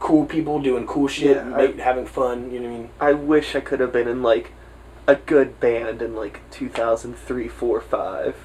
[0.00, 2.50] cool people doing cool shit, Yeah, I- having fun.
[2.52, 2.90] You know what I mean?
[3.00, 4.52] I wish I could have been in like
[5.08, 8.36] a good band in like 2003, 4, 5.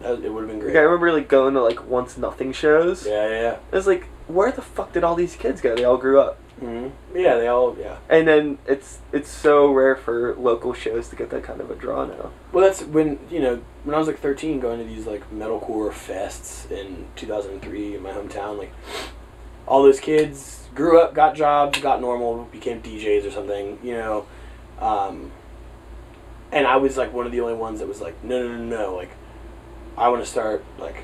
[0.00, 0.74] That, it would have been great.
[0.74, 3.06] Like, I remember like going to like once nothing shows.
[3.06, 5.76] Yeah, yeah, It was like, where the fuck did all these kids go?
[5.76, 6.68] They all grew up, yeah.
[6.68, 7.98] hmm Yeah, they all yeah.
[8.10, 11.76] and then it's it's so rare for local shows to get that kind of a
[11.76, 12.32] draw now.
[12.52, 15.92] Well, that's when you know when I was like 13, going to these like metalcore
[15.92, 18.58] fests in 2003 in my hometown.
[18.58, 18.72] Like
[19.66, 23.78] all those kids grew up, got jobs, got normal, became DJs or something.
[23.82, 24.26] You know,
[24.80, 25.30] um,
[26.56, 28.76] and I was like one of the only ones that was like, no, no, no,
[28.78, 28.94] no.
[28.96, 29.10] Like
[29.96, 30.96] I want to start like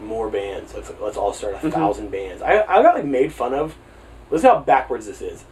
[0.00, 0.74] more bands.
[0.74, 1.72] Let's let's all start a Mhm.
[1.72, 2.42] thousand bands.
[2.42, 3.76] I I got like made fun of.
[4.30, 5.44] Listen how backwards this is.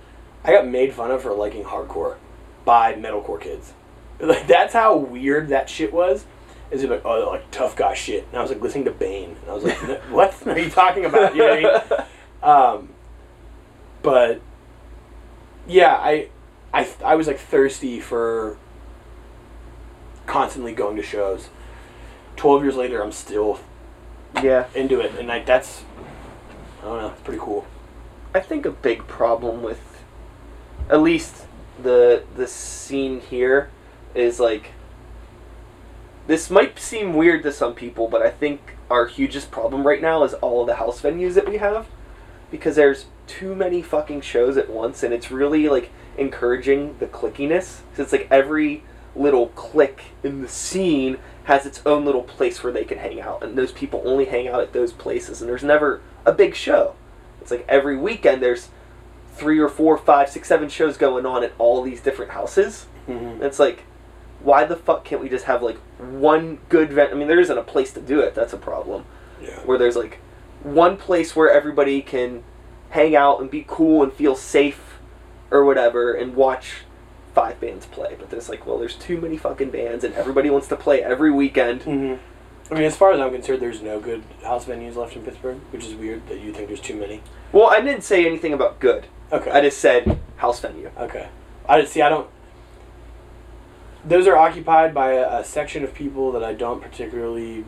[0.44, 2.16] I got made fun of for liking hardcore
[2.64, 3.72] by metalcore kids.
[4.20, 6.26] Like that's how weird that shit was.
[6.70, 8.26] Is it like oh like tough guy shit?
[8.30, 9.78] And I was like listening to Bane, and I was like,
[10.10, 11.34] what are you talking about?
[11.34, 12.06] You know what I mean?
[12.42, 12.88] Um,
[14.02, 14.40] but
[15.66, 16.28] yeah, I,
[16.72, 18.56] I, I was like thirsty for
[20.30, 21.50] constantly going to shows.
[22.36, 23.60] Twelve years later, I'm still
[24.42, 25.82] yeah, into it, and like that's,
[26.80, 27.66] I don't know, it's pretty cool.
[28.34, 30.02] I think a big problem with
[30.88, 31.46] at least
[31.82, 33.70] the the scene here
[34.14, 34.70] is like
[36.26, 40.22] this might seem weird to some people, but I think our hugest problem right now
[40.22, 41.88] is all of the house venues that we have
[42.52, 47.80] because there's too many fucking shows at once and it's really like encouraging the clickiness.
[47.96, 48.84] So it's like every
[49.16, 53.42] little click in the scene has its own little place where they can hang out
[53.42, 56.94] and those people only hang out at those places and there's never a big show.
[57.40, 58.68] It's like every weekend there's
[59.34, 62.86] three or four, five, six, seven shows going on at all these different houses.
[63.08, 63.40] Mhm.
[63.42, 63.84] It's like,
[64.42, 67.10] why the fuck can't we just have like one good vent?
[67.12, 68.34] I mean, there isn't a place to do it.
[68.34, 69.04] That's a problem.
[69.42, 69.58] Yeah.
[69.64, 70.18] Where there's like
[70.62, 72.42] one place where everybody can
[72.90, 74.98] hang out and be cool and feel safe
[75.50, 76.82] or whatever and watch
[77.34, 78.16] five bands play.
[78.18, 81.30] But there's like, well, there's too many fucking bands and everybody wants to play every
[81.30, 81.82] weekend.
[81.82, 82.14] hmm
[82.70, 85.58] I mean, as far as I'm concerned, there's no good house venues left in Pittsburgh,
[85.72, 87.20] which is weird that you think there's too many.
[87.50, 89.06] Well, I didn't say anything about good.
[89.32, 89.50] Okay.
[89.50, 90.90] I just said house venue.
[90.96, 91.28] Okay.
[91.68, 92.00] I see.
[92.00, 92.28] I don't.
[94.04, 97.64] Those are occupied by a, a section of people that I don't particularly.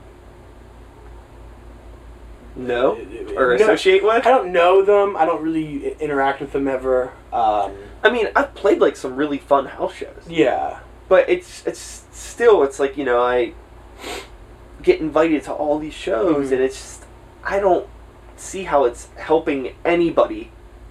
[2.55, 2.97] know
[3.37, 4.27] Or no, associate with?
[4.27, 5.17] I don't know them.
[5.17, 7.13] I don't really interact with them ever.
[7.33, 10.25] Um, I mean, I've played like some really fun house shows.
[10.27, 10.81] yeah.
[11.09, 13.53] But it's it's still it's like, you know, I
[14.83, 16.53] get invited to all these shows Mhm.
[16.53, 17.05] and it's just
[17.45, 17.87] I don't
[18.37, 20.51] see how it's helping anybody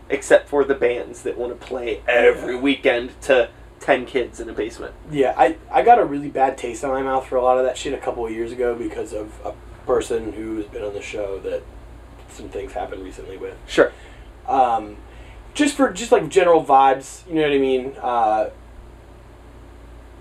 [0.10, 2.62] except for the bands that want to play every Yeah.
[2.62, 4.94] weekend to 10 kids in a basement.
[5.10, 7.64] Yeah, I, I got a really bad taste in my mouth for a lot of
[7.66, 9.54] that shit a couple of years ago because of a
[9.88, 11.64] person who's been on the show that
[12.30, 13.56] some things happened recently with.
[13.68, 13.92] Sure.
[14.48, 14.98] um,
[15.54, 17.28] just for just like general vibes.
[17.28, 17.94] You know what I mean?
[18.02, 18.50] Uh,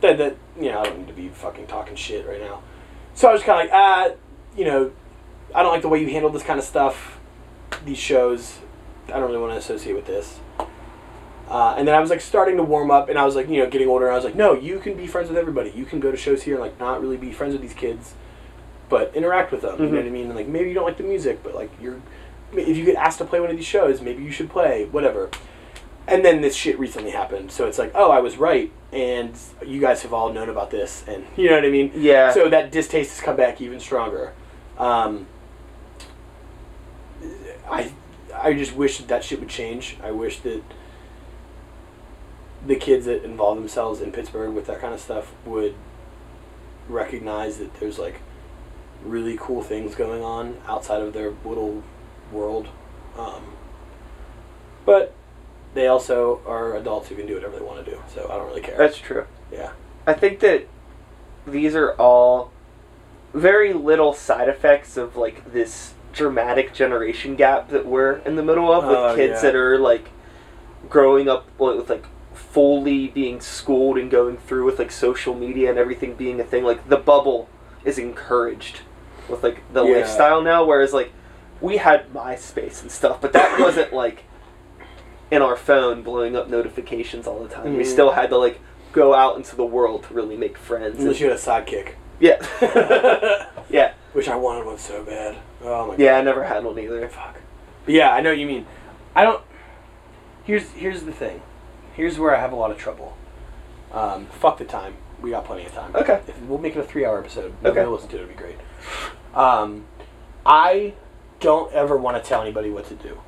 [0.00, 2.62] that that you know I don't need to be fucking talking shit right now.
[3.14, 4.10] So I was kind of like, ah,
[4.56, 4.92] you know,
[5.54, 7.18] I don't like the way you handle this kind of stuff.
[7.84, 8.58] These shows,
[9.08, 10.40] I don't really want to associate with this.
[11.48, 13.58] Uh, and then I was like starting to warm up, and I was like, you
[13.58, 14.06] know, getting older.
[14.06, 15.70] And I was like, no, you can be friends with everybody.
[15.74, 18.14] You can go to shows here and like not really be friends with these kids,
[18.88, 19.78] but interact with them.
[19.80, 19.96] You know Mhm.
[19.96, 20.26] what I mean?
[20.26, 22.00] And like maybe you don't like the music, but like you're
[22.52, 25.30] if you get asked to play one of these shows, maybe you should play, whatever.
[26.06, 29.32] And then this shit recently happened, so it's like, oh, I was right, and
[29.64, 31.92] you guys have all known about this, and you know what I mean.
[31.94, 32.32] Yeah.
[32.32, 34.32] So that distaste has come back even stronger.
[34.78, 35.26] Um,
[37.70, 37.92] I
[38.34, 39.96] I just wish that that shit would change.
[40.02, 40.62] I wish that
[42.66, 45.74] the kids that involve themselves in Pittsburgh with that kind of stuff would
[46.88, 48.20] recognize that there's like
[49.04, 51.82] really cool things going on outside of their little
[52.32, 52.68] world.
[53.18, 53.42] Um,
[54.84, 55.14] but
[55.74, 58.46] they also are adults who can do whatever they want to do, so I don't
[58.48, 58.76] really care.
[58.76, 59.26] That's true.
[59.52, 59.72] yeah.
[60.06, 60.66] I think that
[61.46, 62.50] these are all
[63.34, 68.72] very little side effects of like this dramatic generation gap that we're in the middle
[68.72, 69.42] of with Oh, kids yeah.
[69.42, 70.08] that are like
[70.88, 75.78] growing up with like fully being schooled and going through with like social media and
[75.78, 77.48] everything being a thing like the bubble
[77.84, 78.80] is encouraged
[79.28, 79.98] with like the Yeah.
[79.98, 81.12] lifestyle now whereas like
[81.60, 84.24] we had MySpace and stuff but that wasn't like
[85.30, 87.86] in our phone blowing up notifications all the time we Mhm.
[87.86, 88.60] still had to like
[88.92, 91.92] go out into the world to really make friends Unless you had a sidekick.
[92.18, 92.38] yeah
[93.70, 95.36] yeah Which I wanted one so bad.
[95.62, 97.06] Oh my yeah i never had one either.
[97.08, 97.36] Fuck.
[97.84, 98.66] But yeah, I know what you mean.
[99.14, 99.42] I don't.
[100.44, 101.40] Here's here's the thing.
[101.94, 103.16] Here's where I have a lot of trouble.
[103.92, 104.94] Um, fuck the time.
[105.22, 105.94] We got plenty of time.
[105.94, 106.20] Okay.
[106.26, 107.52] If, we'll make it a three-hour episode.
[107.64, 107.84] Okay.
[107.84, 108.22] Will listen to it.
[108.24, 108.56] It'd be great.
[109.34, 109.84] Um,
[110.44, 110.94] I
[111.40, 113.20] don't ever want to tell anybody what to do.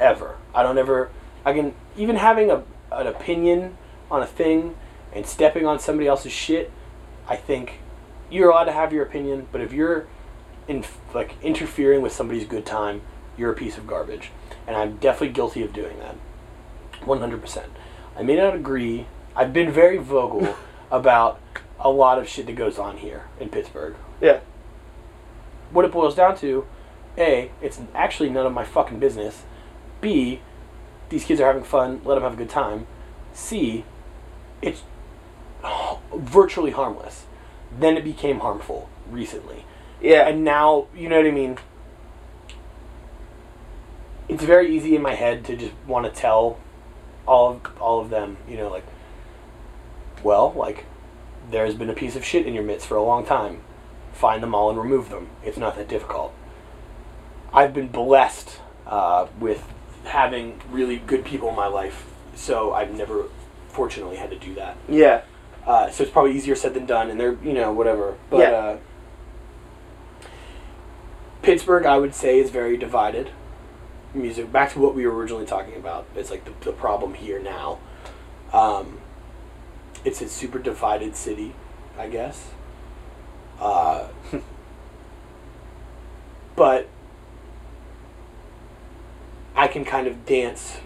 [0.00, 0.36] Ever.
[0.54, 1.10] I don't ever.
[1.44, 3.76] I can even having a an opinion
[4.10, 4.74] on a thing
[5.12, 6.70] and stepping on somebody else's shit.
[7.28, 7.80] I think
[8.30, 10.06] you're allowed to have your opinion, but if you're
[10.66, 13.02] in like interfering with somebody's good time,
[13.36, 14.30] you're a piece of garbage.
[14.66, 16.16] And I'm definitely guilty of doing that.
[17.02, 17.64] 100%.
[18.16, 19.06] I may not agree.
[19.34, 20.56] I've been very vocal
[20.90, 21.40] about
[21.78, 23.94] a lot of shit that goes on here in Pittsburgh.
[24.20, 24.40] yeah
[25.70, 26.66] What it boils down to,
[27.18, 29.42] A, it's actually none of my fucking business.
[30.00, 30.40] B,
[31.08, 32.86] these kids are having fun, let them have a good time.
[33.32, 33.84] C,
[34.62, 34.82] it's
[36.14, 37.26] virtually harmless.
[37.76, 39.64] Then it became harmful recently
[40.00, 41.58] yeah and now you know what I mean.
[44.28, 46.58] It's very easy in my head to just want to tell
[47.26, 48.84] all of all of them, you know, like,
[50.22, 50.84] well, like,
[51.50, 53.62] there's been a piece of shit in your midst for a long time.
[54.12, 55.28] Find them all and remove them.
[55.42, 56.34] It's not that difficult.
[57.52, 59.64] I've been blessed uh, with
[60.04, 63.24] having really good people in my life, so I've never,
[63.68, 64.76] fortunately, had to do that.
[64.88, 65.22] yeah
[65.66, 68.16] Uh, so it's probably easier said than done, and they're you know whatever.
[68.30, 68.50] But Yeah.
[68.50, 68.78] uh,
[71.42, 73.30] Pittsburgh, I would say, is very divided.
[74.14, 74.50] Music.
[74.50, 76.06] Back to what we were originally talking about.
[76.16, 77.78] It's like the, the problem here now.
[78.52, 78.98] Um,
[80.04, 81.54] it's a super divided city,
[81.98, 82.50] I guess.
[83.60, 84.08] Uh,
[86.56, 86.88] but
[89.58, 90.78] I can kind of dance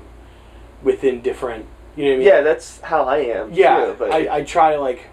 [0.83, 1.67] within different.
[1.97, 2.27] You know what I mean?
[2.27, 5.09] yeah that's how i am Yeah, too, but I, I try to like,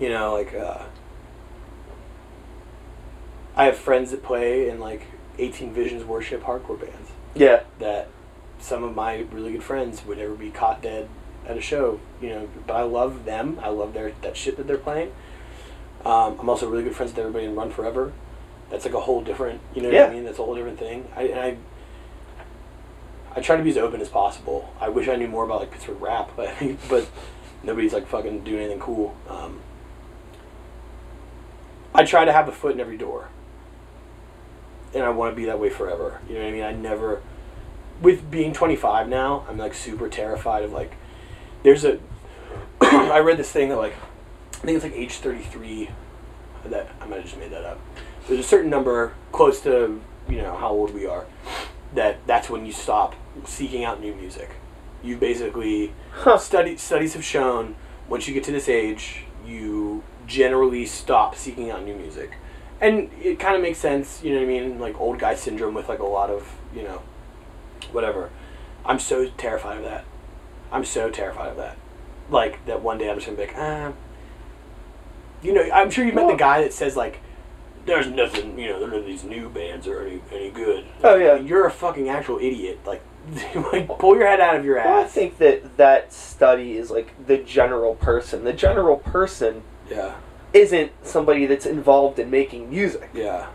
[0.00, 0.82] you know, like uh,
[3.56, 5.02] I have friends that play in like
[5.38, 7.62] 18 Visions worship hardcore bands Yeah.
[7.78, 8.08] that
[8.58, 11.08] some of my really good friends would ever be caught dead
[11.46, 12.48] at a show, you know.
[12.66, 13.58] But I love them.
[13.62, 15.12] I love their that shit that they're playing.
[16.04, 18.12] Um, I'm also really good friends with everybody in Run Forever.
[18.70, 20.24] That's like a whole different, you know what I mean?
[20.24, 21.08] That's a whole different thing.
[21.16, 21.56] I, and I
[23.34, 24.72] I try to be as open as possible.
[24.80, 26.54] I wish I knew more about like Pittsburgh rap, but
[26.88, 27.08] but
[27.62, 29.16] nobody's like fucking doing anything cool.
[29.28, 29.60] Um,
[31.94, 33.28] I try to have a foot in every door,
[34.94, 36.20] and I want to be that way forever.
[36.28, 36.62] You know what I mean?
[36.62, 37.22] I never,
[38.00, 40.92] with being 25 now, I'm like super terrified of like.
[41.64, 41.98] There's a,
[42.80, 43.94] I read this thing that like,
[44.54, 45.90] I think it's like age 33.
[46.66, 47.80] That I might have just made that up.
[48.26, 51.24] There's a certain number close to you know how old we are.
[51.94, 54.50] That that's when you stop seeking out new music.
[55.02, 56.38] You basically Huh.
[56.38, 57.76] study studies have shown
[58.08, 62.32] once you get to this age, you generally stop seeking out new music,
[62.80, 64.22] and it kind of makes sense.
[64.22, 64.78] You know what I mean?
[64.78, 67.02] Like old guy syndrome with like a lot of you know,
[67.92, 68.30] whatever.
[68.84, 70.04] I'm so terrified of that.
[70.70, 71.76] I'm so terrified of that.
[72.30, 73.92] Like that one day I'm just gonna be like, ah.
[75.42, 77.20] You know, I'm sure you've met the guy that says like,
[77.88, 81.34] "There's nothing, you know, none of these new bands are any any good." Oh, yeah.
[81.36, 82.80] you're a fucking actual idiot.
[82.86, 83.02] Like,
[83.72, 87.26] like pull your head out of your Well, I think that that study is like
[87.26, 88.44] the general person.
[88.44, 90.14] The general person Yeah,
[90.52, 93.48] isn't somebody that's involved in making music yeah.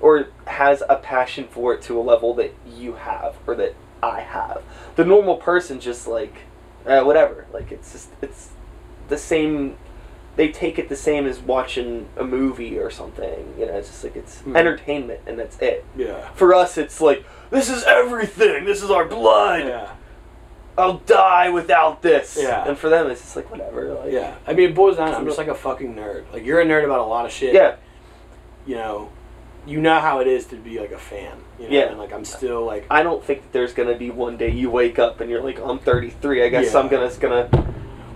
[0.00, 4.20] or has a passion for it to a level that you have or that I
[4.20, 4.62] have.
[4.96, 6.34] The normal person just like
[6.86, 7.46] uh, whatever.
[7.52, 8.50] Like it's just it's
[9.08, 9.76] the same.
[10.36, 13.54] They take it the same as watching a movie or something.
[13.58, 14.56] You know, it's just like it's Hmm.
[14.56, 15.84] entertainment and that's it.
[15.96, 16.28] Yeah.
[16.34, 18.64] For us, it's like this is everything.
[18.64, 19.66] This is our blood.
[19.66, 19.88] Yeah.
[20.78, 22.38] I'll die without this.
[22.40, 22.66] Yeah.
[22.66, 23.92] And for them, it's just like whatever.
[23.92, 24.36] Like, Yeah.
[24.46, 25.14] I mean, it boils down.
[25.14, 26.24] I'm just like a fucking nerd.
[26.32, 27.52] Like you're a nerd about a lot of shit.
[27.54, 27.74] Yeah.
[28.64, 29.10] You know,
[29.66, 31.36] you know how it is to be like a fan.
[31.58, 31.74] You know?
[31.74, 31.82] Yeah.
[31.90, 32.86] And like I'm still like.
[32.90, 35.60] I don't think that there's gonna be one day you wake up and you're like,
[35.60, 36.42] I'm 33.
[36.42, 36.80] I guess Yeah.
[36.80, 37.50] I'm gonna gonna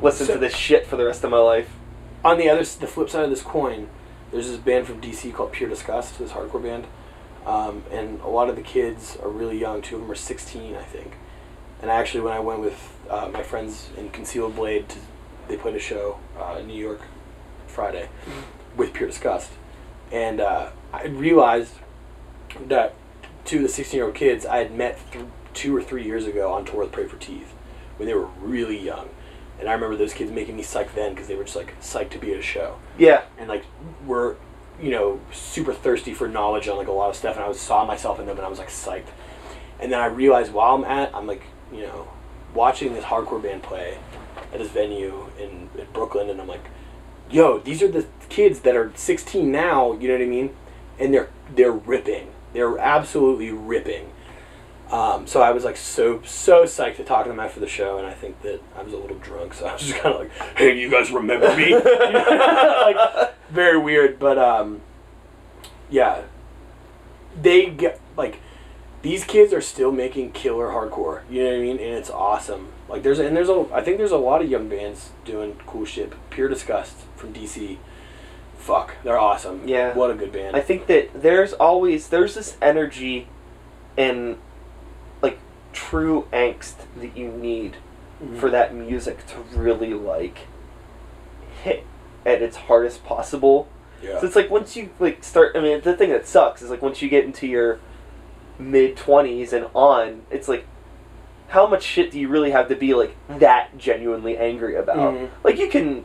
[0.01, 1.69] listen So- to this shit for the rest of my life.
[2.27, 3.89] On the other, the flip side of this coin,
[4.33, 6.19] there's this band from DC called Pure Disgust.
[6.19, 6.87] This hardcore band,
[7.47, 9.81] um, and a lot of the kids are really young.
[9.81, 11.13] Two of them are 16, I think.
[11.81, 14.99] And actually, when I went with uh, my friends in Concealed Blade, to,
[15.47, 17.03] they played a show uh, in New York
[17.69, 18.09] Friday
[18.77, 19.53] with Pure Disgust,
[20.11, 21.75] and uh, I realized
[22.67, 22.95] that
[23.45, 25.25] two of the 16 year old kids I had met th-
[25.55, 27.53] two or three years ago on tour with Pray for Teeth
[27.97, 29.11] when they were really young.
[29.59, 32.11] And I remember those kids making me psyched then because they were just like psyched
[32.11, 32.79] to be at a show.
[32.99, 33.23] Yeah.
[33.39, 33.65] and like
[34.07, 34.37] were
[34.81, 37.59] you know super thirsty for knowledge on like a lot of stuff and I was
[37.59, 39.09] saw myself in them and I was like psyched.
[39.81, 41.43] And then I realized while I'm at I'm like
[41.73, 42.09] you know
[42.55, 43.99] watching this hardcore band play
[44.53, 46.65] at this venue in, in Brooklyn and I'm like
[47.31, 50.55] yo these are the kids that are 16 now you know what I mean?
[50.99, 52.33] And they're they're ripping.
[52.53, 54.11] They're absolutely ripping
[54.91, 57.99] um, so I was like so so psyched to talk to them after the show,
[57.99, 60.21] and I think that I was a little drunk, so I was just kind of
[60.21, 64.81] like, "Hey, you guys remember me?" like very weird, but um,
[65.91, 66.23] yeah,
[67.41, 68.41] they get like
[69.03, 71.23] these kids are still making killer hardcore.
[71.31, 71.79] You know what I mean?
[71.79, 72.73] And it's awesome.
[72.89, 75.85] Like there's and there's a I think there's a lot of young bands doing cool
[75.85, 76.13] shit.
[76.31, 77.79] Pure Disgust from DC.
[78.57, 79.67] Fuck, they're awesome.
[79.67, 79.95] Yeah.
[79.95, 80.57] what a good band.
[80.57, 83.29] I think that there's always there's this energy
[83.97, 84.46] and like
[85.77, 87.77] true angst that you need
[88.23, 88.39] Mhm.
[88.39, 90.39] for that music to really like
[91.63, 91.85] hit
[92.25, 93.69] at its hardest possible.
[94.03, 94.19] yeah.
[94.21, 95.55] So it's like once you like start.
[95.57, 97.79] I mean, the thing that sucks is like once you get into your
[98.59, 100.65] mid twenties and on, it's like
[101.49, 105.15] how much shit do you really have to be like that genuinely angry about?
[105.15, 105.29] Mhm.
[105.45, 106.05] Like you can.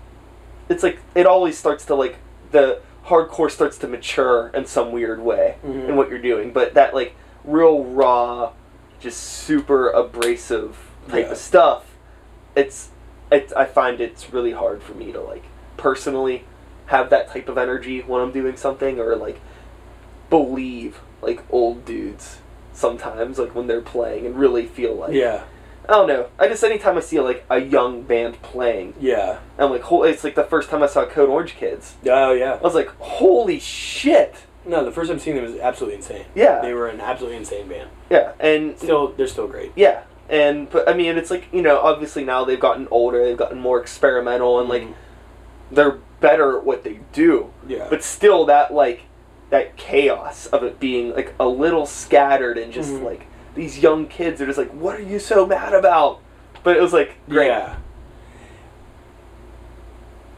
[0.69, 2.15] It's like it always starts to like
[2.51, 5.89] the hardcore starts to mature in some weird way Mhm.
[5.89, 8.51] in what you're doing, but that like real raw,
[9.01, 10.77] just super abrasive
[11.09, 11.31] type Yeah.
[11.31, 11.85] of stuff.
[12.55, 12.89] It's,
[13.31, 15.43] it's I find it's really hard for me to like
[15.77, 16.45] personally
[16.87, 19.39] have that type of energy when I'm doing something or like
[20.29, 22.37] believe like old dudes
[22.73, 25.43] sometimes like when they're playing and really feel like yeah,
[25.87, 26.29] I don't know.
[26.39, 29.39] I just anytime I see like a young band playing, yeah.
[29.57, 31.95] I'm like, hol- it's like the first time I saw Code Orange Kids.
[32.05, 32.53] Oh yeah.
[32.53, 34.35] I was like, holy shit!
[34.65, 36.25] No, the first time seeing them was absolutely insane.
[36.35, 36.61] Yeah.
[36.61, 37.89] They were an absolutely insane band.
[38.09, 39.71] Yeah, and Still, they're still great.
[39.75, 43.37] yeah, and but I mean, it's like you know, obviously now they've gotten older, they've
[43.37, 44.93] gotten more experimental, and like Mhm.
[45.71, 47.51] they're better at what they do.
[47.67, 49.01] yeah, But still, that like
[49.49, 53.03] that chaos of it being like a little scattered and just Mhm.
[53.03, 53.25] like
[53.55, 56.19] these young kids are just like, what are you so mad about?
[56.63, 57.47] But it was like great.
[57.47, 57.75] yeah.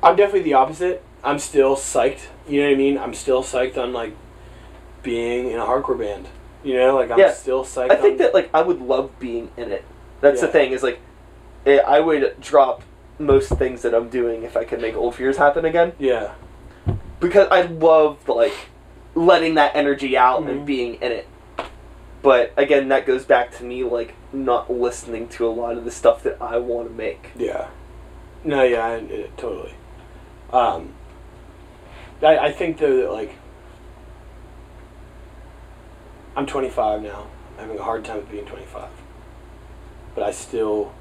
[0.01, 1.03] I'm definitely the opposite.
[1.23, 2.27] I'm still psyched.
[2.47, 2.97] You know what I mean?
[2.97, 4.13] I'm still psyched on like
[5.01, 6.27] being in a hardcore band.
[6.63, 7.31] You know, like I'm Yeah.
[7.31, 7.91] still psyched.
[7.91, 9.83] I think on- that like I would love being in it.
[10.21, 10.99] That's the thing is like,
[11.65, 12.81] eh, I would drop
[13.19, 16.31] most things that I'm doing if I could make old fears happen again Yeah.
[17.19, 18.53] because I love like
[19.15, 20.49] letting that energy out Mhm.
[20.49, 21.27] and being in it.
[22.21, 25.91] But again, that goes back to me like not listening to a lot of the
[25.91, 27.31] stuff that I want to make.
[27.35, 27.67] Yeah.
[28.45, 29.73] No, yeah, I, it, totally.
[30.51, 30.93] Um,
[32.23, 33.35] I, I think though that like
[36.35, 37.27] I'm 25 now.
[37.53, 38.89] I'm having a hard time being 25,
[40.15, 40.91] but I still,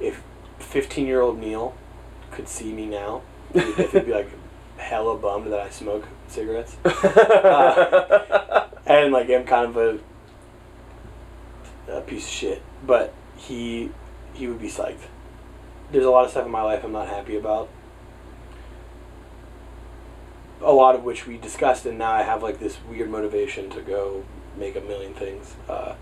[0.00, 0.22] if
[0.58, 1.76] 15 year old Neil
[2.32, 3.22] could see me now,
[3.52, 4.28] he'd be like
[4.76, 9.98] hella bummed that I smoke cigarettes uh, and like I'm kind of a,
[11.98, 12.62] a piece of shit.
[12.84, 13.90] But he
[14.34, 15.06] he would be psyched.
[15.92, 17.68] There's a lot of stuff in my life I'm not happy about.
[20.64, 23.80] A lot of which we discussed, and now I have like this weird motivation to
[23.80, 24.24] go
[24.56, 25.56] make a million things.
[25.68, 25.94] Uh,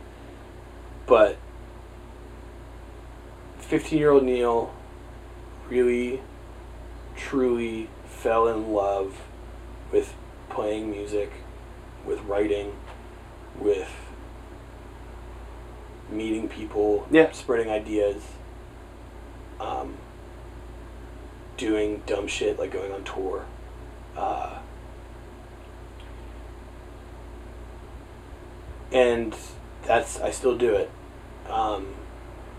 [1.07, 1.39] but
[3.59, 4.73] 15 year old Neil
[5.69, 6.21] really,
[7.17, 9.23] truly fell in love
[9.93, 10.15] with
[10.49, 11.31] playing music,
[12.05, 12.73] with writing,
[13.59, 13.91] with
[16.11, 17.31] meeting people, Yeah.
[17.31, 18.23] spreading ideas,
[19.61, 19.95] um,
[21.57, 23.45] doing dumb shit like going on tour.
[24.17, 24.59] Uh,
[28.93, 29.37] and
[29.85, 30.91] that's I still do it,
[31.49, 31.95] um,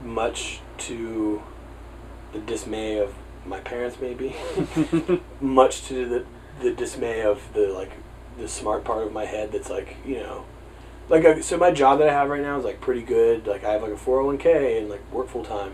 [0.04, 1.42] much to
[2.34, 3.14] the dismay of
[3.46, 4.36] my parents, maybe,
[5.42, 6.26] much to the
[6.62, 7.92] the dismay of the like
[8.38, 10.46] the smart part of my head that's like you know
[11.10, 13.46] like so my job that I have right now is like pretty good.
[13.46, 15.74] Like I have like a 401k and like work full time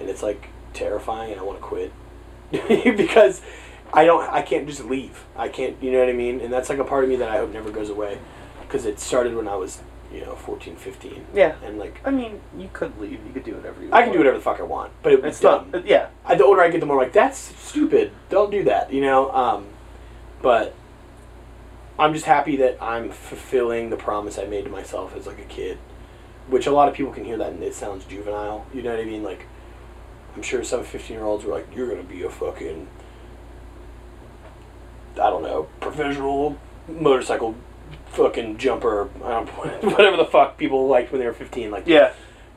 [0.00, 1.92] and it's like terrifying and I want to quit.
[2.96, 3.40] Because
[3.92, 6.68] I don't I can't just leave I can't you know what I mean and that's
[6.68, 8.18] like a part of me that I hope never goes away
[8.62, 9.82] because it started when I was
[10.12, 11.56] you know 14 15 yeah.
[11.64, 13.20] and like I mean, you could leave.
[13.26, 13.94] You could do whatever you want.
[13.94, 14.04] I want.
[14.04, 15.86] can do whatever the fuck I want but it, It's it's dumb not.
[15.86, 16.08] Yeah.
[16.24, 18.12] I, the older I get, the more I'm like that's stupid.
[18.28, 19.30] Don't do that, you know.
[19.32, 19.66] Um,
[20.40, 20.74] but
[21.98, 25.44] I'm just happy that I'm fulfilling the promise I made to myself as like a
[25.44, 25.78] kid,
[26.48, 28.66] which a lot of people can hear that and it sounds juvenile.
[28.74, 29.22] You know what I mean?
[29.22, 29.46] Like,
[30.34, 32.88] I'm sure some 15 year olds were like, "You're gonna be a fucking,
[35.14, 36.56] I don't know, provisional
[36.88, 37.54] motorcycle."
[38.12, 39.48] Fucking jumper, I don't,
[39.84, 41.70] whatever the fuck people liked when they were 15.
[41.70, 42.12] Like, Yeah.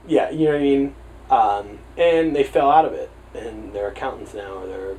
[0.06, 0.95] yeah, you know what I mean.
[1.30, 4.95] Um, and they fell out of it, and they're accountants now, or they're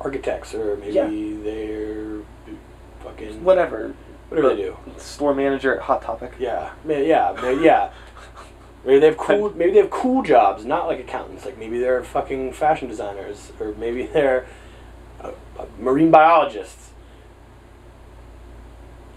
[0.00, 1.06] architects, or maybe Yeah.
[1.44, 2.22] they're
[3.04, 3.94] fucking Whatever.
[4.28, 4.76] whatever But- they do.
[4.96, 6.32] Store manager at Hot Topic.
[6.38, 7.90] Yeah, yeah, yeah.
[8.84, 9.52] Maybe they have cool.
[9.54, 11.44] Maybe they have cool jobs, not like accountants.
[11.44, 14.46] Like maybe they're fucking fashion designers, or maybe they're
[15.22, 15.32] uh,
[15.78, 16.90] marine biologists.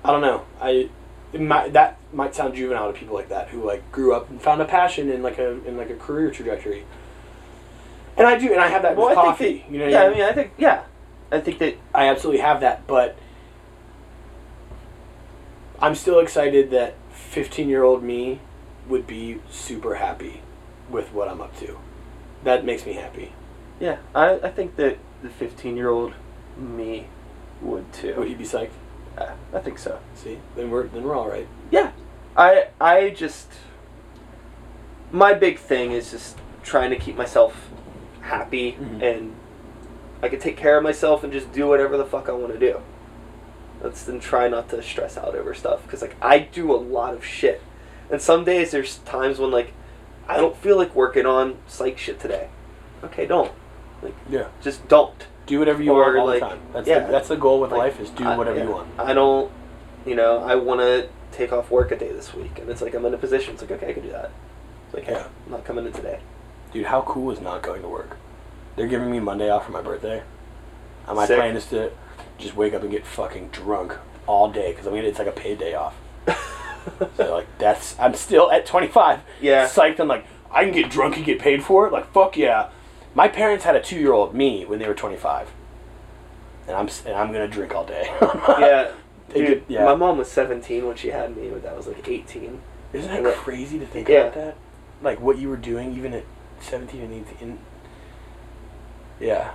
[0.03, 0.45] I don't know.
[0.61, 0.89] I
[1.33, 4.41] it might, that might sound juvenile to people like that who like grew up and
[4.41, 6.85] found a passion in like a in like a career trajectory.
[8.17, 9.43] And I do, and I have that Well, with I coffee.
[9.43, 10.83] think that, you know, yeah, I mean, I think, yeah,
[11.33, 13.17] I think that, I absolutely have that, but
[15.81, 18.39] I'm still excited that 15 year old me
[18.87, 20.41] would be super happy
[20.89, 21.77] with what I'm up to.
[22.43, 23.33] That makes me happy.
[23.79, 26.13] yeah, I, I think that the 15 year old
[26.57, 27.07] me
[27.61, 28.13] would too.
[28.17, 28.69] Would he be psyched?
[29.17, 29.99] Yeah, I think so.
[30.15, 31.47] See, then we're then we're all right.
[31.71, 31.91] Yeah,
[32.35, 33.51] I I just
[35.11, 37.69] my big thing is just trying to keep myself
[38.21, 39.01] happy Mhm.
[39.01, 39.35] and
[40.21, 42.59] I can take care of myself and just do whatever the fuck I want to
[42.59, 42.81] do.
[43.81, 47.13] Let's then try not to stress out over stuff because like I do a lot
[47.13, 47.61] of shit,
[48.09, 49.73] and some days there's times when like
[50.27, 52.49] I don't feel like working on psych shit today.
[53.03, 53.51] Okay, don't
[54.29, 54.47] Yeah.
[54.61, 55.13] just don't.
[55.45, 56.59] Do whatever you Or, want all like, the time.
[56.73, 56.99] That's yeah.
[56.99, 58.63] the, that's the goal with Like, life is do I- whatever yeah.
[58.65, 58.87] you want.
[58.99, 59.51] I don't,
[60.05, 62.93] you know, I want to take off work a day this week, and it's like
[62.95, 63.53] I'm in a position.
[63.53, 64.31] It's like okay, I can do that.
[64.87, 65.27] It's like hey, Yeah.
[65.45, 66.19] I'm not coming in today.
[66.73, 68.17] Dude, how cool is not going to work?
[68.75, 70.23] They're giving me Monday off for my birthday.
[71.07, 71.37] And my Sick.
[71.37, 71.91] plan is to
[72.37, 73.93] just wake up and get fucking drunk
[74.27, 75.95] all day because I mean it's like a paid day off.
[77.17, 79.19] So like that's I'm still at 25.
[79.41, 79.67] Yeah.
[79.67, 79.99] Psyched.
[79.99, 81.93] I'm like I can get drunk and get paid for it.
[81.93, 82.69] Like fuck yeah.
[83.15, 85.51] My parents had a two year old me when they were 25,
[86.67, 88.13] and I'm and I'm gonna drink all day.
[88.21, 88.91] yeah,
[89.33, 89.63] dude.
[89.67, 89.85] yeah.
[89.85, 92.61] My mom was 17 when she had me, but that was like 18.
[92.93, 94.19] Isn't that crazy to think Yeah.
[94.21, 94.57] about that?
[95.01, 96.23] Like what you were doing even at
[96.59, 97.59] 17 and 18.
[99.19, 99.51] Yeah.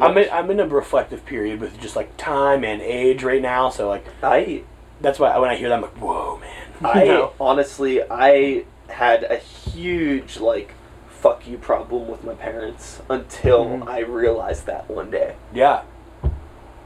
[0.00, 3.68] I'm in, I'm in a reflective period with just like time and age right now,
[3.68, 4.62] so like I,
[5.02, 6.66] that's why when I hear that I'm like, whoa, man.
[6.82, 7.32] I know?
[7.40, 10.72] honestly, I had a huge like
[11.22, 13.88] fuck you problem with my parents until Mhm.
[13.88, 15.36] I realized that one day.
[15.54, 15.82] yeah,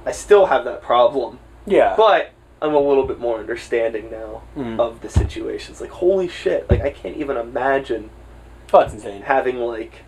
[0.04, 2.30] I still have that problem, yeah, but
[2.62, 4.78] I'm a little bit more understanding now Mm.
[4.78, 5.80] of the situations.
[5.80, 6.70] Like holy shit!
[6.70, 8.10] Like I can't even imagine
[8.74, 9.22] Oh, that's insane.
[9.22, 10.02] having like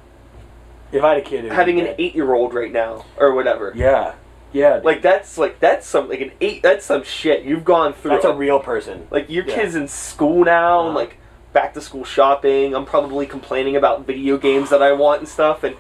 [0.92, 3.72] If I had a kid, having an eight year old right now or whatever.
[3.74, 4.12] Yeah,
[4.52, 4.76] yeah.
[4.76, 4.84] dude.
[4.84, 6.62] Like that's like that's some like an eight.
[6.62, 8.10] That's some shit you've gone through.
[8.12, 9.06] that's a real person.
[9.10, 9.54] Like your Yeah.
[9.54, 10.90] kid's in school now, Uh-huh.
[10.98, 11.17] like
[11.52, 12.74] back to school shopping.
[12.74, 15.64] I'm probably complaining about video games that I want and stuff.
[15.64, 15.76] And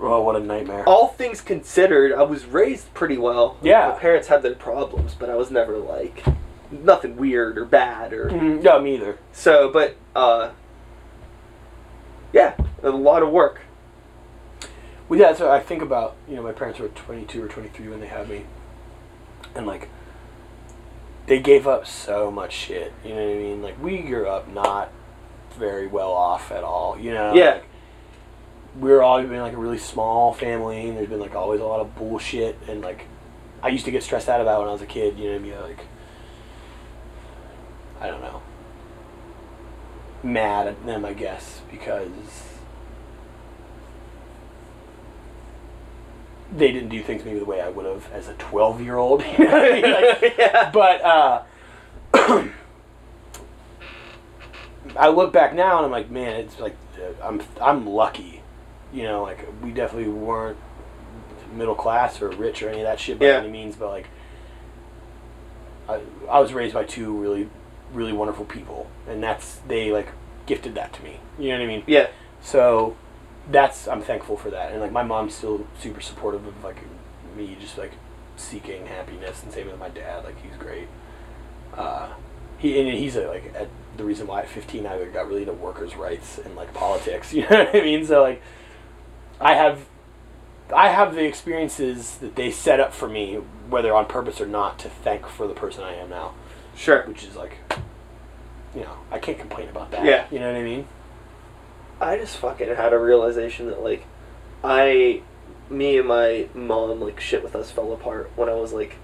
[0.00, 0.82] Oh, what a nightmare.
[0.88, 3.56] all things considered, I was raised pretty well.
[3.62, 3.90] Yeah.
[3.90, 6.24] my parents had their problems, but I was never like
[6.70, 9.18] nothing weird or bad or Mm, no, me either.
[9.32, 9.70] so.
[9.70, 10.50] But uh,
[12.32, 13.60] yeah, a lot of work.
[15.08, 18.00] Well, yeah, so I think about you know my parents were 22 or 23 when
[18.00, 18.46] they had me,
[19.54, 19.88] and like
[21.26, 22.92] they gave up so much shit.
[23.04, 23.62] You know what I mean?
[23.62, 24.90] Like we grew up not
[25.54, 26.98] very well off at all.
[26.98, 27.34] You know?
[27.34, 27.50] Yeah.
[27.54, 27.64] Like,
[28.80, 31.64] we are always been like a really small family, and there's been like always a
[31.64, 33.06] lot of bullshit, and like
[33.62, 35.18] I used to get stressed out about when I was a kid.
[35.18, 35.60] You know what I mean?
[35.60, 35.86] Like
[38.00, 38.42] I don't know,
[40.22, 42.10] mad at them, I guess, because
[46.54, 49.24] they didn't do things maybe the way I would have as a 12 year old.
[49.38, 49.82] You know I mean?
[49.82, 50.70] Like, yeah.
[50.70, 51.42] but uh,
[54.96, 58.42] I look back now and I'm like, man, it's like uh, I'm I'm lucky.
[58.92, 60.58] You know, like we definitely weren't
[61.54, 63.38] middle class or rich or any of that shit by Yeah.
[63.38, 64.06] any means, but like
[65.88, 67.48] I, I was raised by two really
[67.92, 70.08] really wonderful people, and that's they like
[70.46, 71.20] gifted that to me.
[71.38, 71.82] You know what I mean?
[71.86, 72.08] yeah.
[72.40, 72.96] So
[73.50, 76.78] that's I'm thankful for that, and like my mom's still super supportive of like
[77.36, 77.92] me just like
[78.36, 80.24] seeking happiness, and same with my dad.
[80.24, 80.88] Like he's great.
[81.76, 82.08] Uh,
[82.64, 85.52] he and he's a, like at the reason why at 15 I got really into
[85.52, 87.32] workers' rights and like politics.
[87.34, 88.06] You know what I mean?
[88.06, 88.42] So like
[89.40, 89.86] I have
[90.74, 93.34] I have the experiences that they set up for me,
[93.68, 96.32] whether on purpose or not, to thank for the person I am now,
[96.74, 97.02] Sure.
[97.06, 97.58] which is like.
[98.74, 100.04] You know, I can't complain about that.
[100.04, 100.26] Yeah.
[100.32, 100.88] You know what I mean?
[102.00, 104.04] I just fucking had a realization that like
[104.64, 105.22] I
[105.70, 108.96] me and my mom like shit with us fell apart when I was like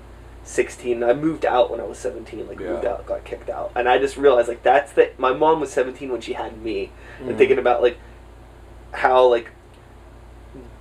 [0.45, 1.03] 16.
[1.03, 3.73] I moved out when I was 17, like moved out, got kicked out.
[3.77, 6.91] And I just realized like that's the my mom was 17 when she had me.
[7.21, 7.39] And Mhm.
[7.39, 7.99] thinking about like
[8.93, 9.51] how like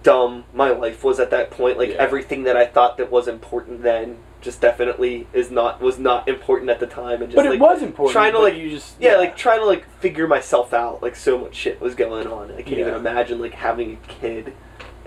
[0.02, 1.95] dumb my life was at that point, like Yeah.
[1.98, 6.69] everything that I thought that was important then just definitely is not was not important
[6.69, 8.14] at the time and just But like it was important.
[8.14, 11.03] trying to, like- you just yeah, like trying to like figure myself out.
[11.03, 12.52] Like so much shit was going on.
[12.57, 14.53] I can't even imagine like having a kid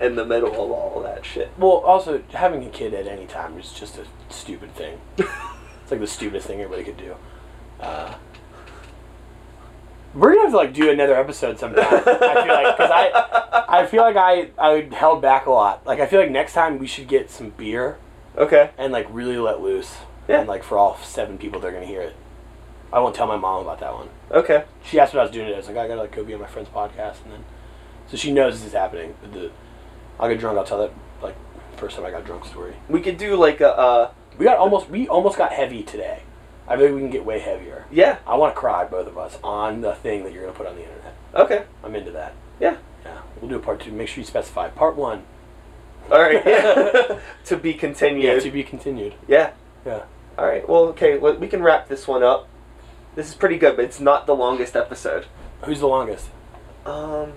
[0.03, 1.51] in the middle of all that shit.
[1.57, 4.99] well, also having a kid at any time is just a stupid thing.
[5.17, 7.15] it's like the stupidest thing everybody could do.
[7.79, 8.13] Uh,
[10.13, 11.85] we're gonna have to like do another episode sometime.
[11.85, 11.99] I
[12.43, 15.85] feel like because I, I feel like I I held back a lot.
[15.87, 17.97] Like I feel like next time we should get some beer
[18.37, 18.71] Okay.
[18.77, 19.95] and like really let loose.
[20.27, 20.39] Yeah.
[20.39, 22.15] And like for all seven people, they're gonna hear it.
[22.91, 24.09] I won't tell my mom about that one.
[24.31, 24.65] Okay.
[24.83, 25.55] She asked what I was doing today.
[25.55, 27.43] I was like, I gotta like go be on my friend's podcast, and then
[28.07, 29.15] so she knows this is happening.
[29.19, 29.51] But the
[30.19, 30.57] I'll get drunk.
[30.57, 30.91] I'll tell that
[31.21, 31.35] like
[31.77, 32.73] first time I got drunk story.
[32.89, 36.23] We could do like a uh We got almost we almost got heavy today.
[36.67, 37.85] I think we can get way heavier.
[37.91, 38.19] yeah.
[38.25, 40.75] I want to cry, both of us, on the thing that you're gonna put on
[40.75, 41.13] the internet.
[41.35, 41.65] Okay.
[41.83, 42.33] I'm into that.
[42.59, 42.77] Yeah.
[43.03, 43.91] Yeah, we'll do a part two.
[43.91, 45.23] Make sure you specify part one.
[46.09, 46.41] All right.
[46.45, 47.19] Yeah.
[47.45, 48.23] to be continued.
[48.23, 49.15] Yeah, to be continued.
[49.27, 49.51] Yeah.
[49.85, 50.03] Yeah.
[50.37, 50.67] All right.
[50.67, 51.17] Well, okay.
[51.17, 52.47] We can wrap this one up.
[53.15, 55.25] This is pretty good, but it's not the longest episode.
[55.65, 56.29] Who's the longest?
[56.85, 57.33] Um,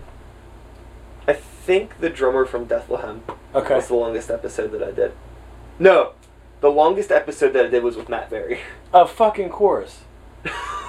[1.67, 3.23] think the drummer from Bethlehem
[3.55, 3.75] Okay.
[3.75, 5.13] was the longest episode that I did.
[5.81, 6.13] No,
[6.61, 8.61] the longest episode that I did was with Matt Berry.
[8.95, 10.03] A fucking chorus.
[10.45, 10.53] course.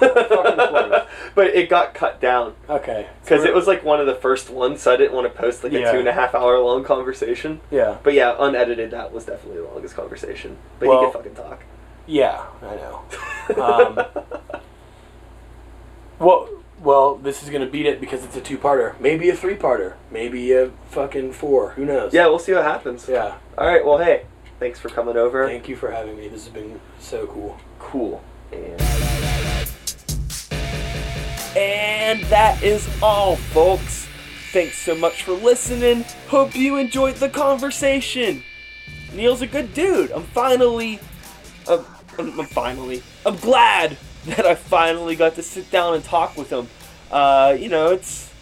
[1.34, 3.08] but it got cut down Okay.
[3.24, 5.64] because it was like one of the first ones, so I didn't want to post
[5.64, 5.90] like a Yeah.
[5.92, 7.60] two and a half hour long conversation.
[7.72, 7.96] Yeah.
[8.04, 10.56] But yeah, unedited, that was definitely the longest conversation.
[10.78, 11.62] But Well- he could fucking talk.
[12.06, 13.62] Yeah, I know.
[13.62, 14.06] Um,
[16.20, 16.48] Well,
[16.80, 18.98] well, this is gonna beat it because it's a two-parter.
[19.00, 19.94] Maybe a three-parter.
[20.10, 21.70] Maybe a fucking four.
[21.70, 22.14] Who knows?
[22.14, 23.08] yeah, we'll see what happens.
[23.08, 23.36] Yeah.
[23.56, 23.84] All right.
[23.84, 24.26] Well, hey,
[24.60, 25.46] thanks for coming over.
[25.46, 26.28] Thank you for having me.
[26.28, 27.58] This has been so cool.
[27.78, 28.22] cool.
[28.52, 28.80] And
[31.56, 34.06] and that is all, folks.
[34.52, 36.04] Thanks so much for listening.
[36.28, 38.42] Hope you enjoyed the conversation.
[39.12, 40.10] Neil's a good dude.
[40.12, 41.00] I'm finally,
[41.68, 41.84] I'm,
[42.18, 43.96] I'm finally, I'm glad
[44.28, 46.68] that I finally got to sit down and talk with him.
[47.10, 48.32] Uh, you know, it's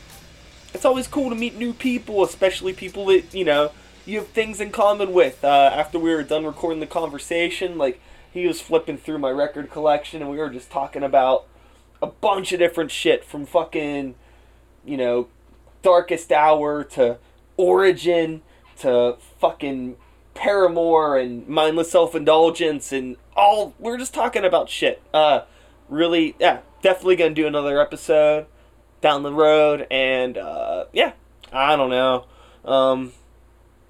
[0.74, 3.72] it's always cool to meet new people, especially people that you know
[4.04, 5.44] you have things in common with.
[5.44, 8.00] Uh, after we were done recording the conversation, like
[8.32, 11.46] he was flipping through my record collection, and we were just talking about
[12.02, 14.14] a bunch of different shit from fucking,
[14.84, 15.28] you know,
[15.82, 17.18] Darkest Hour to
[17.56, 18.42] Origin
[18.78, 19.96] to fucking
[20.34, 23.74] Paramore and mindless self indulgence and all.
[23.78, 25.02] We're just talking about shit.
[25.14, 25.42] Uh,
[25.88, 28.46] really, yeah, definitely gonna do another episode
[29.00, 31.12] down the road, and uh, yeah,
[31.52, 32.26] I don't know.
[32.64, 33.12] Um,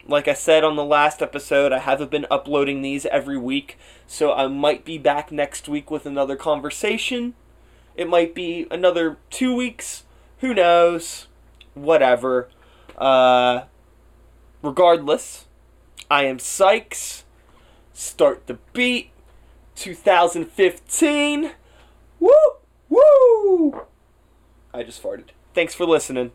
[0.06, 4.32] like I said on the last episode, I haven't been uploading these every week, so
[4.32, 7.35] I might be back next week with another conversation.
[7.97, 10.05] It might be another two weeks.
[10.39, 11.27] Who knows?
[11.74, 12.51] Whatever.
[12.97, 13.62] Uh,
[14.62, 15.47] regardless,
[16.10, 17.24] I am Sykes.
[17.93, 19.10] Start the beat.
[19.77, 21.52] 2015.
[22.21, 22.31] Woo!
[22.89, 23.83] Woo!
[24.73, 25.29] I just farted.
[25.55, 26.33] Thanks for listening.